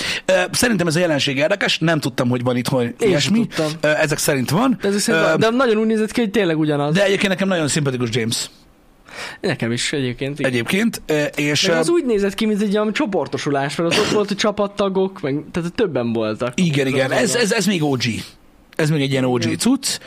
szerintem 0.52 0.88
ez 0.88 0.96
a 0.96 1.00
jelenség 1.00 1.38
érdekes, 1.38 1.80
nem 1.80 2.00
tudtam, 2.00 2.30
hogy 2.30 2.44
van 2.44 2.58
itthon 2.58 2.84
sem 3.00 3.10
ilyesmi. 3.10 3.48
tudtam. 3.48 3.72
Ezek 3.82 4.18
szerint 4.18 4.50
van. 4.50 4.78
De, 4.82 4.88
ez 4.88 5.02
szerint, 5.02 5.26
Ö, 5.26 5.38
de 5.38 5.50
nagyon 5.50 5.78
úgy 5.78 5.88
nézett 5.88 6.12
ki, 6.12 6.20
hogy 6.20 6.32
tényleg 6.32 6.58
ugyanaz. 6.60 6.94
De... 6.94 7.04
egyébként 7.04 7.30
nekem 7.32 7.48
nagyon 7.48 7.68
szimpatikus 7.68 8.10
James 8.12 8.50
Nekem 9.42 9.72
is 9.72 9.94
egyébként. 9.94 10.40
igen. 10.40 10.52
egyébként, 10.52 11.02
és 11.36 11.68
Meg 11.68 11.78
az 11.78 11.90
úgy 11.90 12.06
nézett 12.06 12.34
ki, 12.34 12.46
mint 12.46 12.62
egy 12.62 12.78
olyan 12.78 12.94
csoportosulás, 12.94 13.76
mert 13.76 13.92
az 13.92 14.00
ott 14.00 14.10
volt 14.10 14.32
a 14.32 14.36
csapattagok, 14.36 15.22
meg, 15.22 15.44
tehát 15.52 15.74
többen 15.74 16.14
voltak. 16.14 16.52
igen, 16.56 16.88
igen, 16.88 17.12
ez, 17.12 17.36
ez, 17.36 17.52
ez 17.52 17.66
még 17.66 17.84
OG. 17.84 18.02
Ez 18.76 18.90
még 18.90 19.02
egy 19.02 19.12
ilyen 19.12 19.26
OG 19.26 19.44
Igen. 19.44 19.58
cucc. 19.58 19.98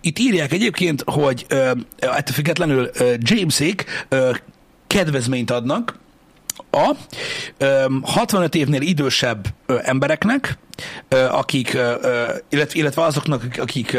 Itt 0.00 0.18
írják 0.18 0.52
egyébként, 0.52 1.02
hogy 1.06 1.44
ö, 1.48 1.56
ettől 1.98 2.34
függetlenül 2.34 2.90
Jamesék 3.18 3.84
ö, 4.08 4.30
kedvezményt 4.86 5.50
adnak 5.50 5.94
a 6.74 6.96
ö, 7.58 7.84
65 8.02 8.54
évnél 8.54 8.80
idősebb 8.80 9.46
embereknek, 9.82 10.58
akik, 11.30 11.78
illetve, 12.50 13.02
azoknak, 13.04 13.42
akik- 13.58 13.98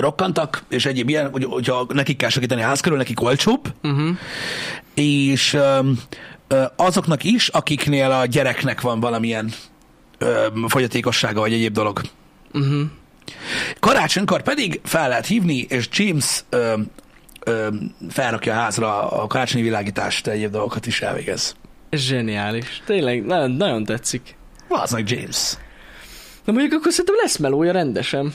rokkantak, 0.00 0.62
és 0.68 0.86
egyéb 0.86 1.08
ilyen, 1.08 1.30
hogy, 1.30 1.44
hogyha 1.44 1.86
nekik 1.88 2.16
kell 2.16 2.28
segíteni 2.28 2.62
a 2.62 2.66
ház 2.66 2.80
körül, 2.80 2.98
nekik 2.98 3.20
olcsóbb, 3.22 3.72
Uh-huh. 3.82 4.16
és 4.94 5.56
azoknak 6.76 7.24
is, 7.24 7.48
akiknél 7.48 8.10
a 8.10 8.26
gyereknek 8.26 8.80
van 8.80 9.00
valamilyen 9.00 9.52
fogyatékossága, 10.68 11.40
vagy 11.40 11.52
egyéb 11.52 11.72
dolog. 11.72 12.00
Uh-huh. 12.52 12.80
Karácsonykor 13.80 14.42
pedig 14.42 14.80
fel 14.84 15.08
lehet 15.08 15.26
hívni, 15.26 15.66
és 15.68 15.88
James 15.92 16.44
ö, 17.44 17.68
felrakja 18.08 18.52
a 18.52 18.56
házra 18.56 19.10
a 19.10 19.26
karácsonyi 19.26 19.62
világítást, 19.62 20.26
egyéb 20.26 20.50
dolgokat 20.50 20.86
is 20.86 21.00
elvégez. 21.00 21.56
Ez 21.90 22.00
zseniális. 22.00 22.82
Tényleg, 22.86 23.24
nagyon, 23.24 23.50
nagyon 23.50 23.84
tetszik. 23.84 24.36
Vaznak 24.68 25.10
James. 25.10 25.56
De 26.44 26.52
mondjuk 26.52 26.72
akkor 26.72 26.92
szerintem 26.92 27.14
lesz 27.22 27.36
melója 27.36 27.72
rendesen. 27.72 28.34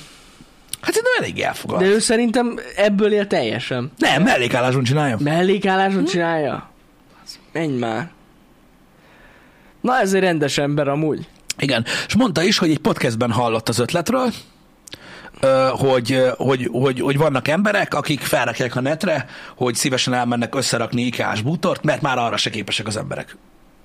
Hát 0.81 0.93
szerintem 0.93 1.23
elég 1.23 1.39
elfogad. 1.39 1.79
De 1.79 1.85
ő 1.85 1.99
szerintem 1.99 2.59
ebből 2.75 3.13
él 3.13 3.27
teljesen. 3.27 3.91
Nem, 3.97 4.23
mellékálláson 4.23 4.83
csinálja. 4.83 5.17
Mellékálláson 5.19 6.05
csinálja? 6.05 6.69
Menj 7.51 7.77
már. 7.77 8.11
Na 9.81 9.99
ez 9.99 10.13
egy 10.13 10.21
rendes 10.21 10.57
ember 10.57 10.87
amúgy. 10.87 11.27
Igen, 11.57 11.85
és 12.07 12.15
mondta 12.15 12.43
is, 12.43 12.57
hogy 12.57 12.69
egy 12.69 12.79
podcastben 12.79 13.31
hallott 13.31 13.69
az 13.69 13.79
ötletről, 13.79 14.31
hogy, 15.71 16.21
hogy, 16.37 16.69
hogy, 16.71 16.99
hogy 16.99 17.17
vannak 17.17 17.47
emberek, 17.47 17.93
akik 17.93 18.19
felrakják 18.19 18.75
a 18.75 18.81
netre, 18.81 19.25
hogy 19.55 19.75
szívesen 19.75 20.13
elmennek 20.13 20.55
összerakni 20.55 21.01
ikás 21.01 21.41
bútort, 21.41 21.83
mert 21.83 22.01
már 22.01 22.17
arra 22.17 22.37
se 22.37 22.49
képesek 22.49 22.87
az 22.87 22.97
emberek. 22.97 23.37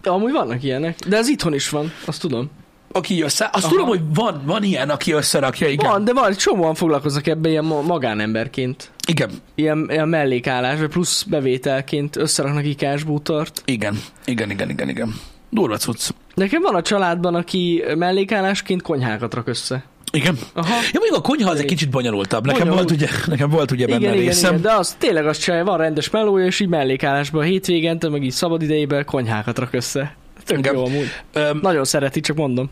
De 0.02 0.10
amúgy 0.10 0.32
vannak 0.32 0.62
ilyenek. 0.62 0.98
De 1.08 1.16
ez 1.16 1.28
itthon 1.28 1.54
is 1.54 1.68
van, 1.68 1.92
azt 2.06 2.20
tudom. 2.20 2.50
Aki 2.92 3.22
össze, 3.22 3.50
azt 3.52 3.64
Aha. 3.64 3.72
tudom, 3.72 3.88
hogy 3.88 4.00
van, 4.14 4.42
van 4.44 4.62
ilyen, 4.62 4.90
aki 4.90 5.12
összerakja, 5.12 5.68
igen. 5.68 5.90
Van, 5.90 6.04
de 6.04 6.12
van, 6.12 6.34
csomóan 6.34 6.74
foglalkoznak 6.74 7.26
ebben 7.26 7.50
ilyen 7.50 7.64
ma- 7.64 7.80
magánemberként. 7.82 8.90
Igen, 9.08 9.30
Ilyen, 9.54 9.86
ilyen 9.90 10.08
mellékállás, 10.08 10.78
vagy 10.78 10.88
plusz 10.88 11.22
bevételként 11.22 12.16
összeraknak 12.16 12.64
ikás 12.66 13.02
bútort. 13.02 13.62
igen, 13.64 13.98
igen, 14.24 14.50
igen, 14.50 14.70
igen, 14.70 14.88
igen. 14.88 15.14
Durva 15.50 15.76
cucc. 15.76 16.08
Nekem 16.34 16.62
van 16.62 16.74
a 16.74 16.82
családban, 16.82 17.34
aki 17.34 17.82
mellékállásként 17.96 18.82
konyhákat 18.82 19.34
rak 19.34 19.48
össze. 19.48 19.84
Igen. 20.14 20.38
Aha. 20.54 20.74
Ja, 20.92 21.00
még 21.00 21.12
a 21.12 21.20
konyha 21.20 21.50
az 21.50 21.58
egy 21.58 21.64
kicsit 21.64 21.90
bonyolultabb. 21.90 22.46
Nekem 22.46 22.60
Bonyolult. 22.68 22.88
volt 22.88 23.00
ugye, 23.02 23.08
nekem 23.26 23.50
volt 23.50 23.70
ugye 23.70 23.86
benne 23.86 23.98
Igen, 23.98 24.12
igen, 24.12 24.24
részem. 24.24 24.50
igen, 24.50 24.62
de 24.62 24.72
az 24.72 24.94
tényleg 24.98 25.26
azt 25.26 25.40
csinálja, 25.42 25.64
van 25.64 25.78
rendes 25.78 26.10
melója, 26.10 26.46
és 26.46 26.60
így 26.60 26.68
mellékállásban 26.68 27.40
a 27.40 27.44
hétvégente, 27.44 28.08
meg 28.08 28.22
így 28.22 28.30
szabadidejében 28.30 29.04
konyhákat 29.04 29.58
rak 29.58 29.72
össze. 29.72 30.16
Tök 30.44 30.58
Igen. 30.58 30.74
jó 30.74 30.84
amúgy. 30.84 31.08
Öm, 31.32 31.58
Nagyon 31.62 31.84
szereti, 31.84 32.20
csak 32.20 32.36
mondom. 32.36 32.70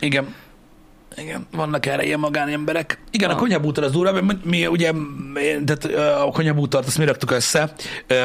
Igen. 0.00 0.34
Igen, 1.16 1.46
vannak 1.52 1.86
erre 1.86 2.04
ilyen 2.04 2.18
magánemberek. 2.18 2.98
Igen, 3.10 3.30
a 3.30 3.32
Ah. 3.32 3.38
konyhabútor 3.38 3.84
az 3.84 3.92
durva, 3.92 4.22
mert 4.22 4.44
mi 4.44 4.66
ugye, 4.66 4.92
tehát 5.66 5.84
a 6.20 6.30
konyhabútort 6.32 6.86
azt 6.86 6.98
mi 6.98 7.04
raktuk 7.04 7.30
össze, 7.30 7.72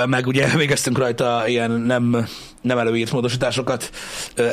meg 0.06 0.28
ugye 0.28 0.48
végeztünk 0.58 0.98
rajta 0.98 1.48
ilyen 1.48 1.72
nem, 1.72 2.26
nem 2.62 2.78
előírt 2.78 3.12
módosításokat, 3.12 3.90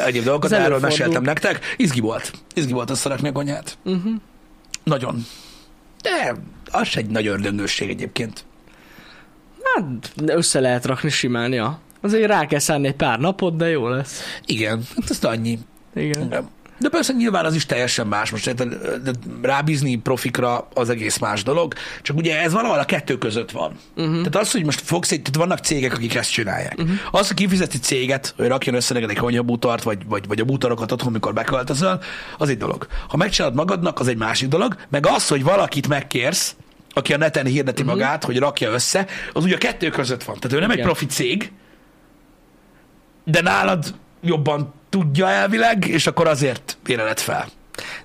egyéb 0.07 0.25
dolgokat, 0.25 0.53
Ez 0.53 0.59
erről 0.59 0.79
meséltem 0.79 1.23
nektek. 1.23 1.75
Izgi 1.77 2.01
volt. 2.01 2.33
Izgi 2.55 2.73
volt 2.73 2.91
összerakni 2.91 3.29
a 3.29 3.33
konyhát. 3.33 3.79
Uh-huh. 3.85 4.13
Nagyon. 4.85 5.27
De 6.03 6.35
az 6.71 6.89
egy 6.95 7.07
nagy 7.07 7.27
ördöngősség 7.27 7.89
egyébként. 7.91 8.45
Hát 9.75 10.13
össze 10.27 10.61
lehet 10.61 10.85
rakni 10.87 11.11
simán, 11.11 11.53
ja. 11.53 11.81
Azért 12.01 12.27
rá 12.27 12.47
kell 12.47 12.59
szánni 12.59 12.87
egy 12.87 12.95
pár 12.95 13.19
napot, 13.19 13.57
de 13.57 13.69
jó 13.69 13.89
lesz. 13.89 14.23
Igen, 14.47 14.83
hát 15.01 15.11
ezt 15.11 15.25
annyi. 15.25 15.59
Igen. 15.95 16.23
Igen. 16.27 16.49
De 16.83 16.89
persze 16.89 17.13
nyilván 17.13 17.45
az 17.45 17.55
is 17.55 17.67
teljesen 17.67 18.07
más. 18.07 18.31
Most 18.31 18.47
érted, 18.47 18.79
rábízni 19.43 19.97
profikra 19.97 20.69
az 20.75 20.89
egész 20.89 21.19
más 21.19 21.43
dolog. 21.43 21.75
Csak 22.03 22.17
ugye 22.17 22.41
ez 22.41 22.53
valahol 22.53 22.79
a 22.79 22.85
kettő 22.85 23.19
között 23.19 23.51
van. 23.51 23.73
Uh-huh. 23.97 24.17
Tehát 24.17 24.37
az, 24.37 24.53
hogy 24.53 24.65
most 24.65 24.81
fogsz 24.81 25.13
egy, 25.13 25.23
tehát 25.23 25.49
vannak 25.49 25.65
cégek, 25.65 25.93
akik 25.93 26.15
ezt 26.15 26.33
csinálják. 26.33 26.75
Uh-huh. 26.79 26.97
Az, 27.11 27.27
hogy 27.27 27.37
kifizeti 27.37 27.79
céget, 27.79 28.35
hogy 28.37 28.47
rakjon 28.47 28.75
össze 28.75 28.95
neked 28.95 29.11
egy 29.11 29.17
konyhabútort, 29.17 29.83
vagy, 29.83 30.07
vagy, 30.07 30.27
vagy 30.27 30.41
a 30.41 30.45
bútorokat 30.45 30.93
otthon, 30.93 31.13
mikor 31.13 31.33
beköltözöl, 31.33 32.01
az 32.39 32.49
egy 32.49 32.59
dolog. 32.59 32.87
Ha 33.09 33.17
megcsinálod 33.17 33.57
magadnak, 33.57 34.01
az 34.01 34.09
egy 34.09 34.17
másik 34.17 34.49
dolog. 34.49 34.77
Meg 34.89 35.07
az, 35.07 35.29
hogy 35.29 35.43
valakit 35.43 35.89
megkérsz, 35.89 36.57
aki 36.93 37.13
a 37.13 37.17
neten 37.17 37.47
hirdeti 37.47 37.83
uh-huh. 37.83 37.99
magát, 37.99 38.25
hogy 38.25 38.39
rakja 38.39 38.71
össze, 38.71 39.07
az 39.33 39.45
ugye 39.45 39.55
a 39.55 39.59
kettő 39.59 39.91
között 39.91 40.23
van. 40.23 40.37
Tehát 40.41 40.57
ő 40.57 40.61
nem 40.61 40.71
Igen. 40.71 40.79
egy 40.79 40.85
profi 40.85 41.07
cég, 41.07 41.53
de 43.25 43.41
nálad 43.41 43.95
jobban 44.23 44.75
tudja 44.93 45.29
elvileg, 45.29 45.87
és 45.87 46.07
akkor 46.07 46.29
azért 46.29 46.77
béreled 46.85 47.19
fel. 47.19 47.49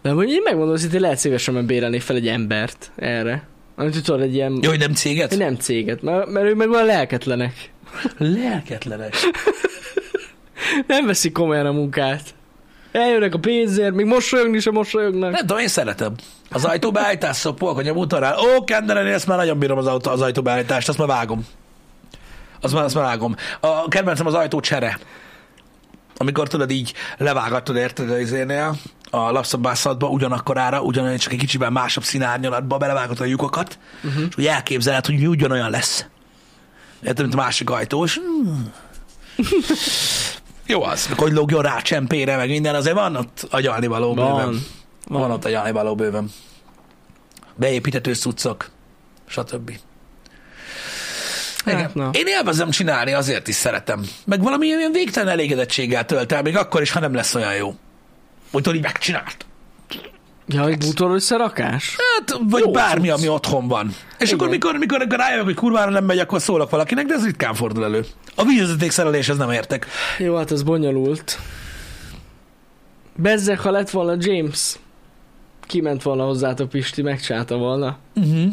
De 0.02 0.14
mondjuk 0.14 0.38
én 0.38 0.42
megmondom, 0.44 0.76
hogy 0.92 1.00
lehet 1.00 1.18
szívesen 1.18 1.66
bérelni 1.66 2.00
fel 2.00 2.16
egy 2.16 2.28
embert 2.28 2.92
erre. 2.96 3.48
Amit 3.76 4.04
tudod, 4.04 4.22
egy 4.22 4.34
ilyen... 4.34 4.60
Jó, 4.62 4.70
hogy 4.70 4.80
nem 4.80 4.94
céget? 4.94 5.32
Egy 5.32 5.38
nem 5.38 5.56
céget, 5.56 6.02
mert, 6.02 6.30
mert 6.30 6.46
ők 6.46 6.56
meg 6.56 6.70
olyan 6.70 6.86
lelketlenek. 6.86 7.72
Lelketlenek. 8.18 9.14
Nem 10.88 11.06
veszik 11.06 11.32
komolyan 11.32 11.66
a 11.66 11.72
munkát. 11.72 12.22
Eljönnek 12.92 13.34
a 13.34 13.40
pénzért, 13.40 13.94
még 13.94 14.06
mosolyogni 14.06 14.60
sem 14.60 14.74
mosolyognak. 14.74 15.32
Nem 15.32 15.40
tudom, 15.40 15.58
én 15.58 15.68
szeretem. 15.68 16.14
Az 16.50 16.66
ajtóbeállítás 16.66 17.36
szopolk 17.36 17.78
a 17.78 17.82
nyomútarál. 17.82 18.38
Ó, 18.40 18.64
Kenderen, 18.64 19.08
én 19.08 19.14
ezt 19.14 19.28
már 19.28 19.38
nagyon 19.38 19.60
bírom 19.60 19.78
az, 19.78 19.88
autó, 19.88 20.12
az 20.12 20.22
ajtóbeállítást, 20.22 20.90
azt 20.90 20.98
már 20.98 21.08
vágom. 21.08 21.46
Azt 22.62 22.74
már, 22.74 22.84
azt 22.84 22.96
már 22.96 23.04
vágom. 23.04 23.36
A 23.60 23.88
kedvencem 23.88 24.26
az 24.26 24.34
ajtó 24.34 24.60
csere. 24.60 25.00
Amikor 26.18 26.48
tudod 26.48 26.72
így 26.72 26.94
levágatod, 27.18 27.76
érted 27.76 28.10
az 28.10 28.20
izénél, 28.20 28.78
a 29.10 29.32
lapszabászatba 29.32 30.08
ugyanakkor 30.08 30.58
ára, 30.58 30.82
ugyanolyan 30.82 31.18
csak 31.18 31.32
egy 31.32 31.40
kicsiben 31.40 31.72
másabb 31.72 32.04
színárnyalatba 32.04 32.78
belevágod 32.78 33.20
a 33.20 33.26
lyukokat, 33.26 33.80
uh-huh. 34.04 34.24
és 34.30 34.38
úgy 34.38 34.48
elképzeled, 34.48 35.06
hogy 35.06 35.20
mi 35.20 35.28
ugyanolyan 35.28 35.70
lesz. 35.70 36.06
Érted, 37.02 37.22
mint 37.22 37.34
a 37.34 37.38
másik 37.38 37.70
ajtó, 37.70 38.04
és 38.04 38.16
hmm. 38.16 38.74
Jó 40.66 40.84
az, 40.84 41.10
hogy 41.16 41.32
lógjon 41.32 41.62
rá 41.62 41.78
csempére, 41.78 42.36
meg 42.36 42.50
minden, 42.50 42.76
azért 42.76 42.96
van 42.96 43.16
ott 43.16 43.48
agyalni 43.50 43.88
való 43.88 44.14
bőven. 44.14 44.32
Van. 44.32 44.66
Van, 45.08 45.22
Van. 45.22 45.32
ott 45.32 45.46
agyalni 45.46 45.72
való 45.72 45.96
bőven. 45.96 46.32
Beépíthető 47.56 48.14
cuccok, 48.14 48.70
stb. 49.28 49.72
Igen. 51.68 51.92
Na. 51.94 52.10
Én 52.14 52.28
élvezem 52.28 52.70
csinálni, 52.70 53.14
azért 53.14 53.48
is 53.48 53.56
szeretem. 53.56 54.02
Meg 54.26 54.42
valami 54.42 54.68
ilyen 54.68 54.92
végtelen 54.92 55.30
elégedettséggel 55.30 56.06
tölt 56.06 56.32
el, 56.32 56.42
még 56.42 56.58
akkor 56.58 56.82
is, 56.82 56.92
ha 56.92 57.00
nem 57.00 57.14
lesz 57.14 57.36
olyan 57.36 57.56
jó. 57.56 57.68
Úgy 58.52 58.62
tudod, 58.62 58.76
így 58.76 58.82
megcsinált. 58.82 59.46
Ja, 60.50 60.62
hogy 60.62 60.78
bútor 60.78 61.12
összerakás? 61.12 61.96
Hát, 61.98 62.40
vagy 62.50 62.62
Jó, 62.62 62.72
bármi, 62.72 63.10
ami 63.10 63.28
otthon 63.28 63.68
van. 63.68 63.96
És 64.20 64.28
Igen. 64.28 64.34
akkor, 64.34 64.50
mikor, 64.50 64.78
mikor, 64.78 65.00
mikor 65.00 65.18
rájövök, 65.18 65.46
hogy 65.46 65.56
kurvára 65.56 65.92
nem 65.92 66.06
megy, 66.06 66.20
akkor 66.20 66.42
szólok 66.42 66.70
valakinek, 66.70 67.06
de 67.06 67.14
ez 67.14 67.26
ritkán 67.26 67.54
fordul 67.54 67.84
elő. 67.84 68.06
A 68.36 68.44
vízvezeték 68.44 68.92
szereléshez 68.92 69.38
nem 69.38 69.52
értek. 69.52 69.88
Jó, 70.18 70.36
hát 70.36 70.52
ez 70.52 70.64
bonyolult. 70.64 71.40
Bezzek, 73.16 73.60
ha 73.60 73.72
lett 73.72 73.90
volna 73.90 74.16
James, 74.20 74.76
kiment 75.62 76.04
volna 76.04 76.24
hozzátok 76.24 76.70
Pisti, 76.70 77.02
megcsinálta 77.02 77.56
volna. 77.58 77.98
Uh-huh. 78.16 78.52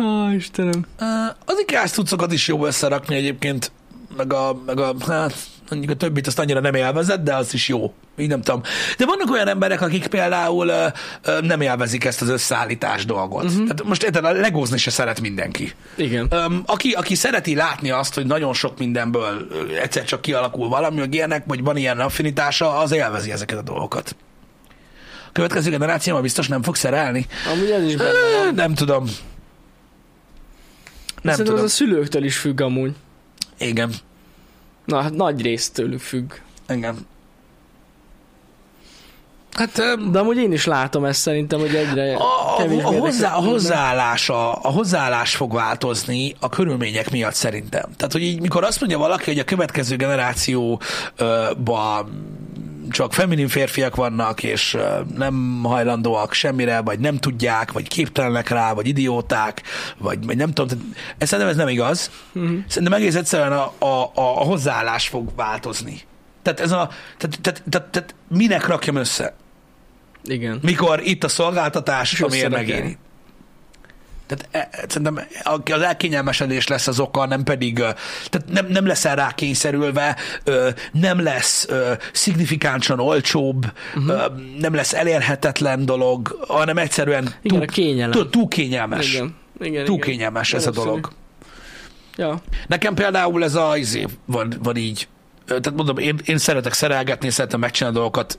Á, 0.00 0.34
Istenem. 0.34 0.86
Uh, 1.00 1.06
az 1.44 1.58
ikás 1.58 1.90
cuccokat 1.90 2.32
is 2.32 2.48
jó 2.48 2.66
összerakni 2.66 3.14
egyébként, 3.14 3.72
meg 4.16 4.32
a, 4.32 4.60
meg 4.66 4.78
a 4.78 4.94
hát, 5.08 5.34
mondjuk 5.70 5.90
a 5.90 5.96
többit 5.96 6.26
azt 6.26 6.38
annyira 6.38 6.60
nem 6.60 6.74
élvezett, 6.74 7.24
de 7.24 7.34
az 7.34 7.54
is 7.54 7.68
jó. 7.68 7.92
Így 8.18 8.28
nem 8.28 8.40
tudom. 8.42 8.62
De 8.96 9.06
vannak 9.06 9.30
olyan 9.30 9.48
emberek, 9.48 9.80
akik 9.80 10.06
például 10.06 10.66
uh, 10.66 10.74
uh, 11.26 11.40
nem 11.40 11.60
élvezik 11.60 12.04
ezt 12.04 12.22
az 12.22 12.28
összeállítás 12.28 13.04
dolgot. 13.04 13.44
Uh-huh. 13.44 13.62
Tehát 13.62 13.84
most 13.84 14.02
érted, 14.02 14.24
a 14.24 14.32
legózni 14.32 14.78
se 14.78 14.90
szeret 14.90 15.20
mindenki. 15.20 15.72
Igen. 15.96 16.28
Um, 16.32 16.62
aki, 16.66 16.92
aki 16.92 17.14
szereti 17.14 17.54
látni 17.54 17.90
azt, 17.90 18.14
hogy 18.14 18.26
nagyon 18.26 18.52
sok 18.54 18.78
mindenből 18.78 19.46
ö, 19.50 19.76
egyszer 19.76 20.04
csak 20.04 20.20
kialakul 20.20 20.68
valami, 20.68 20.98
hogy 20.98 21.14
ilyenek, 21.14 21.44
vagy 21.46 21.62
van 21.62 21.76
ilyen 21.76 22.00
affinitása, 22.00 22.78
az 22.78 22.92
élvezi 22.92 23.32
ezeket 23.32 23.58
a 23.58 23.62
dolgokat. 23.62 24.16
A 25.26 25.32
következő 25.32 25.70
generációban 25.70 26.22
biztos 26.22 26.48
nem 26.48 26.62
fog 26.62 26.76
szerelni. 26.76 27.26
Amúgy 27.52 27.70
ez 27.70 27.82
is 27.82 27.96
benne 27.96 28.10
Ö, 28.10 28.44
van. 28.44 28.54
Nem 28.54 28.74
tudom. 28.74 29.04
Nem 31.22 31.34
Szerintem 31.34 31.44
tudom. 31.44 31.58
ez 31.58 31.64
a 31.64 31.68
szülőktől 31.74 32.24
is 32.24 32.36
függ 32.36 32.60
amúgy. 32.60 32.92
Igen. 33.58 33.92
Na, 34.84 35.00
hát 35.00 35.12
nagy 35.14 35.42
részt 35.42 35.74
tőlük 35.74 36.00
függ. 36.00 36.32
Igen. 36.68 37.06
Hát 39.52 39.72
De 40.10 40.18
amúgy 40.18 40.36
én 40.36 40.52
is 40.52 40.64
látom 40.64 41.04
ezt 41.04 41.20
szerintem, 41.20 41.60
hogy 41.60 41.74
egyre 41.74 42.16
a, 42.16 42.22
a, 42.22 42.60
a, 42.60 42.62
hozzá, 42.62 42.84
a, 42.84 42.92
érdekel- 42.92 43.32
hozzáállás, 43.32 44.28
a, 44.28 44.58
hozzáállás 44.62 45.36
fog 45.36 45.52
változni 45.52 46.34
a 46.40 46.48
körülmények 46.48 47.10
miatt 47.10 47.34
szerintem. 47.34 47.90
Tehát, 47.96 48.12
hogy 48.12 48.22
így, 48.22 48.40
mikor 48.40 48.64
azt 48.64 48.80
mondja 48.80 48.98
valaki, 48.98 49.24
hogy 49.24 49.38
a 49.38 49.44
következő 49.44 49.96
generációban 49.96 50.78
csak 52.90 53.12
feminin 53.12 53.48
férfiak 53.48 53.96
vannak, 53.96 54.42
és 54.42 54.76
nem 55.16 55.60
hajlandóak 55.62 56.32
semmire, 56.32 56.80
vagy 56.80 56.98
nem 56.98 57.16
tudják, 57.16 57.72
vagy 57.72 57.88
képtelenek 57.88 58.48
rá, 58.48 58.72
vagy 58.72 58.86
idióták, 58.86 59.62
vagy, 59.98 60.26
vagy 60.26 60.36
nem 60.36 60.52
tudom. 60.52 60.92
Ez 61.18 61.28
szerintem 61.28 61.54
ez 61.54 61.58
nem 61.58 61.68
igaz. 61.68 62.10
Mhm. 62.32 62.56
Szerintem 62.68 62.98
egész 62.98 63.14
egyszerűen 63.14 63.52
a, 63.52 63.72
a, 63.78 64.10
a, 64.14 64.22
hozzáállás 64.22 65.08
fog 65.08 65.30
változni. 65.36 66.00
Tehát 66.42 66.60
ez 66.60 66.72
a, 66.72 66.90
tehát, 67.18 67.40
tehát, 67.40 67.62
tehát, 67.68 67.88
tehát 67.88 68.14
minek 68.28 68.66
rakjam 68.66 68.96
össze? 68.96 69.34
Igen. 70.24 70.58
Mikor 70.62 71.00
itt 71.04 71.24
a 71.24 71.28
szolgáltatás, 71.28 72.12
És 72.12 72.20
amiért 72.20 72.50
megéri. 72.50 72.98
Tehát 74.30 74.70
e, 74.72 74.84
szerintem 74.88 75.26
a- 75.42 75.72
az 75.72 75.80
elkényelmesedés 75.82 76.66
lesz 76.66 76.86
az 76.86 77.00
oka, 77.00 77.26
nem 77.26 77.42
pedig, 77.42 77.74
tehát 78.28 78.48
nem, 78.50 78.66
nem 78.66 78.86
leszel 78.86 79.16
rá 79.16 79.32
kényszerülve, 79.34 80.16
nem 80.92 81.22
lesz 81.22 81.68
szignifikánsan 82.12 83.00
olcsóbb, 83.00 83.72
uh-huh. 83.96 84.22
nem 84.58 84.74
lesz 84.74 84.92
elérhetetlen 84.94 85.84
dolog, 85.84 86.44
hanem 86.48 86.78
egyszerűen 86.78 87.34
Igen, 87.42 87.58
túl, 87.58 87.66
kényelem. 87.66 88.10
túl, 88.10 88.30
túl 88.30 88.48
kényelmes. 88.48 89.12
Igen. 89.14 89.34
Igen, 89.60 89.84
Túl 89.84 89.96
igen. 89.96 90.08
kényelmes 90.08 90.52
ez 90.52 90.66
a 90.66 90.70
dolog. 90.70 91.10
Ja. 92.16 92.42
Nekem 92.66 92.94
például 92.94 93.44
ez 93.44 93.54
a 93.54 93.76
izé 93.76 94.06
van, 94.24 94.54
van 94.62 94.76
így. 94.76 95.08
Tehát 95.46 95.72
mondom, 95.74 95.98
én, 95.98 96.20
én 96.24 96.38
szeretek 96.38 96.72
szerelgetni, 96.72 97.30
szeretem 97.30 97.60
megcsinálni 97.60 97.96
dolgokat, 97.96 98.38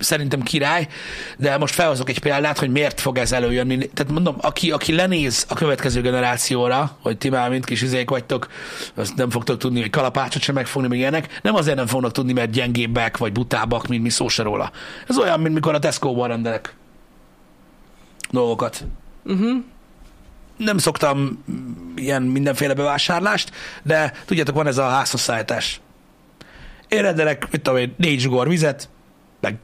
szerintem 0.00 0.42
király, 0.42 0.88
de 1.36 1.58
most 1.58 1.74
felhozok 1.74 2.08
egy 2.08 2.18
példát, 2.18 2.58
hogy 2.58 2.70
miért 2.70 3.00
fog 3.00 3.18
ez 3.18 3.32
előjönni. 3.32 3.76
Tehát 3.76 4.12
mondom, 4.12 4.36
aki, 4.40 4.70
aki 4.70 4.94
lenéz 4.94 5.46
a 5.48 5.54
következő 5.54 6.00
generációra, 6.00 6.96
hogy 7.00 7.18
ti 7.18 7.28
már 7.28 7.50
mind 7.50 7.64
kis 7.64 7.82
izék 7.82 8.10
vagytok, 8.10 8.48
azt 8.94 9.16
nem 9.16 9.30
fogtok 9.30 9.58
tudni, 9.58 9.80
hogy 9.80 9.90
kalapácsot 9.90 10.42
sem 10.42 10.54
megfogni, 10.54 10.88
meg 10.88 10.98
ilyenek, 10.98 11.40
nem 11.42 11.54
azért 11.54 11.76
nem 11.76 11.86
fognak 11.86 12.12
tudni, 12.12 12.32
mert 12.32 12.50
gyengébbek 12.50 13.16
vagy 13.16 13.32
butábbak, 13.32 13.86
mint 13.86 14.02
mi 14.02 14.10
szó 14.10 14.28
se 14.28 14.42
róla. 14.42 14.70
Ez 15.08 15.18
olyan, 15.18 15.40
mint 15.40 15.54
mikor 15.54 15.74
a 15.74 15.78
Tesco-ban 15.78 16.28
rendelek 16.28 16.74
dolgokat 18.30 18.84
Uh-huh. 19.24 19.64
nem 20.56 20.78
szoktam 20.78 21.44
ilyen 21.96 22.22
mindenféle 22.22 22.74
bevásárlást, 22.74 23.50
de 23.82 24.12
tudjátok, 24.24 24.54
van 24.54 24.66
ez 24.66 24.78
a 24.78 24.88
házhozszállítás. 24.88 25.80
Én 26.88 27.02
rendelek, 27.02 27.50
mit 27.50 27.62
tudom 27.62 27.78
én, 27.78 27.94
négy 27.96 28.20
zsugor 28.20 28.48
vizet, 28.48 28.88
meg 29.40 29.56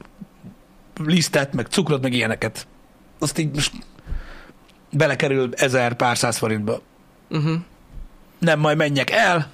lisztet, 1.05 1.53
meg 1.53 1.65
cukrot, 1.65 2.01
meg 2.01 2.13
ilyeneket. 2.13 2.67
Azt 3.19 3.37
így 3.37 3.53
most 3.53 3.71
belekerül 4.91 5.49
ezer 5.53 5.93
pár 5.93 6.17
száz 6.17 6.37
forintba. 6.37 6.81
Uh-huh. 7.29 7.59
Nem, 8.39 8.59
majd 8.59 8.77
menjek 8.77 9.09
el, 9.09 9.47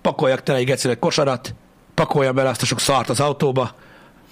pakoljak 0.00 0.42
tele 0.42 0.58
egy 0.58 0.64
gecileg 0.64 0.98
kosarat, 0.98 1.54
pakoljam 1.94 2.34
bele 2.34 2.48
azt 2.48 2.62
a 2.62 2.66
sok 2.66 2.80
szart 2.80 3.08
az 3.08 3.20
autóba, 3.20 3.74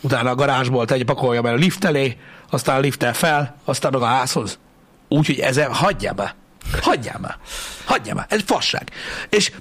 utána 0.01 0.31
a 0.31 0.35
garázsból 0.35 0.87
egy 0.87 1.05
pakoljam 1.05 1.47
el 1.47 1.53
a 1.53 1.57
lift 1.57 1.85
elé, 1.85 2.17
aztán 2.51 2.77
a 2.77 2.81
liftel 2.81 3.15
fel, 3.15 3.57
aztán 3.65 3.93
meg 3.93 4.03
a 4.03 4.07
házhoz. 4.07 4.59
Úgyhogy 5.09 5.39
ezen 5.39 5.73
hagyjál 5.73 6.15
be. 6.15 6.35
Hagyjál 6.81 7.19
be. 7.19 7.39
Hagyjál 7.85 8.15
be. 8.15 8.27
Ez 8.29 8.43
fasság. 8.45 8.91
És 9.29 9.53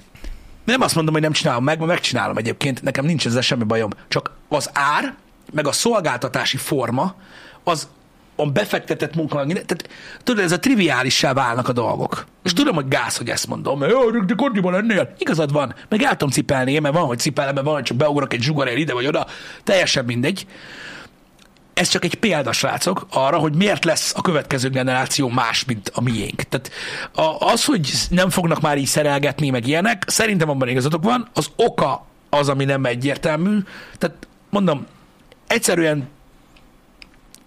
nem 0.63 0.81
azt 0.81 0.95
mondom, 0.95 1.13
hogy 1.13 1.23
nem 1.23 1.31
csinálom 1.31 1.63
meg, 1.63 1.77
mert 1.77 1.89
megcsinálom 1.89 2.37
egyébként, 2.37 2.81
nekem 2.81 3.05
nincs 3.05 3.25
ezzel 3.25 3.41
semmi 3.41 3.63
bajom. 3.63 3.89
Csak 4.07 4.31
az 4.49 4.69
ár, 4.73 5.15
meg 5.51 5.67
a 5.67 5.71
szolgáltatási 5.71 6.57
forma, 6.57 7.15
az 7.63 7.87
a 8.35 8.45
befektetett 8.45 9.15
munka, 9.15 9.45
tehát 9.45 9.89
tudod, 10.23 10.43
ez 10.43 10.51
a 10.51 10.59
triviálissá 10.59 11.33
válnak 11.33 11.67
a 11.67 11.71
dolgok. 11.71 12.25
És 12.43 12.53
tudom, 12.53 12.75
hogy 12.75 12.87
gáz, 12.87 13.17
hogy 13.17 13.29
ezt 13.29 13.47
mondom, 13.47 13.83
jó, 13.83 14.09
de 14.09 14.33
kocsiban 14.35 14.71
lennél. 14.71 15.13
Igazad 15.17 15.51
van, 15.51 15.75
meg 15.89 16.01
el 16.01 16.11
tudom 16.11 16.29
cipelni, 16.29 16.79
mert 16.79 16.93
van, 16.93 17.05
hogy 17.05 17.19
cipelem, 17.19 17.53
mert 17.53 17.65
van, 17.65 17.75
hogy 17.75 17.83
csak 17.83 17.97
beugrok 17.97 18.33
egy 18.33 18.41
zsugarél 18.41 18.77
ide 18.77 18.93
vagy 18.93 19.07
oda, 19.07 19.27
teljesen 19.63 20.05
mindegy. 20.05 20.47
Ez 21.73 21.87
csak 21.87 22.03
egy 22.03 22.15
példa, 22.15 22.51
srácok, 22.51 23.07
arra, 23.11 23.37
hogy 23.37 23.55
miért 23.55 23.85
lesz 23.85 24.13
a 24.15 24.21
következő 24.21 24.69
generáció 24.69 25.29
más, 25.29 25.65
mint 25.65 25.91
a 25.93 26.01
miénk. 26.01 26.41
Tehát 26.41 26.71
az, 27.39 27.65
hogy 27.65 27.91
nem 28.09 28.29
fognak 28.29 28.61
már 28.61 28.77
így 28.77 28.85
szerelgetni, 28.85 29.49
meg 29.49 29.67
ilyenek, 29.67 30.03
szerintem 30.07 30.49
abban 30.49 30.67
igazatok 30.67 31.03
van, 31.03 31.27
az 31.33 31.49
oka 31.55 32.05
az, 32.29 32.49
ami 32.49 32.65
nem 32.65 32.85
egyértelmű. 32.85 33.57
Tehát 33.97 34.27
mondom, 34.49 34.85
egyszerűen 35.51 36.09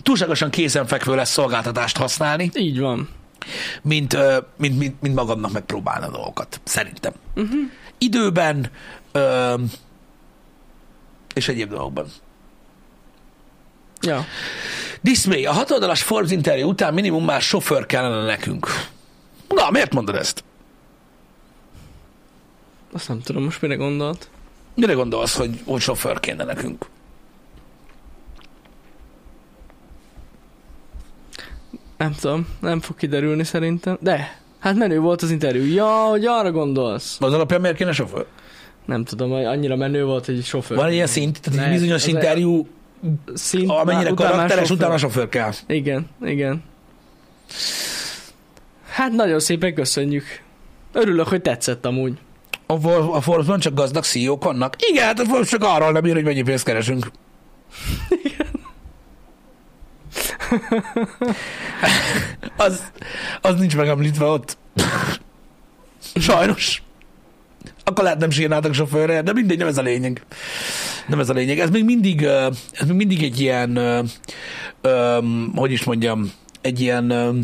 túlságosan 0.02 0.50
kézenfekvő 0.50 1.14
lesz 1.14 1.30
szolgáltatást 1.30 1.96
használni, 1.96 2.50
Így 2.54 2.80
van. 2.80 3.08
mint, 3.82 4.16
mint, 4.56 4.78
mint, 4.78 5.00
mint 5.02 5.14
magadnak 5.14 5.52
megpróbálni 5.52 6.06
a 6.06 6.10
dolgokat. 6.10 6.60
Szerintem. 6.64 7.12
Uh-huh. 7.34 7.60
Időben 7.98 8.70
ö, 9.12 9.54
és 11.34 11.48
egyéb 11.48 11.70
dolgokban. 11.70 12.06
Ja. 14.00 14.24
Dismay, 15.00 15.46
a 15.46 15.52
hatoldalas 15.52 16.02
Forbes 16.02 16.30
interjú 16.30 16.68
után 16.68 16.94
minimum 16.94 17.24
már 17.24 17.40
sofőr 17.42 17.86
kellene 17.86 18.24
nekünk. 18.24 18.66
Na, 19.48 19.70
miért 19.70 19.92
mondod 19.94 20.14
ezt? 20.14 20.44
Azt 22.92 23.08
nem 23.08 23.20
tudom, 23.20 23.44
most 23.44 23.60
mire 23.62 23.74
gondolt. 23.74 24.28
Mire 24.74 24.92
gondolsz, 24.92 25.36
hogy, 25.36 25.60
hogy 25.64 25.80
sofőr 25.80 26.20
kéne 26.20 26.44
nekünk? 26.44 26.86
Nem 32.04 32.14
tudom, 32.20 32.46
nem 32.60 32.80
fog 32.80 32.96
kiderülni 32.96 33.44
szerintem. 33.44 33.96
De, 34.00 34.38
hát 34.58 34.74
menő 34.76 34.98
volt 34.98 35.22
az 35.22 35.30
interjú. 35.30 35.74
Ja, 35.74 35.86
hogy 35.86 36.26
arra 36.26 36.50
gondolsz. 36.50 37.16
Az 37.20 37.32
alapján 37.32 37.60
miért 37.60 37.76
kéne 37.76 37.92
sofőr? 37.92 38.26
Nem 38.84 39.04
tudom, 39.04 39.32
annyira 39.32 39.76
menő 39.76 40.04
volt, 40.04 40.26
hogy 40.26 40.44
sofőr. 40.44 40.76
Van 40.76 40.92
ilyen 40.92 41.06
szint, 41.06 41.40
tehát 41.40 41.58
egy 41.60 41.66
Ne, 41.66 41.72
bizonyos 41.72 42.02
az- 42.02 42.06
interjú, 42.08 42.66
szint, 43.34 43.70
amennyire 43.70 44.12
már 44.12 44.30
karakteres, 44.30 44.70
utána 44.70 44.96
sofőr 44.98 45.28
kell. 45.28 45.52
Igen, 45.66 46.06
igen. 46.24 46.62
Hát 48.88 49.12
nagyon 49.12 49.40
szépen 49.40 49.74
köszönjük. 49.74 50.24
Örülök, 50.92 51.28
hogy 51.28 51.42
tetszett 51.42 51.86
amúgy. 51.86 52.18
A, 52.66 52.88
a 52.88 53.20
Forbes-ban 53.20 53.58
csak 53.58 53.74
gazdag 53.74 54.04
CEO-k 54.04 54.44
vannak. 54.44 54.76
Igen, 54.90 55.04
hát 55.04 55.20
a 55.20 55.24
Forbes 55.24 55.48
csak 55.48 55.62
arról 55.62 55.92
nem 55.92 56.06
ír, 56.06 56.14
hogy 56.14 56.24
mennyi 56.24 56.42
pénzt 56.42 56.64
keresünk. 56.64 57.10
az, 62.56 62.82
az 63.40 63.58
nincs 63.58 63.76
megemlítve 63.76 64.24
ott. 64.24 64.56
Sajnos. 66.14 66.82
Akkor 67.84 68.04
lehet 68.04 68.18
nem 68.18 68.30
sírnátok 68.30 68.74
sofőrre, 68.74 69.22
de 69.22 69.32
mindegy, 69.32 69.58
nem 69.58 69.68
ez 69.68 69.78
a 69.78 69.82
lényeg. 69.82 70.22
Nem 71.06 71.20
ez 71.20 71.28
a 71.28 71.32
lényeg. 71.32 71.58
Ez 71.58 71.70
még 71.70 71.84
mindig, 71.84 72.22
ez 72.72 72.86
még 72.86 72.96
mindig 72.96 73.22
egy 73.22 73.40
ilyen, 73.40 73.76
ö, 73.76 74.02
ö, 74.80 75.18
hogy 75.54 75.72
is 75.72 75.84
mondjam, 75.84 76.32
egy 76.60 76.80
ilyen 76.80 77.10
ö, 77.10 77.38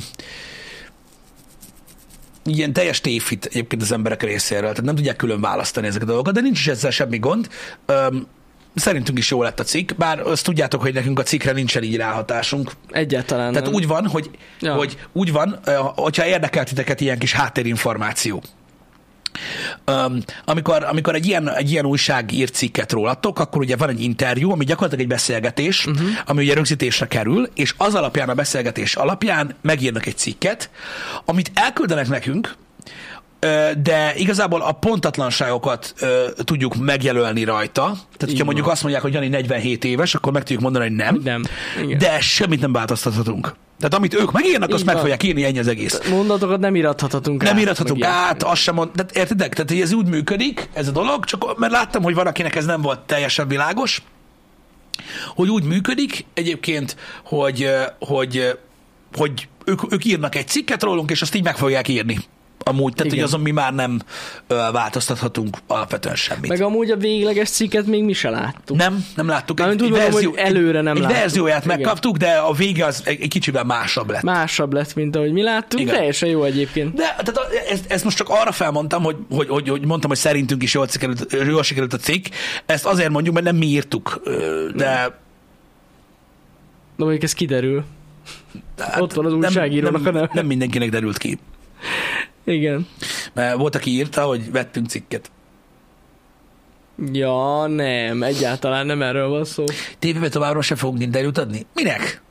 ilyen 2.45 2.73
teljes 2.73 3.01
tévhit 3.01 3.45
egyébként 3.45 3.83
az 3.83 3.93
emberek 3.93 4.23
részéről, 4.23 4.69
tehát 4.69 4.85
nem 4.85 4.95
tudják 4.95 5.17
külön 5.17 5.41
választani 5.41 5.87
ezeket 5.87 6.09
a 6.09 6.11
dolgokat, 6.11 6.35
de 6.35 6.41
nincs 6.41 6.59
is 6.59 6.67
ezzel 6.67 6.91
semmi 6.91 7.19
gond. 7.19 7.49
Öm, 7.87 8.27
szerintünk 8.75 9.19
is 9.19 9.31
jó 9.31 9.43
lett 9.43 9.61
a 9.61 9.63
cikk, 9.63 9.93
bár 9.97 10.21
azt 10.21 10.45
tudjátok, 10.45 10.83
hogy 10.83 10.95
nekünk 10.95 11.19
a 11.19 11.23
cikkre 11.23 11.53
nincsen 11.53 11.83
így 11.83 11.97
ráhatásunk. 11.97 12.73
Egyáltalán 12.91 13.53
Tehát 13.53 13.67
nem. 13.67 13.77
úgy 13.77 13.87
van, 13.87 14.07
hogy, 14.07 14.31
ja. 14.61 14.75
Hogy 14.75 14.97
úgy 15.13 15.33
van, 15.33 15.61
hogyha 15.95 16.27
érdekel 16.27 16.65
titeket 16.65 17.01
ilyen 17.01 17.19
kis 17.19 17.33
háttérinformáció. 17.33 18.43
Um, 19.87 20.19
amikor, 20.45 20.85
amikor 20.85 21.15
egy, 21.15 21.27
ilyen, 21.27 21.51
egy 21.51 21.71
ilyen 21.71 21.87
újság 21.87 22.33
ír 22.33 22.51
cikket 22.51 22.93
rólatok, 22.93 23.39
akkor 23.39 23.61
ugye 23.61 23.77
van 23.77 23.89
egy 23.89 24.03
interjú, 24.03 24.51
ami 24.51 24.65
gyakorlatilag 24.65 25.05
egy 25.05 25.11
beszélgetés, 25.11 25.87
uh-huh. 25.87 26.09
ami 26.27 26.43
ugye 26.43 26.55
rögzítésre 26.55 27.07
kerül, 27.07 27.49
és 27.55 27.75
az 27.77 27.95
alapján, 27.95 28.29
a 28.29 28.35
beszélgetés 28.35 28.97
alapján 28.97 29.55
megírnak 29.63 30.07
egy 30.07 30.17
cikket, 30.17 30.71
amit 31.25 31.51
elküldenek 31.55 32.09
nekünk, 32.09 32.55
de 33.83 34.13
igazából 34.17 34.61
a 34.63 34.73
pontatlanságokat 34.73 35.95
tudjuk 36.45 36.77
megjelölni 36.77 37.45
rajta. 37.45 37.83
Tehát, 37.83 38.19
hogyha 38.19 38.37
van. 38.37 38.45
mondjuk 38.45 38.67
azt 38.69 38.83
mondják, 38.83 39.03
hogy 39.03 39.13
Jani 39.13 39.29
47 39.29 39.85
éves, 39.85 40.15
akkor 40.15 40.33
meg 40.33 40.43
tudjuk 40.43 40.61
mondani, 40.61 40.87
hogy 40.87 40.97
nem. 40.97 41.21
Nem. 41.25 41.43
Igen. 41.83 41.99
De 41.99 42.21
semmit 42.21 42.61
nem 42.61 42.73
változtathatunk. 42.73 43.55
Tehát 43.79 43.95
amit 43.95 44.15
ők 44.15 44.33
megírnak, 44.33 44.69
azt 44.69 44.79
Így 44.79 44.85
meg 44.85 44.95
van. 44.95 45.03
fogják 45.03 45.23
írni, 45.23 45.45
ennyi 45.45 45.59
az 45.59 45.69
egész. 45.69 46.01
Mondatokat 46.09 46.61
nem 46.61 46.75
irathatunk 46.75 47.43
Nem 47.43 47.55
át, 47.55 47.61
írhatunk 47.61 48.01
meg 48.01 48.09
át, 48.09 48.43
azt 48.43 48.61
sem 48.63 48.75
mond, 48.75 48.91
tehát 48.91 49.17
értitek? 49.17 49.55
Tehát 49.55 49.83
ez 49.83 49.93
úgy 49.93 50.07
működik, 50.07 50.69
ez 50.73 50.89
a 50.89 50.91
dolog, 50.91 51.25
csak 51.25 51.59
mert 51.59 51.73
láttam, 51.73 52.03
hogy 52.03 52.15
van, 52.15 52.27
akinek 52.27 52.57
ez 52.57 52.65
nem 52.65 52.81
volt 52.81 53.01
teljesen 53.01 53.49
világos, 53.49 54.03
hogy 55.35 55.49
úgy 55.49 55.65
működik 55.65 56.25
egyébként, 56.35 56.97
hogy, 57.25 57.69
hogy, 57.99 58.59
hogy 59.17 59.49
ők, 59.65 59.93
ők 59.93 60.05
írnak 60.05 60.35
egy 60.35 60.49
cikket 60.49 60.83
rólunk, 60.83 61.11
és 61.11 61.23
azt 61.23 61.35
így 61.35 61.45
meg 61.45 61.57
fogják 61.57 61.89
írni. 61.89 62.19
Amúgy, 62.65 62.93
tehát 62.93 63.03
hogy 63.13 63.13
Igen. 63.13 63.25
azon 63.25 63.41
mi 63.41 63.51
már 63.51 63.75
nem 63.75 64.01
ö, 64.47 64.55
változtathatunk 64.73 65.57
alapvetően 65.67 66.15
semmit. 66.15 66.49
Meg 66.49 66.61
amúgy 66.61 66.91
a 66.91 66.97
végleges 66.97 67.51
cikket 67.51 67.87
még 67.87 68.05
mi 68.05 68.13
se 68.13 68.31
láttuk. 68.31 68.77
Nem, 68.77 69.05
nem 69.17 69.27
láttuk. 69.29 69.59
Mármint 69.59 69.83
úgy 69.83 69.91
mondom, 69.91 70.11
hogy 70.13 70.31
előre 70.37 70.81
nem 70.81 70.97
egy 70.97 71.03
láttuk. 71.03 71.17
verzióját 71.19 71.65
Igen. 71.65 71.77
megkaptuk, 71.77 72.17
de 72.17 72.31
a 72.31 72.53
vége 72.53 72.85
az 72.87 73.03
egy, 73.05 73.21
egy 73.21 73.29
kicsivel 73.29 73.65
másabb 73.65 74.11
lett. 74.11 74.23
Másabb 74.23 74.73
lett, 74.73 74.95
mint 74.95 75.17
ahogy 75.17 75.33
mi 75.33 75.43
láttuk. 75.43 75.81
Igen. 75.81 75.95
Teljesen 75.95 76.29
jó 76.29 76.45
egyébként. 76.45 76.95
De 76.95 77.17
tehát 77.19 77.39
ezt, 77.71 77.91
ezt 77.93 78.05
most 78.05 78.17
csak 78.17 78.29
arra 78.29 78.53
felmondtam, 78.53 79.03
hogy, 79.03 79.17
hogy, 79.31 79.49
hogy, 79.49 79.69
hogy 79.69 79.85
mondtam, 79.87 80.11
hogy 80.11 80.19
szerintünk 80.19 80.63
is 80.63 80.75
jól 80.75 80.87
sikerült, 80.89 81.37
jól 81.47 81.63
sikerült 81.63 81.93
a 81.93 81.97
cikk. 81.97 82.27
Ezt 82.67 82.87
azért 82.87 83.11
mondjuk, 83.11 83.35
mert 83.35 83.47
nem 83.47 83.57
mi 83.57 83.67
írtuk, 83.67 84.21
de... 84.77 85.19
De 86.97 87.07
mondjuk 87.07 87.23
ez 87.23 87.33
kiderül. 87.33 87.85
de 88.77 88.85
hát 88.85 89.01
Ott 89.01 89.13
van 89.13 89.25
az 89.27 89.33
újságírónak 89.33 89.93
nem, 89.93 90.03
a 90.03 90.05
neve. 90.05 90.19
nem, 90.21 90.29
nem 90.33 90.47
mindenkinek 90.47 90.91
derült 90.91 91.19
ki. 91.19 91.39
Igen. 92.45 92.87
Mert 93.33 93.57
volt, 93.57 93.75
aki 93.75 93.91
írta, 93.91 94.23
hogy 94.23 94.51
vettünk 94.51 94.89
cikket. 94.89 95.31
Ja, 97.13 97.67
nem, 97.67 98.23
egyáltalán 98.23 98.87
nem 98.87 99.03
erről 99.03 99.29
van 99.29 99.45
szó. 99.45 99.65
Tévébe 99.99 100.29
továbbra 100.29 100.63
sem 100.63 100.77
fogunk 100.77 101.03
interjút 101.03 101.39
adni? 101.39 101.67
Minek? 101.75 102.23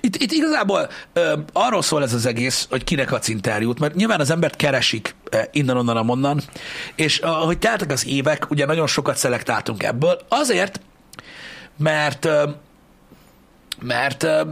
Itt, 0.00 0.16
itt 0.16 0.32
igazából 0.32 0.88
ö, 1.12 1.32
arról 1.52 1.82
szól 1.82 2.02
ez 2.02 2.14
az 2.14 2.26
egész, 2.26 2.66
hogy 2.70 2.84
kinek 2.84 3.12
adsz 3.12 3.28
interjút, 3.28 3.78
mert 3.78 3.94
nyilván 3.94 4.20
az 4.20 4.30
embert 4.30 4.56
keresik 4.56 5.14
ö, 5.30 5.38
innen-onnan, 5.52 5.96
amonnan, 5.96 6.40
és 6.94 7.18
ahogy 7.18 7.58
teltek 7.58 7.90
az 7.90 8.06
évek, 8.06 8.50
ugye 8.50 8.66
nagyon 8.66 8.86
sokat 8.86 9.16
szelektáltunk 9.16 9.82
ebből, 9.82 10.20
azért, 10.28 10.80
mert 11.76 12.24
ö, 12.24 12.50
mert 13.80 14.22
ö, 14.22 14.42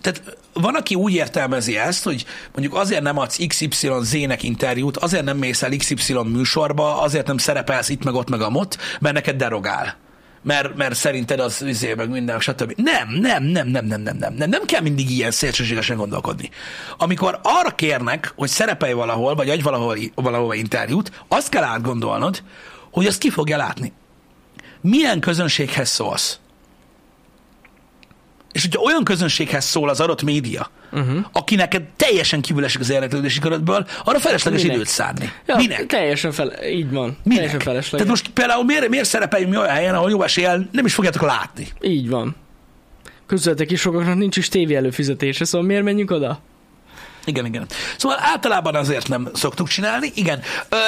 tehát 0.00 0.38
van, 0.52 0.74
aki 0.74 0.94
úgy 0.94 1.12
értelmezi 1.12 1.76
ezt, 1.76 2.04
hogy 2.04 2.24
mondjuk 2.52 2.74
azért 2.74 3.02
nem 3.02 3.18
adsz 3.18 3.46
XYZ-nek 3.46 4.42
interjút, 4.42 4.96
azért 4.96 5.24
nem 5.24 5.36
mész 5.36 5.62
el 5.62 5.76
XY 5.76 6.14
műsorba, 6.24 7.00
azért 7.00 7.26
nem 7.26 7.38
szerepelsz 7.38 7.88
itt 7.88 8.04
meg 8.04 8.14
ott 8.14 8.30
meg 8.30 8.40
amott, 8.40 8.78
mert 9.00 9.14
neked 9.14 9.36
derogál. 9.36 9.96
Mert, 10.42 10.76
mert 10.76 10.94
szerinted 10.94 11.40
az 11.40 11.62
üzé, 11.62 11.94
meg 11.94 12.10
minden, 12.10 12.40
stb. 12.40 12.72
Nem, 12.76 13.08
nem, 13.08 13.42
nem, 13.42 13.68
nem, 13.68 13.86
nem, 13.86 14.00
nem, 14.00 14.16
nem, 14.16 14.34
nem. 14.34 14.48
Nem 14.48 14.64
kell 14.64 14.80
mindig 14.80 15.10
ilyen 15.10 15.30
szélsőségesen 15.30 15.96
gondolkodni. 15.96 16.50
Amikor 16.98 17.40
arra 17.42 17.70
kérnek, 17.70 18.32
hogy 18.36 18.48
szerepelj 18.48 18.92
valahol, 18.92 19.34
vagy 19.34 19.50
adj 19.50 19.62
valahol, 19.62 19.96
valahova 20.14 20.54
interjút, 20.54 21.22
azt 21.28 21.48
kell 21.48 21.62
átgondolnod, 21.62 22.42
hogy 22.90 23.06
azt 23.06 23.18
ki 23.18 23.30
fogja 23.30 23.56
látni. 23.56 23.92
Milyen 24.80 25.20
közönséghez 25.20 25.88
szólsz? 25.88 26.38
És 28.52 28.62
hogyha 28.62 28.82
olyan 28.82 29.04
közönséghez 29.04 29.64
szól 29.64 29.88
az 29.88 30.00
adott 30.00 30.22
média, 30.22 30.70
uh-huh. 30.92 31.24
aki 31.32 31.54
neked 31.54 31.82
teljesen 31.96 32.40
kívül 32.40 32.64
esik 32.64 32.80
az 32.80 32.90
érdeklődési 32.90 33.38
körödből, 33.38 33.86
arra 34.04 34.18
felesleges 34.18 34.62
Minek? 34.62 34.76
időt 34.76 34.88
szánni. 34.88 35.30
Ja, 35.46 35.56
Minek? 35.56 35.86
Teljesen 35.86 36.32
fel, 36.32 36.64
így 36.64 36.90
van. 36.90 37.04
Minek? 37.04 37.38
Teljesen 37.38 37.60
felesleges. 37.60 37.90
Tehát 37.90 38.06
most 38.06 38.28
például 38.28 38.64
miért, 38.64 38.88
miért 38.88 39.04
szerepeljünk 39.04 39.52
mi 39.52 39.58
olyan 39.58 39.74
helyen, 39.74 39.94
ahol 39.94 40.10
jó 40.10 40.22
eséllyel 40.22 40.68
nem 40.72 40.84
is 40.84 40.94
fogjátok 40.94 41.22
látni? 41.22 41.66
Így 41.80 42.08
van. 42.08 42.36
Közületek 43.26 43.70
is 43.70 43.80
sokaknak 43.80 44.16
nincs 44.16 44.36
is 44.36 44.48
tévé 44.48 44.74
előfizetése, 44.74 45.44
szóval 45.44 45.66
miért 45.66 45.82
menjünk 45.82 46.10
oda? 46.10 46.40
Igen, 47.24 47.46
igen. 47.46 47.66
Szóval 47.96 48.16
általában 48.20 48.74
azért 48.74 49.08
nem 49.08 49.28
szoktuk 49.34 49.68
csinálni. 49.68 50.12
Igen. 50.14 50.40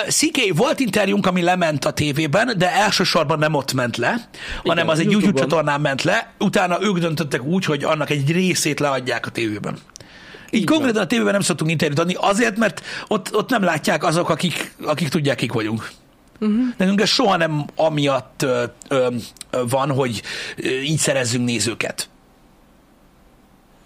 CK, 0.09 0.57
volt 0.57 0.80
interjúnk, 0.80 1.26
ami 1.26 1.43
lement 1.43 1.85
a 1.85 1.91
tévében, 1.91 2.55
de 2.59 2.72
elsősorban 2.72 3.39
nem 3.39 3.55
ott 3.55 3.72
ment 3.72 3.97
le, 3.97 4.09
igen, 4.09 4.28
hanem 4.64 4.89
az 4.89 4.99
egy 4.99 5.11
YouTube 5.11 5.41
csatornán 5.41 5.80
ment 5.80 6.03
le. 6.03 6.33
Utána 6.39 6.83
ők 6.83 6.99
döntöttek 6.99 7.43
úgy, 7.45 7.64
hogy 7.64 7.85
annak 7.85 8.11
egy 8.11 8.33
részét 8.33 8.80
leadják 8.80 9.26
a 9.26 9.30
tévében. 9.30 9.78
Így, 10.51 10.61
Így 10.61 10.66
konkrétan 10.66 10.95
van. 10.95 11.03
a 11.03 11.07
tévében 11.07 11.33
nem 11.33 11.41
szoktunk 11.41 11.70
interjút 11.70 11.99
adni, 11.99 12.16
azért, 12.20 12.57
mert 12.57 12.83
ott, 13.09 13.37
ott 13.37 13.51
nem 13.51 13.62
látják 13.62 14.05
azok, 14.05 14.28
akik, 14.28 14.74
akik 14.85 15.09
tudják, 15.09 15.37
kik 15.37 15.53
vagyunk. 15.53 15.91
Uh-huh. 16.41 16.59
Nekünk 16.76 17.01
ez 17.01 17.09
soha 17.09 17.37
nem 17.37 17.64
amiatt 17.76 18.43
ö, 18.43 18.64
ö, 18.89 19.09
van, 19.68 19.91
hogy 19.91 20.22
így 20.85 20.99
szerezzünk 20.99 21.45
nézőket 21.45 22.09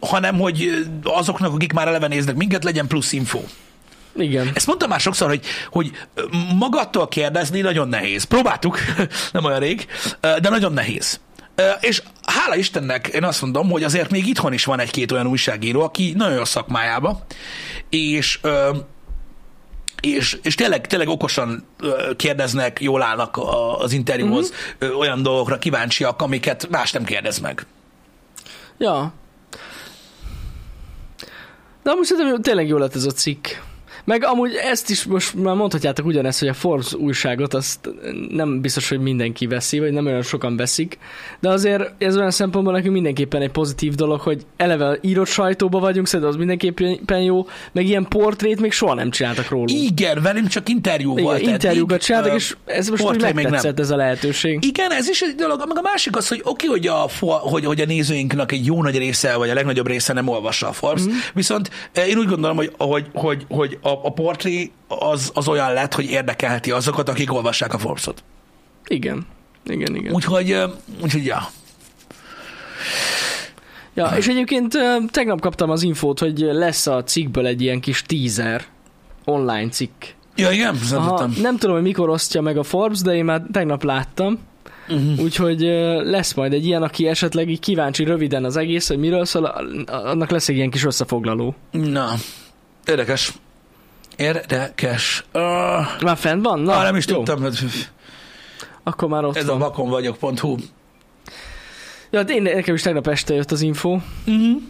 hanem 0.07 0.39
hogy 0.39 0.87
azoknak, 1.03 1.53
akik 1.55 1.73
már 1.73 1.89
eleve 1.89 2.07
néznek 2.07 2.35
minket, 2.35 2.65
legyen 2.65 2.87
plusz 2.87 3.13
info. 3.13 3.41
Igen. 4.17 4.51
Ezt 4.55 4.67
mondtam 4.67 4.89
már 4.89 5.01
sokszor, 5.01 5.29
hogy, 5.29 5.45
hogy 5.71 5.91
magattól 6.59 7.09
kérdezni 7.09 7.61
nagyon 7.61 7.89
nehéz. 7.89 8.25
Próbáltuk, 8.25 8.79
nem 9.33 9.45
olyan 9.45 9.59
rég, 9.59 9.87
de 10.21 10.49
nagyon 10.49 10.73
nehéz. 10.73 11.21
És 11.81 12.03
hála 12.23 12.57
Istennek 12.57 13.07
én 13.07 13.25
azt 13.25 13.43
mondom, 13.43 13.71
hogy 13.71 13.83
azért 13.83 14.11
még 14.11 14.27
itthon 14.27 14.53
is 14.53 14.65
van 14.65 14.81
egy-két 14.81 15.13
olyan 15.13 15.27
újságíró, 15.27 15.83
aki 15.83 16.13
nagyon 16.17 16.37
jó 16.37 16.45
szakmájába, 16.45 17.27
és 17.89 18.41
és, 20.01 20.39
és 20.43 20.55
tényleg, 20.55 20.87
tényleg 20.87 21.09
okosan 21.09 21.67
kérdeznek, 22.17 22.81
jól 22.81 23.03
állnak 23.03 23.39
az 23.79 23.93
interjúhoz, 23.93 24.53
uh-huh. 24.81 24.99
olyan 24.99 25.23
dolgokra 25.23 25.59
kíváncsiak, 25.59 26.23
amiket 26.23 26.69
más 26.69 26.93
nem 26.93 27.05
kérdez 27.05 27.39
meg. 27.39 27.67
Ja. 28.79 29.13
De 31.87 31.93
amúgy 31.93 32.05
szerintem 32.05 32.43
tényleg 32.43 32.69
jó 32.69 32.77
lett 32.77 32.95
ez 32.95 33.05
a 33.05 33.11
cikk. 33.11 33.47
Meg 34.07 34.25
amúgy 34.25 34.55
ezt 34.55 34.91
is 34.91 35.05
most 35.05 35.35
már 35.35 35.55
mondhatjátok 35.55 36.07
ugyanezt, 36.07 36.39
hogy 36.39 36.49
a 36.49 36.55
Forbes 36.55 36.95
újságot 36.95 37.55
azt 37.55 37.91
nem 38.29 38.61
biztos, 38.61 38.89
hogy 38.89 39.01
mindenki 39.01 39.47
veszi, 39.47 39.79
vagy 39.79 39.93
nem 39.93 40.07
olyan 40.07 40.23
sokan 40.23 40.57
veszik, 40.57 40.99
de 41.41 41.49
azért 41.49 42.03
ez 42.03 42.17
olyan 42.17 42.31
szempontból 42.31 42.73
nekünk 42.73 42.93
mindenképpen 42.93 43.43
egy 43.43 43.51
pozitív 43.51 43.95
dolog, 43.95 44.21
hogy 44.21 44.47
eleve 44.57 44.99
írott 45.01 45.27
sajtóba 45.27 45.79
vagyunk, 45.79 46.07
szerintem 46.07 46.29
az 46.29 46.37
mindenképpen 46.37 47.21
jó, 47.21 47.47
meg 47.73 47.87
ilyen 47.87 48.07
portrét 48.09 48.61
még 48.61 48.73
soha 48.73 48.95
nem 48.95 49.11
csináltak 49.11 49.49
rólunk. 49.49 49.71
Igen, 49.71 50.23
velünk 50.23 50.49
csak 50.49 50.69
interjú 50.69 51.13
Igen, 51.13 51.25
volt 51.25 51.41
interjúkat 51.41 52.03
csináltak, 52.03 52.35
és 52.35 52.57
ez 52.65 52.89
most 52.89 53.17
nem. 53.17 53.35
megtetszett 53.35 53.81
ez 53.81 53.91
a 53.91 53.97
lehetőség. 53.97 54.65
Igen, 54.65 54.91
ez 54.91 55.09
is 55.09 55.21
egy 55.21 55.35
dolog. 55.35 55.65
Meg 55.67 55.79
a 55.79 55.83
másik 55.83 56.17
az, 56.17 56.29
hogy 56.29 56.41
oké, 56.45 56.67
hogy, 56.67 56.87
a, 56.87 57.09
hogy, 57.21 57.65
hogy 57.65 57.81
a 57.81 57.85
nézőinknek 57.85 58.53
egy 58.53 58.67
jó 58.67 58.83
nagy 58.83 58.99
része, 58.99 59.37
vagy 59.37 59.51
a 59.51 59.55
legnagyobb 59.55 59.87
része 59.87 60.13
nem 60.13 60.29
olvassa 60.29 60.69
a 60.69 60.73
Forbes, 60.73 61.05
mm. 61.05 61.11
viszont 61.35 61.71
eh, 61.93 62.09
én 62.09 62.19
úgy 62.19 62.29
gondolom, 62.29 62.57
hogy, 62.57 62.73
hogy, 62.79 63.07
hogy, 63.13 63.47
hogy 63.49 63.79
a, 63.83 63.96
a 64.03 64.13
portré 64.13 64.71
az, 64.89 65.31
az 65.35 65.49
olyan 65.49 65.73
lett, 65.73 65.95
hogy 65.95 66.11
érdekelheti 66.11 66.71
azokat, 66.71 67.09
akik 67.09 67.33
olvassák 67.33 67.75
a 67.75 67.79
Forbes-ot. 67.79 68.25
Igen. 68.87 69.27
Igen, 69.65 69.95
igen. 69.95 70.13
Úgyhogy, 70.13 70.57
úgyhogy 71.03 71.25
ja. 71.25 71.49
Ja, 73.95 74.07
és 74.17 74.27
egyébként 74.27 74.75
tegnap 75.11 75.41
kaptam 75.41 75.71
az 75.71 75.83
infót, 75.83 76.19
hogy 76.19 76.39
lesz 76.39 76.87
a 76.87 77.05
cikkből 77.05 77.47
egy 77.47 77.63
ilyen 77.63 77.81
kis 77.81 78.03
teaser, 78.03 78.65
online 79.25 79.69
cikk. 79.69 80.05
Ja, 80.37 80.51
igen, 80.51 80.77
Aha, 80.93 81.29
nem 81.41 81.57
tudom, 81.57 81.75
hogy 81.75 81.85
mikor 81.85 82.09
osztja 82.09 82.41
meg 82.41 82.59
a 82.59 82.63
Forbes, 82.63 83.01
de 83.01 83.15
én 83.15 83.25
már 83.25 83.43
tegnap 83.53 83.83
láttam, 83.83 84.39
Uh-huh. 84.89 85.21
úgyhogy 85.21 85.61
lesz 86.03 86.35
majd 86.35 86.53
egy 86.53 86.67
ilyen, 86.67 86.83
aki 86.83 87.07
esetleg 87.07 87.49
így 87.49 87.61
kíváncsi 87.61 88.05
röviden 88.05 88.45
az 88.45 88.57
egész, 88.57 88.89
hogy 88.89 88.99
miről 88.99 89.25
szól, 89.25 89.45
annak 89.87 90.31
lesz 90.31 90.49
egy 90.49 90.57
ilyen 90.57 90.71
kis 90.71 90.85
összefoglaló. 90.85 91.55
Na, 91.71 92.13
érdekes. 92.85 93.33
Érdekes. 94.17 95.25
Uh, 95.35 95.43
Már 96.03 96.17
fent 96.17 96.45
van? 96.45 96.61
Na, 96.61 96.75
Na, 96.77 96.83
nem 96.83 96.97
is 96.97 97.07
jó, 97.07 97.15
tudtam, 97.15 97.43
hogy 97.43 97.59
Akkor 98.83 99.09
már 99.09 99.25
ott 99.25 99.37
ez 99.37 99.45
a 99.45 99.51
van. 99.51 99.59
vakonvagyok.hu. 99.59 100.57
Ja, 102.11 102.19
hát 102.19 102.31
én, 102.31 102.43
nekem 102.43 102.75
is 102.75 102.83
tegnap 102.83 103.07
este 103.07 103.35
jött 103.35 103.51
az 103.51 103.61
info, 103.61 103.91
Uh-huh. 104.27 104.63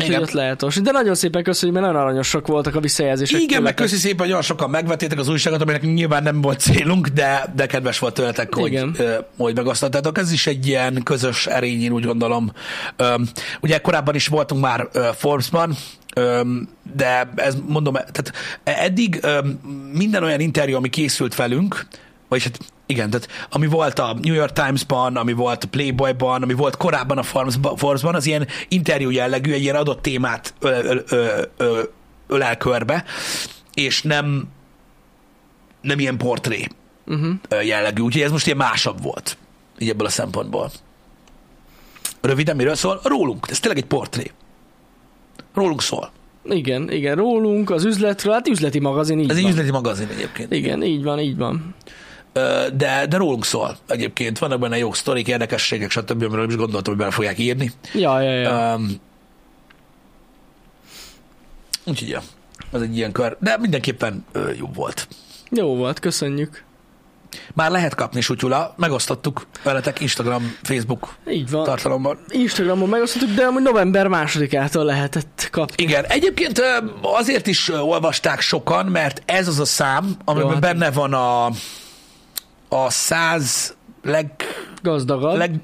úgyhogy 0.00 0.14
ott 0.22 0.30
lehet 0.30 0.62
olvasni. 0.62 0.82
De 0.84 0.90
nagyon 0.90 1.14
szépen 1.14 1.42
köszönjük, 1.42 1.78
mert 1.78 1.90
nagyon 1.92 2.02
aranyosak 2.06 2.46
voltak 2.46 2.74
a 2.74 2.80
visszajelzések. 2.80 3.40
Igen, 3.40 3.62
meg 3.62 3.74
köszi 3.74 3.96
szépen, 3.96 4.18
hogy 4.18 4.28
olyan 4.30 4.42
sokan 4.42 4.70
megvettétek 4.70 5.18
az 5.18 5.28
újságot, 5.28 5.60
aminek 5.62 5.82
nyilván 5.82 6.22
nem 6.22 6.40
volt 6.40 6.60
célunk, 6.60 7.06
de, 7.06 7.52
de 7.54 7.66
kedves 7.66 7.98
volt 7.98 8.14
tőletek, 8.14 8.54
hogy, 8.54 8.70
Igen. 8.72 8.94
ö, 8.98 9.14
hogy 9.36 9.54
megosztottátok. 9.56 10.18
Ez 10.18 10.32
is 10.32 10.46
egy 10.46 10.66
ilyen 10.66 11.02
közös 11.02 11.46
erény, 11.46 11.82
én 11.82 11.92
úgy 11.92 12.04
gondolom. 12.04 12.52
Öm, 12.96 13.28
ugye 13.60 13.78
korábban 13.78 14.14
is 14.14 14.26
voltunk 14.26 14.60
már 14.62 14.88
ö, 14.92 15.08
Forbes-ban, 15.14 15.74
de 16.94 17.30
ez 17.36 17.56
mondom, 17.66 17.94
tehát 17.94 18.32
eddig 18.64 19.26
minden 19.92 20.22
olyan 20.22 20.40
interjú, 20.40 20.76
ami 20.76 20.88
készült 20.88 21.34
velünk, 21.34 21.86
vagyis 22.28 22.44
hát 22.44 22.58
igen, 22.86 23.10
tehát 23.10 23.28
ami 23.50 23.66
volt 23.66 23.98
a 23.98 24.16
New 24.22 24.34
York 24.34 24.52
Times-ban, 24.52 25.16
ami 25.16 25.32
volt 25.32 25.64
a 25.64 25.68
Playboy-ban, 25.68 26.42
ami 26.42 26.54
volt 26.54 26.76
korábban 26.76 27.18
a 27.18 27.22
Forbes-ban, 27.76 28.14
az 28.14 28.26
ilyen 28.26 28.46
interjú 28.68 29.10
jellegű, 29.10 29.52
egy 29.52 29.62
ilyen 29.62 29.76
adott 29.76 30.02
témát 30.02 30.54
öl, 30.60 30.84
öl, 30.84 31.04
öl, 31.08 31.50
öl, 31.56 31.92
ölel 32.26 32.56
körbe, 32.56 33.04
és 33.74 34.02
nem 34.02 34.48
nem 35.80 35.98
ilyen 35.98 36.16
portré 36.16 36.66
Uh-huh. 37.06 37.66
jellegű, 37.66 38.02
úgyhogy 38.02 38.22
ez 38.22 38.30
most 38.30 38.46
ilyen 38.46 38.58
másabb 38.58 39.02
volt, 39.02 39.36
így 39.78 39.88
ebből 39.88 40.06
a 40.06 40.10
szempontból. 40.10 40.70
Röviden 42.20 42.56
miről 42.56 42.74
szól? 42.74 43.00
Rólunk. 43.04 43.46
Ez 43.50 43.60
tényleg 43.60 43.82
egy 43.82 43.88
portré. 43.88 44.30
Rólunk 45.54 45.82
szól. 45.82 46.10
Igen, 46.44 46.90
igen, 46.90 47.16
rólunk, 47.16 47.70
az 47.70 47.84
üzletről, 47.84 48.32
hát 48.32 48.48
üzleti 48.48 48.78
magazin, 48.78 49.18
így 49.18 49.30
Ez 49.30 49.36
egy 49.36 49.42
van. 49.42 49.50
üzleti 49.52 49.70
magazin 49.70 50.08
egyébként. 50.08 50.52
Igen, 50.52 50.82
így 50.82 51.02
van, 51.02 51.18
így 51.18 51.36
van. 51.36 51.74
De, 52.32 53.06
de 53.08 53.16
rólunk 53.16 53.44
szól 53.44 53.76
egyébként. 53.88 54.38
Vannak 54.38 54.60
benne 54.60 54.78
jó 54.78 54.92
sztorik, 54.92 55.28
érdekességek, 55.28 55.90
stb. 55.90 56.22
amiről 56.22 56.48
is 56.48 56.56
gondoltam, 56.56 56.92
hogy 56.92 57.02
bele 57.02 57.14
fogják 57.14 57.38
írni. 57.38 57.72
Ja, 57.94 58.20
ja, 58.20 58.32
ja. 58.32 58.74
Um, 58.74 58.90
úgyhogy 61.86 62.08
ja, 62.08 62.20
ez 62.72 62.80
egy 62.80 62.96
ilyen 62.96 63.12
kör. 63.12 63.36
De 63.40 63.56
mindenképpen 63.58 64.24
jó 64.58 64.66
volt. 64.74 65.08
Jó 65.50 65.76
volt, 65.76 65.98
köszönjük. 65.98 66.64
Már 67.54 67.70
lehet 67.70 67.94
kapni 67.94 68.20
sutyula, 68.20 68.74
megosztottuk 68.76 69.46
veletek 69.62 70.00
Instagram, 70.00 70.56
Facebook 70.62 71.14
Így 71.30 71.50
van. 71.50 71.64
tartalomban. 71.64 72.18
Instagramon 72.28 72.88
megosztottuk, 72.88 73.30
de 73.30 73.44
amúgy 73.44 73.62
november 73.62 74.06
másodikától 74.06 74.84
lehetett 74.84 75.48
kapni. 75.50 75.82
Igen, 75.82 76.04
egyébként 76.04 76.62
azért 77.00 77.46
is 77.46 77.68
olvasták 77.68 78.40
sokan, 78.40 78.86
mert 78.86 79.22
ez 79.26 79.48
az 79.48 79.60
a 79.60 79.64
szám, 79.64 80.16
amiben 80.24 80.46
Jó, 80.46 80.52
hát- 80.52 80.60
benne 80.60 80.90
van 80.90 81.14
a, 81.14 81.46
a 82.68 82.90
száz 82.90 83.74
leg, 84.02 84.30
Gazdagabb 84.82 85.36
leg, 85.36 85.60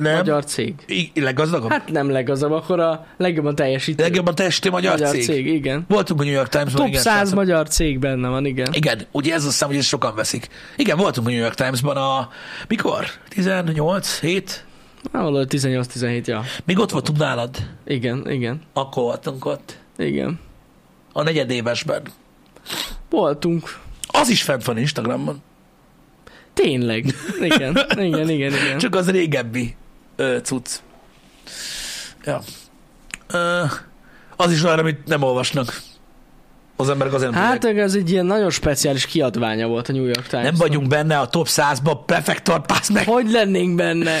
nem, 0.00 0.16
magyar 0.16 0.44
cég. 0.44 0.74
I- 0.86 1.12
leggazdagabb? 1.14 1.70
Hát, 1.70 1.90
nem 1.90 2.10
legazdagabb, 2.10 2.56
akkor 2.62 2.80
a 2.80 3.06
legjobban 3.16 3.54
teljesítő 3.54 4.02
legjobban 4.02 4.34
teljesítő 4.34 4.70
magyar, 4.70 4.92
magyar 4.92 5.08
cég. 5.08 5.22
cég. 5.22 5.46
igen. 5.46 5.84
Voltunk 5.88 6.20
a 6.20 6.24
New 6.24 6.32
York 6.32 6.48
Times-ban. 6.48 6.74
Top 6.76 6.86
igen, 6.86 7.00
100 7.00 7.14
srácok. 7.14 7.34
magyar 7.34 7.68
cég 7.68 7.98
benne 7.98 8.28
van, 8.28 8.46
igen. 8.46 8.68
Igen, 8.72 9.00
ugye 9.12 9.34
ez 9.34 9.44
a 9.44 9.50
szám, 9.50 9.68
hogy 9.68 9.78
ezt 9.78 9.88
sokan 9.88 10.14
veszik. 10.14 10.48
Igen, 10.76 10.96
voltunk 10.96 11.26
a 11.26 11.30
New 11.30 11.40
York 11.40 11.54
Times-ban 11.54 11.96
a... 11.96 12.28
Mikor? 12.68 13.04
18? 13.28 14.20
7? 14.20 14.64
Hát 15.12 15.22
valahogy 15.22 15.46
18-17, 15.50 16.24
ja. 16.24 16.42
Még 16.64 16.78
ott 16.78 16.90
voltunk 16.90 17.18
nálad. 17.18 17.56
Igen, 17.86 18.30
igen, 18.30 18.60
Akkor 18.72 19.02
voltunk 19.02 19.44
ott. 19.44 19.78
igen. 19.98 20.40
A 21.12 21.22
negyedévesben. 21.22 22.02
Voltunk. 23.10 23.78
Az 24.12 24.28
is 24.28 24.42
fent 24.42 24.64
van 24.64 24.78
Instagramon. 24.78 25.42
Tényleg. 26.54 27.04
Igen, 27.40 27.78
igen, 27.96 28.28
igen, 28.28 28.52
igen. 28.52 28.78
Csak 28.78 28.94
az 28.94 29.10
régebbi 29.10 29.74
ö, 30.20 30.38
cucc. 30.42 30.70
Ja. 32.24 32.40
Ö, 33.32 33.62
az 34.36 34.52
is 34.52 34.64
olyan, 34.64 34.78
amit 34.78 35.06
nem 35.06 35.22
olvasnak. 35.22 35.80
Az 36.76 36.88
emberek 36.88 37.12
azért 37.12 37.30
nem 37.30 37.42
Hát 37.42 37.64
ez 37.64 37.94
egy 37.94 38.10
ilyen 38.10 38.26
nagyon 38.26 38.50
speciális 38.50 39.06
kiadványa 39.06 39.66
volt 39.66 39.88
a 39.88 39.92
New 39.92 40.04
York 40.04 40.26
Times. 40.26 40.44
Nem 40.44 40.54
vagyunk 40.54 40.88
benne 40.88 41.18
a 41.18 41.26
top 41.26 41.46
100-ba, 41.48 41.98
prefektor, 42.06 42.66
pass 42.66 42.88
meg. 42.88 43.06
Hogy 43.06 43.30
lennénk 43.30 43.74
benne? 43.74 44.18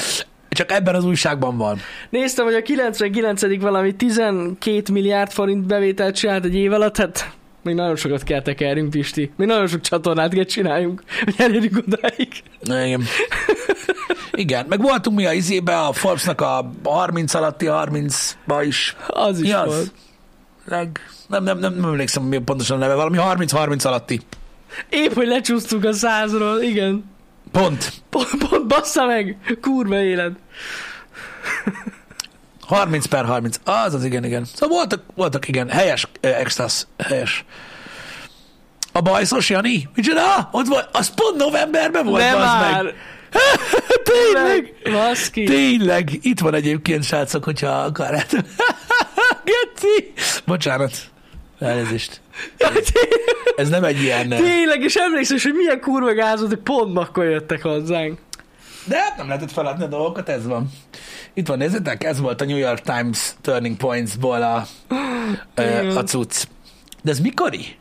Csak 0.48 0.72
ebben 0.72 0.94
az 0.94 1.04
újságban 1.04 1.56
van. 1.56 1.78
Néztem, 2.10 2.44
hogy 2.44 2.54
a 2.54 2.62
99. 2.62 3.60
valami 3.60 3.96
12 3.96 4.82
milliárd 4.92 5.30
forint 5.30 5.66
bevételt 5.66 6.16
csinált 6.16 6.44
egy 6.44 6.54
év 6.54 6.72
alatt, 6.72 6.96
hát 6.96 7.32
még 7.62 7.74
nagyon 7.74 7.96
sokat 7.96 8.22
kell 8.22 8.42
tekerjünk, 8.42 8.90
Pisti. 8.90 9.32
Még 9.36 9.46
nagyon 9.48 9.66
sok 9.66 9.80
csatornát 9.80 10.34
kell 10.34 10.44
csináljunk, 10.44 11.02
hogy 11.24 11.34
elérjünk 11.38 11.82
odáig. 11.86 12.28
Igen. 12.62 13.02
Igen, 14.32 14.66
meg 14.68 14.80
voltunk 14.80 15.16
mi 15.16 15.26
a 15.26 15.32
izébe, 15.32 15.78
a 15.80 15.92
Forbes-nak 15.92 16.40
a 16.40 16.70
30 16.84 17.34
alatti 17.34 17.66
30-ba 17.68 18.64
is. 18.66 18.96
Az 19.06 19.40
is 19.40 19.46
Mi 19.46 19.52
az? 19.52 19.66
volt. 19.66 19.92
Leg, 20.64 21.00
nem, 21.26 21.42
nem, 21.42 21.58
nem, 21.58 21.74
nem 21.74 21.84
emlékszem, 21.84 22.22
mi 22.22 22.38
pontosan 22.38 22.76
a 22.76 22.80
neve, 22.80 22.94
valami 22.94 23.16
30-30 23.20 23.86
alatti. 23.86 24.20
Épp, 24.88 25.12
hogy 25.12 25.26
lecsúsztunk 25.26 25.84
a 25.84 25.92
százról, 25.92 26.60
igen. 26.60 27.04
Pont. 27.52 27.92
Pont, 28.10 28.48
pont 28.48 28.66
bassza 28.66 29.06
meg, 29.06 29.36
kurva 29.60 30.02
élet. 30.02 30.32
30 32.70 33.06
per 33.06 33.24
30. 33.24 33.56
Az 33.64 33.94
az, 33.94 34.04
igen, 34.04 34.24
igen. 34.24 34.44
Szóval 34.44 34.76
voltak, 34.76 35.02
voltak 35.14 35.48
igen, 35.48 35.68
helyes 35.68 36.06
eh, 36.20 36.40
extras, 36.40 36.86
helyes. 37.08 37.44
A 38.92 39.00
bajszos 39.00 39.50
Jani? 39.50 39.88
Micsoda? 39.94 40.48
Ott 40.52 40.66
volt, 40.66 40.88
az 40.92 41.14
pont 41.14 41.36
novemberben 41.36 42.04
volt, 42.04 42.22
bazd 42.22 42.36
már! 42.36 42.82
meg. 42.84 42.94
Tényleg? 44.02 44.74
Baszki. 44.92 45.44
Tényleg, 45.44 46.10
itt 46.22 46.40
van 46.40 46.54
egyébként, 46.54 47.04
srácok, 47.04 47.44
hogyha 47.44 47.70
akarjátok. 47.70 48.40
Geci! 49.50 50.12
Bocsánat. 50.46 50.92
Elnézést. 51.58 52.20
Ez 53.56 53.68
nem 53.68 53.84
egy 53.84 54.02
ilyen... 54.02 54.28
Tényleg, 54.28 54.82
és 54.82 54.94
emlékszem, 54.94 55.38
hogy 55.42 55.54
milyen 55.54 55.80
kurva 55.80 56.14
gáz 56.14 56.38
volt, 56.38 56.52
hogy 56.52 56.62
pont 56.62 56.98
akkor 56.98 57.24
jöttek 57.24 57.62
hozzánk. 57.62 58.18
De 58.84 58.96
hát 58.98 59.16
nem 59.16 59.26
lehetett 59.26 59.52
feladni 59.52 59.84
a 59.84 59.86
dolgokat, 59.86 60.28
ez 60.28 60.46
van. 60.46 60.70
Itt 61.34 61.46
van, 61.46 61.58
nézzétek, 61.58 62.04
ez 62.04 62.20
volt 62.20 62.40
a 62.40 62.44
New 62.44 62.56
York 62.56 62.80
Times 62.80 63.34
Turning 63.40 63.76
Points-ból 63.76 64.42
a, 64.42 64.66
a 65.96 66.02
cucc. 66.04 66.44
De 67.02 67.10
ez 67.10 67.20
mikori? 67.20 67.76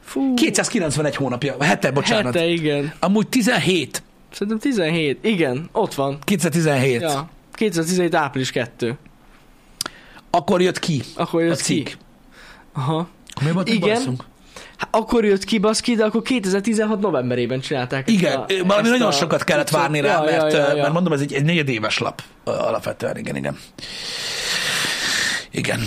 Fú, 0.00 0.34
291 0.34 1.16
hónapja, 1.16 1.62
hete, 1.62 1.90
bocsánat. 1.90 2.34
hete, 2.34 2.46
igen. 2.46 2.92
Amúgy 3.00 3.28
17. 3.28 4.02
Szerintem 4.32 4.58
17. 4.58 5.18
Igen, 5.24 5.68
ott 5.72 5.94
van. 5.94 6.18
2017. 6.24 7.00
Ja. 7.00 7.08
Ja. 7.08 7.28
2017 7.52 8.14
április 8.14 8.50
2. 8.50 8.98
Akkor 10.30 10.60
jött 10.62 10.78
ki 10.78 11.02
Akkor 11.16 11.40
a 11.42 11.44
jött 11.44 11.56
ki. 11.56 11.62
cikk. 11.62 11.88
Aha. 12.72 13.08
Mi 13.44 13.50
volt 13.50 13.68
Igen. 13.68 14.20
Akkor 14.90 15.24
jött 15.24 15.44
ki, 15.44 15.58
baszki, 15.58 15.94
de 15.94 16.04
akkor 16.04 16.22
2016 16.22 17.00
novemberében 17.00 17.60
csinálták. 17.60 18.10
Igen, 18.10 18.38
a, 18.40 18.46
valami 18.66 18.88
nagyon 18.88 19.06
a- 19.08 19.10
sokat 19.12 19.44
kellett 19.44 19.68
várni 19.70 20.00
rá, 20.00 20.12
Ja, 20.12 20.20
mert, 20.24 20.52
ja, 20.52 20.58
ja, 20.58 20.74
ja. 20.74 20.82
mert 20.82 20.92
mondom, 20.92 21.12
ez 21.12 21.20
egy, 21.20 21.32
egy 21.32 21.44
negyedéves 21.44 21.98
lap 21.98 22.22
alapvetően, 22.44 23.16
igen, 23.16 23.36
igen. 23.36 23.58
Igen. 25.50 25.80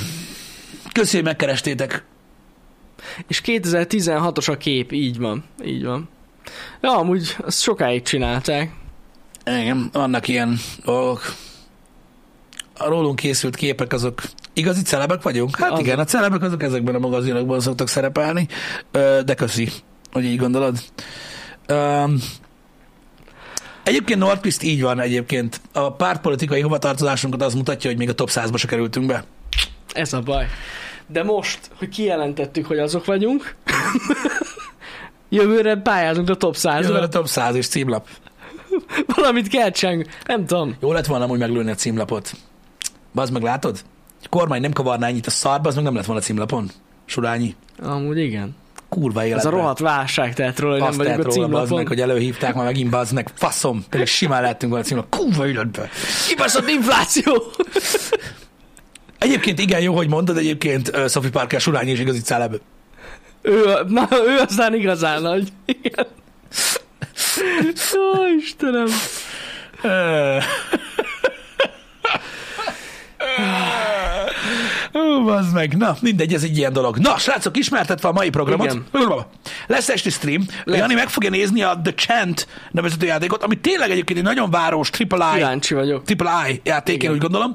Köszi, 0.91 1.16
hogy 1.16 1.26
megkerestétek. 1.26 2.04
És 3.28 3.41
2016-os 3.45 4.50
a 4.52 4.58
kép, 4.58 4.91
így 4.91 5.18
van. 5.18 5.43
Így 5.66 5.84
van. 5.86 6.10
Ja, 6.82 6.98
amúgy 6.98 7.36
azt 7.45 7.62
sokáig 7.62 8.02
csinálták. 8.02 8.72
Igen, 9.45 9.89
vannak 9.93 10.28
ilyen 10.28 10.58
dolgok. 10.86 11.34
A 12.78 12.88
rólunk 12.88 13.15
készült 13.15 13.55
képek 13.55 13.93
azok 13.93 14.21
igazi 14.53 14.82
celebek 14.82 15.21
vagyunk? 15.21 15.57
Hát 15.57 15.71
Az- 15.71 15.80
igen, 15.80 15.99
a 15.99 16.03
celebek 16.03 16.41
azok 16.41 16.63
ezekben 16.63 16.95
a 16.95 16.99
magazinokban 16.99 17.59
szoktak 17.59 17.88
szerepelni, 17.88 18.47
de 19.25 19.34
köszi, 19.34 19.69
hogy 20.11 20.23
így 20.23 20.38
gondolod. 20.38 20.78
Um, 21.69 22.17
egyébként 23.84 24.19
Nordquist 24.19 24.63
így 24.63 24.82
van 24.82 24.99
egyébként. 24.99 25.61
A 25.73 25.91
pártpolitikai 25.93 26.61
hovatartozásunkat 26.61 27.41
az 27.41 27.53
mutatja, 27.53 27.89
hogy 27.89 27.99
még 27.99 28.09
a 28.09 28.13
top 28.13 28.30
100-ba 28.32 28.57
se 28.57 28.67
kerültünk 28.67 29.05
be. 29.05 29.23
Ez 29.93 30.13
a 30.13 30.21
baj. 30.21 30.45
De 31.07 31.23
most, 31.23 31.59
hogy 31.78 31.89
kijelentettük, 31.89 32.65
hogy 32.65 32.80
azok 32.80 33.05
vagyunk, 33.05 33.55
jövőre 35.30 35.75
pályázunk 35.75 36.30
a 36.30 36.36
top 36.36 36.55
100 36.55 36.86
Jövő 36.86 36.99
a 36.99 37.07
top 37.07 37.28
100 37.28 37.55
és 37.55 37.67
címlap. 37.67 38.07
Valamit 39.15 39.47
kell 39.47 39.69
csinálni. 39.71 40.05
Nem 40.25 40.45
tudom. 40.45 40.75
Jó 40.80 40.91
lett 40.91 41.05
volna 41.05 41.25
hogy 41.25 41.39
meglőni 41.39 41.71
a 41.71 41.75
címlapot. 41.75 42.32
Bazd 43.18 43.34
meg, 43.34 43.41
látod? 43.41 43.80
A 44.24 44.28
kormány 44.30 44.61
nem 44.61 44.72
kavarná 44.72 45.07
ennyit 45.07 45.28
a 45.28 45.30
szarba, 45.30 45.70
az 45.70 45.76
meg 45.76 45.84
nem 45.84 45.95
lett 45.95 46.05
volna 46.05 46.22
címlapon. 46.22 46.70
Surányi. 47.05 47.55
Amúgy 47.84 48.18
igen. 48.18 48.55
Kurva 48.89 49.20
életben. 49.26 49.39
Ez 49.39 49.45
a 49.45 49.49
rohadt 49.57 49.80
válság 49.80 50.34
tehet 50.34 50.59
róla, 50.59 50.72
hogy 50.72 50.82
nem 50.82 50.89
Azt 50.89 50.97
vagyunk 50.97 51.18
lehet 51.18 51.32
a 51.32 51.36
róla, 51.36 51.47
címlapon. 51.47 51.78
meg, 51.78 51.88
hogy 51.88 52.01
előhívták, 52.01 52.53
már 52.55 52.65
megint 52.65 52.89
bazd 52.89 53.13
meg. 53.13 53.32
Faszom. 53.34 53.86
Pedig 53.89 54.05
simán 54.07 54.41
lehetünk 54.41 54.72
volna 54.72 54.86
a 54.86 54.88
címlap. 54.88 55.09
Kurva 55.09 55.47
életben. 55.47 55.88
Kibaszott 56.28 56.70
infláció! 56.70 57.43
Egyébként 59.20 59.59
igen, 59.59 59.82
jó, 59.82 59.95
hogy 59.95 60.07
mondod, 60.09 60.38
egyébként 60.38 60.88
uh, 60.97 61.07
Sophie 61.07 61.30
Parker 61.32 61.61
Surányi 61.61 61.91
is 61.91 61.99
igazi 61.99 62.22
celeb. 62.22 62.55
ő, 63.41 63.63
na, 63.88 64.07
ő 64.11 64.38
aztán 64.47 64.74
igazán 64.76 65.22
nagy. 65.22 65.47
Igen. 65.65 66.05
Ó, 67.97 68.26
Istenem. 68.39 68.88
Ó, 74.94 75.24
bazd 75.24 75.54
meg. 75.54 75.78
Na, 75.78 75.96
mindegy, 76.02 76.34
ez 76.34 76.44
egy 76.44 76.58
ilyen 76.58 76.74
dolog. 76.74 76.98
Na, 76.98 77.18
srácok, 77.18 77.58
ismertetve 77.58 78.08
a 78.08 78.12
mai 78.12 78.30
programot. 78.30 78.66
Igen. 78.66 79.26
Lesz 79.68 79.90
esti 79.90 80.10
stream. 80.10 80.46
Lesz. 80.64 80.80
Jani 80.80 80.94
meg 80.94 81.10
fogja 81.10 81.30
nézni 81.30 81.62
a 81.62 81.80
The 81.84 81.94
Chant 81.94 82.48
nevezető 82.72 83.06
játékot, 83.06 83.44
ami 83.44 83.56
tényleg 83.60 83.92
egyébként 83.92 84.20
egy 84.20 84.26
nagyon 84.26 84.50
város 84.50 84.90
Triple 84.90 85.30
I, 85.34 85.36
Kíváncsi 85.38 85.74
vagyok. 85.74 86.04
Triple 86.04 86.32
I 86.50 86.62
játék, 86.64 86.96
én 86.96 87.00
Igen. 87.02 87.12
úgy 87.14 87.20
gondolom. 87.22 87.54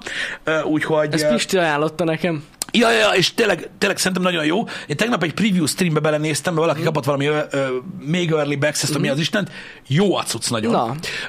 Úgyhogy... 0.65 1.13
Ezt 1.13 1.25
ö, 1.25 1.29
Pisti 1.29 1.57
ajánlotta 1.59 2.05
nekem. 2.05 2.45
Ja, 2.73 2.91
ja, 2.91 3.09
és 3.09 3.35
tényleg, 3.35 3.71
tényleg 3.79 3.99
szerintem 3.99 4.23
nagyon 4.23 4.45
jó. 4.45 4.59
Én 4.87 4.97
tegnap 4.97 5.23
egy 5.23 5.35
preview 5.35 5.67
streambe 5.67 6.01
belenéztem, 6.01 6.53
mert 6.55 6.65
valaki 6.67 6.79
Mhm. 6.83 6.89
kapott 6.89 7.05
valami 7.05 7.27
ö, 7.27 7.39
ö, 7.51 7.67
még 8.07 8.31
early 8.31 8.55
access 8.61 8.97
mi 8.99 9.09
az 9.09 9.19
Istent. 9.19 9.51
Jó 9.87 10.17
a 10.17 10.23
cucc 10.23 10.51
nagyon. 10.51 10.73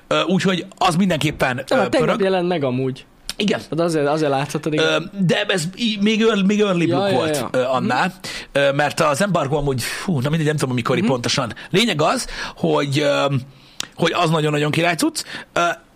Na. 0.08 0.24
Úgyhogy 0.26 0.66
az 0.78 0.96
mindenképpen 0.96 1.64
Nem, 1.68 1.80
ö, 1.80 1.88
pörög. 1.90 2.22
jelent 2.22 2.48
meg 2.48 2.64
amúgy. 2.64 3.06
Igen. 3.36 3.60
Hát 3.70 3.80
azért, 3.80 4.08
azért 4.08 4.30
láthatod, 4.32 4.74
igen. 4.74 5.12
De 5.20 5.44
ez 5.48 5.64
még 6.00 6.22
early, 6.22 6.42
még 6.42 6.60
early 6.62 6.86
Ja, 6.88 6.98
volt 7.12 7.46
ja. 7.54 7.72
annál, 7.72 8.14
Ö, 8.52 8.72
mert 8.72 9.00
az 9.00 9.22
embargo 9.22 9.56
amúgy, 9.58 9.82
fú, 9.84 10.20
na 10.20 10.30
mindegy, 10.30 10.48
nem 10.48 10.58
tudom, 10.58 10.76
mikor 10.76 10.98
Mhm. 10.98 11.06
pontosan. 11.08 11.54
Lényeg 11.70 12.02
az, 12.02 12.28
hogy, 12.56 13.06
hogy 13.96 14.12
az 14.12 14.30
nagyon-nagyon 14.30 14.72
király 14.72 14.96
cucc. 14.96 15.24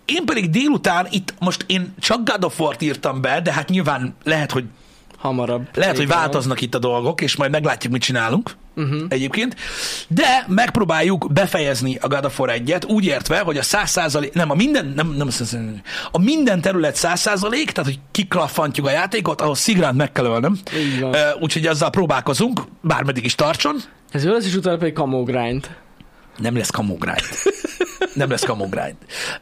Én 0.04 0.24
pedig 0.24 0.50
délután 0.50 1.06
itt 1.10 1.34
most 1.38 1.64
én 1.66 1.94
csak 2.00 2.30
God 2.30 2.44
of 2.44 2.60
War-t 2.60 2.82
írtam 2.82 3.20
be, 3.20 3.40
de 3.40 3.52
hát 3.52 3.68
nyilván 3.68 4.14
lehet, 4.24 4.52
hogy 4.52 4.64
Hamarabb. 5.18 5.68
lehet, 5.74 5.96
hogy 5.96 6.06
változnak 6.06 6.60
itt 6.60 6.74
a 6.74 6.78
dolgok, 6.78 7.20
és 7.20 7.36
majd 7.36 7.50
meglátjuk, 7.50 7.92
mit 7.92 8.02
csinálunk 8.02 8.56
uh-huh. 8.76 9.02
egyébként. 9.08 9.56
De 10.08 10.44
megpróbáljuk 10.48 11.32
befejezni 11.32 11.98
a 12.00 12.08
God 12.08 12.24
of 12.24 12.40
War 12.40 12.50
1-et, 12.64 12.86
úgy 12.86 13.04
értve, 13.04 13.38
hogy 13.38 13.56
a 13.56 13.62
100 13.62 14.18
nem, 14.32 14.50
a 14.50 14.54
minden, 14.54 14.92
nem, 14.96 15.14
nem, 15.16 15.28
100%, 15.30 15.72
a 16.12 16.18
minden 16.18 16.60
terület 16.60 16.96
100 16.96 17.22
tehát, 17.22 17.74
hogy 17.82 17.98
kiklaffantjuk 18.10 18.86
a 18.86 18.90
játékot, 18.90 19.40
ahhoz 19.40 19.58
Szigránt 19.58 19.96
meg 19.96 20.12
kell 20.12 20.24
ölnöm. 20.24 20.58
Úgyhogy 21.40 21.66
azzal 21.66 21.90
próbálkozunk, 21.90 22.60
bármeddig 22.80 23.24
is 23.24 23.34
tartson. 23.34 23.76
Ez 24.10 24.24
lesz, 24.24 24.46
és 24.46 24.54
utána 24.54 24.76
pedig 24.76 24.94
Grind. 25.24 25.68
Nem 26.38 26.56
lesz 26.56 26.70
kamu 26.70 26.96
grind. 26.98 27.22
Nem 28.14 28.30
lesz 28.30 28.42
kamu 28.44 28.68
grind. 28.68 28.94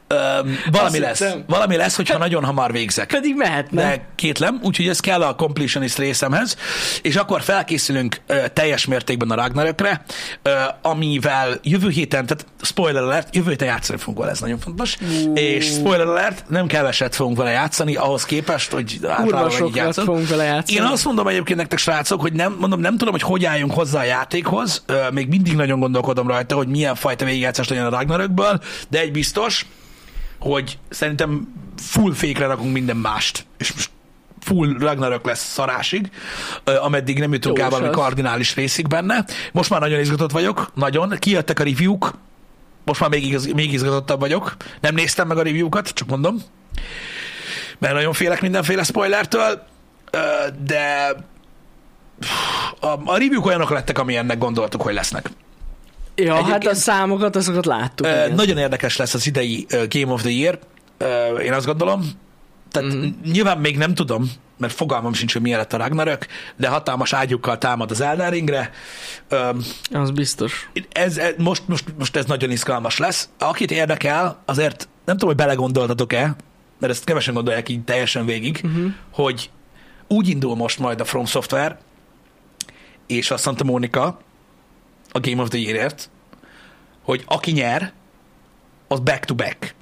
Öm, 0.06 0.58
valami 0.70 0.98
lesz. 0.98 1.18
hittem. 1.18 1.44
Valami 1.46 1.76
lesz, 1.76 1.96
hogyha 1.96 2.18
nagyon 2.18 2.44
hamar 2.44 2.72
végzek. 2.72 3.06
Pedig 3.06 3.34
mehetne. 3.36 3.82
De 3.82 4.06
kétlem, 4.14 4.60
úgyhogy 4.62 4.88
ez 4.88 5.00
kell 5.00 5.22
a 5.22 5.34
completionist 5.34 5.98
részemhez, 5.98 6.56
és 7.02 7.16
akkor 7.16 7.42
felkészülünk 7.42 8.20
ö, 8.26 8.36
teljes 8.52 8.86
mértékben 8.86 9.30
a 9.30 9.34
Ragnarökre, 9.34 10.02
ö, 10.42 10.50
amivel 10.82 11.58
jövő 11.62 11.88
héten, 11.88 12.26
tehát 12.26 12.46
spoiler 12.62 13.02
alert, 13.02 13.34
jövő 13.34 13.50
héten 13.50 13.68
játszani 13.68 13.98
fogunk 13.98 14.18
vele, 14.18 14.30
ez 14.30 14.40
nagyon 14.40 14.58
fontos, 14.58 14.96
és 15.34 15.66
spoiler 15.66 16.06
alert, 16.06 16.44
nem 16.48 16.66
keveset 16.66 17.14
fogunk 17.14 17.36
vele 17.36 17.50
játszani, 17.50 17.94
ahhoz 17.96 18.24
képest, 18.24 18.72
hogy 18.72 18.98
általában 19.08 19.66
így 19.66 19.76
játszunk. 19.76 20.06
fogunk 20.06 20.28
vele 20.28 20.44
játszani. 20.44 20.78
Én 20.78 20.84
azt 20.84 21.04
mondom 21.04 21.26
egyébként 21.28 21.58
nektek, 21.58 21.78
srácok, 21.78 22.20
hogy 22.20 22.32
nem, 22.32 22.56
mondom, 22.60 22.80
nem 22.80 22.96
tudom, 22.96 23.12
hogy 23.12 23.22
hogy 23.22 23.44
álljunk 23.44 23.72
hozzá 23.72 24.00
a 24.00 24.04
játékhoz. 24.04 24.82
Ö, 24.86 25.10
Még 25.12 25.28
mindig 25.28 25.54
nagyon 25.54 25.80
gondolkodom 25.80 26.28
rajta, 26.28 26.54
hogy 26.54 26.68
milyen 26.68 26.85
fajta 26.94 27.24
végigjátszás 27.24 27.68
legyen 27.68 27.86
a 27.86 27.90
Ragnarökből, 27.90 28.62
de 28.88 29.00
egy 29.00 29.12
biztos, 29.12 29.66
hogy 30.38 30.78
szerintem 30.88 31.52
full 31.76 32.12
fékre 32.12 32.46
rakunk 32.46 32.72
minden 32.72 32.96
mást, 32.96 33.46
és 33.58 33.72
most 33.72 33.90
full 34.40 34.76
Ragnarök 34.78 35.24
lesz 35.24 35.52
szarásig, 35.52 36.10
ameddig 36.64 37.18
nem 37.18 37.32
jutunk 37.32 37.58
el 37.58 37.70
valami 37.70 37.90
kardinális 37.90 38.54
részig 38.54 38.86
benne. 38.86 39.24
Most 39.52 39.70
már 39.70 39.80
nagyon 39.80 40.00
izgatott 40.00 40.30
vagyok, 40.30 40.70
nagyon. 40.74 41.16
Kijöttek 41.18 41.60
a 41.60 41.64
review-k, 41.64 42.12
most 42.84 43.00
már 43.00 43.10
még, 43.10 43.24
igaz, 43.24 43.46
még 43.46 43.72
izgatottabb 43.72 44.20
vagyok. 44.20 44.56
Nem 44.80 44.94
néztem 44.94 45.26
meg 45.26 45.38
a 45.38 45.42
review-kat, 45.42 45.88
csak 45.88 46.08
mondom. 46.08 46.42
Mert 47.78 47.94
nagyon 47.94 48.12
félek 48.12 48.40
mindenféle 48.40 48.82
spoilertől, 48.82 49.62
de 50.64 51.14
a, 52.80 52.86
a 52.86 53.16
review-k 53.18 53.46
olyanok 53.46 53.70
lettek, 53.70 53.98
amilyennek 53.98 54.38
gondoltuk, 54.38 54.82
hogy 54.82 54.94
lesznek. 54.94 55.30
Ja, 56.16 56.34
hát 56.34 56.44
Egyébként- 56.44 56.72
a 56.72 56.74
számokat, 56.74 57.36
azokat 57.36 57.66
láttuk. 57.66 58.06
Igen. 58.06 58.32
Nagyon 58.32 58.58
érdekes 58.58 58.96
lesz 58.96 59.14
az 59.14 59.26
idei 59.26 59.66
ö, 59.70 59.84
Game 59.88 60.12
of 60.12 60.20
the 60.20 60.30
Year, 60.30 60.58
Ö, 60.98 61.36
én 61.38 61.52
azt 61.52 61.66
gondolom. 61.66 62.04
Tehát 62.70 62.94
mm. 62.94 63.04
nyilván 63.24 63.58
még 63.58 63.76
nem 63.76 63.94
tudom, 63.94 64.30
mert 64.58 64.72
fogalmam 64.72 65.12
sincs, 65.12 65.32
hogy 65.32 65.42
milyen 65.42 65.58
lett 65.58 65.72
a 65.72 65.76
Ragnarök, 65.76 66.26
de 66.56 66.68
hatalmas 66.68 67.12
ágyukkal 67.12 67.58
támad 67.58 67.90
az 67.90 68.00
Elden 68.00 68.30
Ringre. 68.30 68.70
Ö, 69.28 69.50
Az 69.92 70.10
biztos. 70.10 70.70
Ez, 70.92 71.18
ez, 71.18 71.34
most, 71.38 71.68
most, 71.68 71.84
most 71.98 72.16
ez 72.16 72.24
nagyon 72.24 72.50
izgalmas 72.50 72.98
lesz. 72.98 73.28
Akit 73.38 73.70
érdekel, 73.70 74.42
azért 74.44 74.88
nem 75.04 75.16
tudom, 75.16 75.34
hogy 75.34 75.44
belegondoltatok-e, 75.44 76.36
mert 76.78 76.92
ezt 76.92 77.04
kevesen 77.04 77.34
gondolják 77.34 77.68
így 77.68 77.84
teljesen 77.84 78.26
végig, 78.26 78.60
uh-huh. 78.64 78.92
hogy 79.10 79.50
úgy 80.08 80.28
indul 80.28 80.56
most 80.56 80.78
majd 80.78 81.00
a 81.00 81.04
From 81.04 81.24
Software 81.24 81.78
és 83.06 83.30
a 83.30 83.36
Santa 83.36 83.64
Monica 83.64 84.18
a 85.12 85.20
Game 85.20 85.42
of 85.42 85.48
the 85.48 85.58
Year-ért, 85.58 86.10
hogy 87.02 87.22
aki 87.26 87.50
nyer, 87.50 87.92
az 88.88 88.98
back-to-back. 89.00 89.74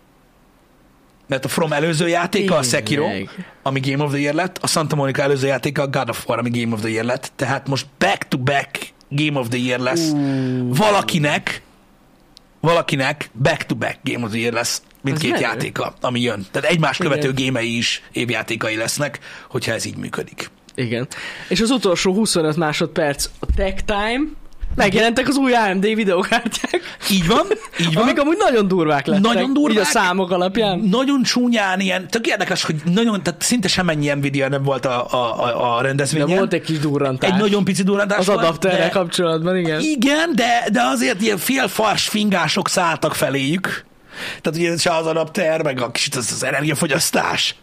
Mert 1.27 1.45
a 1.45 1.49
From 1.49 1.73
előző 1.73 2.09
játéka 2.09 2.57
a 2.57 2.63
Sekiro, 2.63 3.07
ami 3.63 3.81
Game 3.81 4.05
of 4.05 4.11
the 4.11 4.21
Year 4.21 4.35
lett, 4.35 4.59
a 4.61 4.67
Santa 4.67 4.97
Monica 4.97 5.23
előző 5.23 5.47
játéka 5.47 5.83
a 5.83 5.89
God 5.89 6.09
of 6.09 6.27
War, 6.29 6.39
ami 6.39 6.51
Game 6.63 6.75
of 6.75 6.81
the 6.81 6.89
Year 6.91 7.05
lett. 7.05 7.33
Tehát 7.37 7.69
most 7.69 7.87
back-to-back 7.99 8.93
Game 9.09 9.39
of 9.39 9.49
the 9.49 9.59
Year 9.59 9.81
lesz. 9.81 10.11
Uh, 10.11 10.77
Valakinek, 10.77 11.63
valakinek 12.61 13.31
back-to-back 13.43 13.99
Game 14.03 14.25
of 14.25 14.31
the 14.31 14.39
Year 14.41 14.53
lesz 14.53 14.83
mindkét 15.01 15.41
játéka, 15.41 15.95
ami 16.01 16.21
jön. 16.21 16.47
Tehát 16.51 16.71
egymás 16.71 16.99
Igen. 16.99 17.11
követő 17.11 17.33
gémei 17.33 17.77
is 17.77 18.03
évjátékai 18.13 18.77
lesznek, 18.77 19.19
hogyha 19.49 19.73
ez 19.73 19.85
így 19.85 19.97
működik. 19.97 20.51
igen. 20.75 21.07
És 21.49 21.61
az 21.61 21.71
utolsó 21.71 22.13
25 22.15 22.57
másodperc 22.57 23.29
a 23.39 23.47
Tech 23.57 23.83
Time. 23.85 24.25
Megjelentek 24.77 25.29
az 25.29 25.37
új 25.37 25.53
AMD 25.55 25.85
videokártyák, 25.95 26.81
Így 27.11 27.27
van, 27.27 27.47
így 27.81 27.95
van. 27.95 28.03
amik 28.03 28.21
amúgy 28.21 28.37
nagyon 28.39 28.69
durvák 28.69 29.07
lettek. 29.07 29.23
Nagyon 29.25 29.53
durvák. 29.53 29.73
Így 29.77 29.79
a 29.83 29.85
számok 29.85 30.31
alapján. 30.31 30.79
Nagyon 30.79 31.23
csúnyán 31.23 31.81
ilyen, 31.81 32.09
tök 32.09 32.27
érdekes, 32.27 32.65
hogy 32.65 32.75
nagyon, 32.95 33.23
tehát 33.23 33.43
szinte 33.43 33.69
semennyi 33.69 34.09
Nvidia 34.13 34.49
nem 34.49 34.63
volt 34.63 34.87
a, 34.87 35.07
a, 35.11 35.45
a, 35.45 35.75
a 35.77 35.81
De 35.81 35.87
rendezvényen. 35.87 36.39
volt 36.39 36.53
egy 36.53 36.63
kis 36.63 36.79
durrantás. 36.79 37.31
egy 37.31 37.37
nagyon 37.39 37.65
pici 37.65 37.83
durrantás 37.83 38.19
az 38.19 38.29
adapterrel 38.29 38.91
kapcsolatban, 38.91 39.57
igen. 39.57 39.81
Igen, 39.81 40.33
de, 40.35 40.65
de 40.73 40.83
azért 40.83 41.21
ilyen 41.21 41.39
félfars 41.39 42.09
fingások 42.09 42.69
szálltak 42.69 43.15
feléjük. 43.15 43.85
Tehát 44.43 44.59
ugye 44.59 44.77
se 44.77 44.97
az 44.97 45.07
adapter, 45.07 45.63
meg 45.63 45.81
a 45.81 45.91
kicsit 45.91 46.15
az, 46.15 46.33
az 46.33 46.45
energiafogyasztás. 46.45 47.55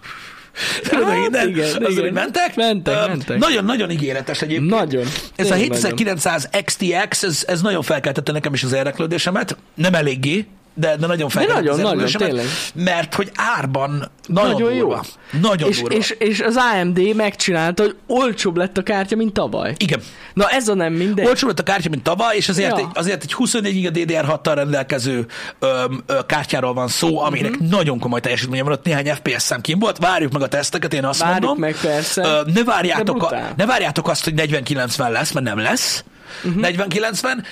Hát, 0.91 1.03
Hát, 1.03 1.45
igen, 1.45 1.65
azon 1.65 1.91
igen. 1.91 2.05
így 2.05 2.11
mentek. 2.11 2.55
Mentek, 2.55 2.95
Ö, 3.03 3.07
mentek. 3.07 3.37
Nagyon-nagyon 3.37 3.91
ígéretes 3.91 4.41
egyébként. 4.41 4.69
Nagyon. 4.69 5.05
Ez 5.35 5.51
a 5.51 5.53
Tényleg 5.53 5.69
nagyon. 5.69 5.83
7900 5.97 6.49
XTX, 6.65 7.23
ez, 7.23 7.43
ez 7.47 7.61
nagyon 7.61 7.81
felkeltette 7.81 8.31
nekem 8.31 8.53
is 8.53 8.63
az 8.63 8.73
érdeklődésemet. 8.73 9.57
Nem 9.75 9.93
eléggé, 9.93 10.45
de, 10.73 10.95
de 10.95 11.07
nagyon 11.07 11.29
felkeltette 11.29 11.69
nagyon, 11.69 11.81
nagyon, 11.81 12.05
érdeklődésemet. 12.07 12.51
Mert 12.75 13.15
hogy 13.15 13.31
árban 13.35 14.11
nagyon, 14.27 14.51
Nagyon 14.51 14.73
jó. 14.73 14.79
durva. 14.79 15.03
Nagyon 15.41 15.69
És, 15.69 15.79
durva. 15.81 15.95
és, 15.95 16.09
és 16.19 16.39
az 16.39 16.55
AMD 16.55 17.15
megcsinálta, 17.15 17.83
hogy 17.83 17.95
olcsóbb 18.07 18.57
lett 18.57 18.77
a 18.77 18.83
kártya, 18.83 19.15
mint 19.15 19.33
tavaly. 19.33 19.73
Igen. 19.77 20.01
Na 20.33 20.47
ez 20.47 20.67
a 20.67 20.73
nem 20.73 20.93
mindegy. 20.93 21.25
Olcsóbb 21.25 21.49
lett 21.49 21.59
a 21.59 21.63
kártya, 21.63 21.89
mint 21.89 22.03
tavaly, 22.03 22.35
és 22.35 22.49
azért, 22.49 22.69
Ja. 22.71 22.77
egy, 22.77 22.85
azért 22.93 23.23
egy 23.23 23.33
24 23.33 23.73
giga 23.73 23.89
DDR6-tal 23.93 24.51
rendelkező 24.55 25.25
öm, 25.59 26.03
ö, 26.05 26.19
kártyáról 26.25 26.73
van 26.73 26.87
szó, 26.87 27.19
aminek 27.21 27.51
Mhm. 27.51 27.61
uh-huh. 27.61 27.77
nagyon 27.77 27.99
komoly 27.99 28.19
teljesítménye 28.19 28.63
van, 28.63 28.71
ott 28.71 28.85
néhány 28.85 29.07
FPS 29.07 29.41
szám 29.41 29.61
kim 29.61 29.79
volt. 29.79 29.97
Várjuk 29.97 30.31
meg 30.31 30.41
a 30.41 30.47
teszteket, 30.47 30.93
én 30.93 31.05
azt 31.05 31.19
Várjuk 31.19 31.39
mondom. 31.41 31.59
meg, 31.59 31.75
persze. 31.81 32.21
Ö, 32.23 32.41
ne, 32.53 32.63
várjátok 32.63 33.23
a, 33.23 33.35
ne 33.55 33.65
várjátok 33.65 34.07
azt, 34.09 34.23
hogy 34.23 34.33
40-90 34.33 35.09
lesz, 35.11 35.31
mert 35.31 35.45
nem 35.45 35.57
lesz. 35.59 36.03
Mhm. 36.43 36.47
Uh-huh. 36.59 36.61
40-90, 36.87 37.43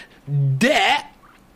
de 0.58 0.78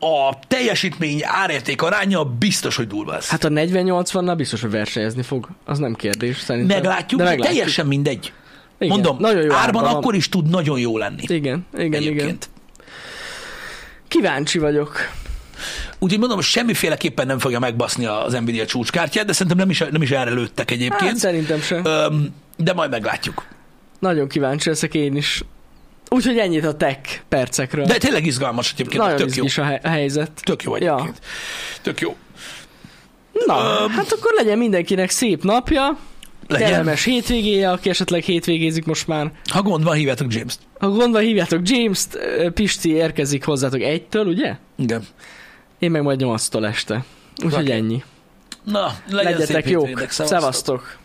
a 0.04 0.40
teljesítmény 0.48 1.20
árérték 1.24 1.82
aránya 1.82 2.24
biztos, 2.24 2.76
hogy 2.76 2.88
durva 2.88 3.12
lesz. 3.12 3.30
Hát, 3.30 3.42
Hát 3.44 3.52
a 3.52 3.56
40-80-nal 3.56 4.34
biztos, 4.38 4.62
hogy 4.62 4.72
versenyezni 4.72 5.22
fog. 5.22 5.48
Az 5.66 5.80
nem 5.80 5.94
kérdés, 5.94 6.40
szerintem. 6.40 6.78
meglátjuk, 6.78 7.20
De 7.22 7.26
meglátjuk. 7.28 7.56
teljesen 7.56 7.86
mindegy. 7.86 8.34
Igen. 8.80 8.94
Mondom, 8.94 9.18
nagyon 9.20 9.42
jó 9.42 9.52
árban 9.52 9.62
árban 9.64 9.84
van. 9.84 9.94
akkor 9.96 10.16
is 10.16 10.30
tud 10.30 10.50
nagyon 10.50 10.80
jó 10.80 10.98
lenni. 10.98 11.22
Igen, 11.28 11.66
igen, 11.74 11.86
igen. 11.86 12.02
Egyébként. 12.02 12.50
Kíváncsi 14.08 14.60
vagyok. 14.60 14.98
Úgyhogy 16.00 16.20
mondom, 16.20 16.42
semmiféleképpen 16.42 17.28
nem 17.28 17.40
fogja 17.40 17.60
megbaszni 17.60 18.06
az 18.06 18.34
Nvidia 18.34 18.66
csúcskártyát, 18.66 19.26
de 19.26 19.34
szerintem 19.34 19.58
nem 19.58 19.70
is, 19.70 19.80
nem 19.92 20.02
is 20.02 20.12
erre 20.12 20.32
lőttek 20.32 20.70
Hát 20.70 20.80
egyébként. 20.80 21.18
szerintem 21.18 21.62
sem. 21.62 21.86
Öm, 21.86 22.28
de 22.58 22.74
majd 22.74 22.90
meglátjuk. 22.90 23.46
Nagyon 24.00 24.28
kíváncsi 24.28 24.70
leszek 24.70 24.94
én 24.94 25.16
is. 25.16 25.44
Úgyhogy 26.14 26.38
ennyit 26.38 26.66
a 26.66 26.74
tech 26.78 27.00
percekről. 27.30 27.86
De 27.86 27.98
tényleg 27.98 28.26
izgalmas 28.26 28.72
egyébként, 28.74 29.02
Nagyon 29.04 29.18
tök 29.18 29.36
jó. 29.36 29.46
a, 29.56 29.66
he- 29.66 29.86
a 29.86 29.88
helyzet. 29.90 30.32
Tök 30.44 30.64
jó 30.64 30.76
Ja. 30.76 30.94
egyébként. 30.94 31.20
Tök 31.82 32.00
jó. 32.02 32.16
Na, 33.46 33.80
Öm. 33.84 33.90
hát 33.90 34.12
akkor 34.12 34.32
legyen 34.36 34.58
mindenkinek 34.58 35.10
szép 35.10 35.44
napja, 35.44 35.98
Legyen. 36.48 36.70
kellemes 36.70 37.04
hétvégéje, 37.04 37.72
aki 37.72 37.90
esetleg 37.90 38.24
hétvégézik 38.24 38.86
most 38.86 39.08
már. 39.08 39.32
Ha 39.52 39.62
gond 39.62 39.84
van, 39.84 39.96
hívjátok 39.96 40.34
James-t. 40.34 40.60
Ha 40.80 40.90
gondban 40.90 41.22
hívjátok 41.22 41.60
James-t, 41.70 42.18
Pisti 42.54 42.90
érkezik 42.94 43.46
hozzátok 43.46 43.82
egytől, 43.82 44.26
ugye? 44.26 44.56
Igen. 44.78 45.04
Én 45.80 45.92
meg 45.92 46.02
majd 46.02 46.20
nyolctól 46.20 46.68
este. 46.68 47.04
Úgyhogy 47.46 47.70
ennyi. 47.70 48.04
Na, 48.64 48.96
legyen 49.10 49.32
Legyetek 49.32 49.64
szép 49.64 49.74
jók. 49.74 50.06
Szevasztok. 50.10 50.98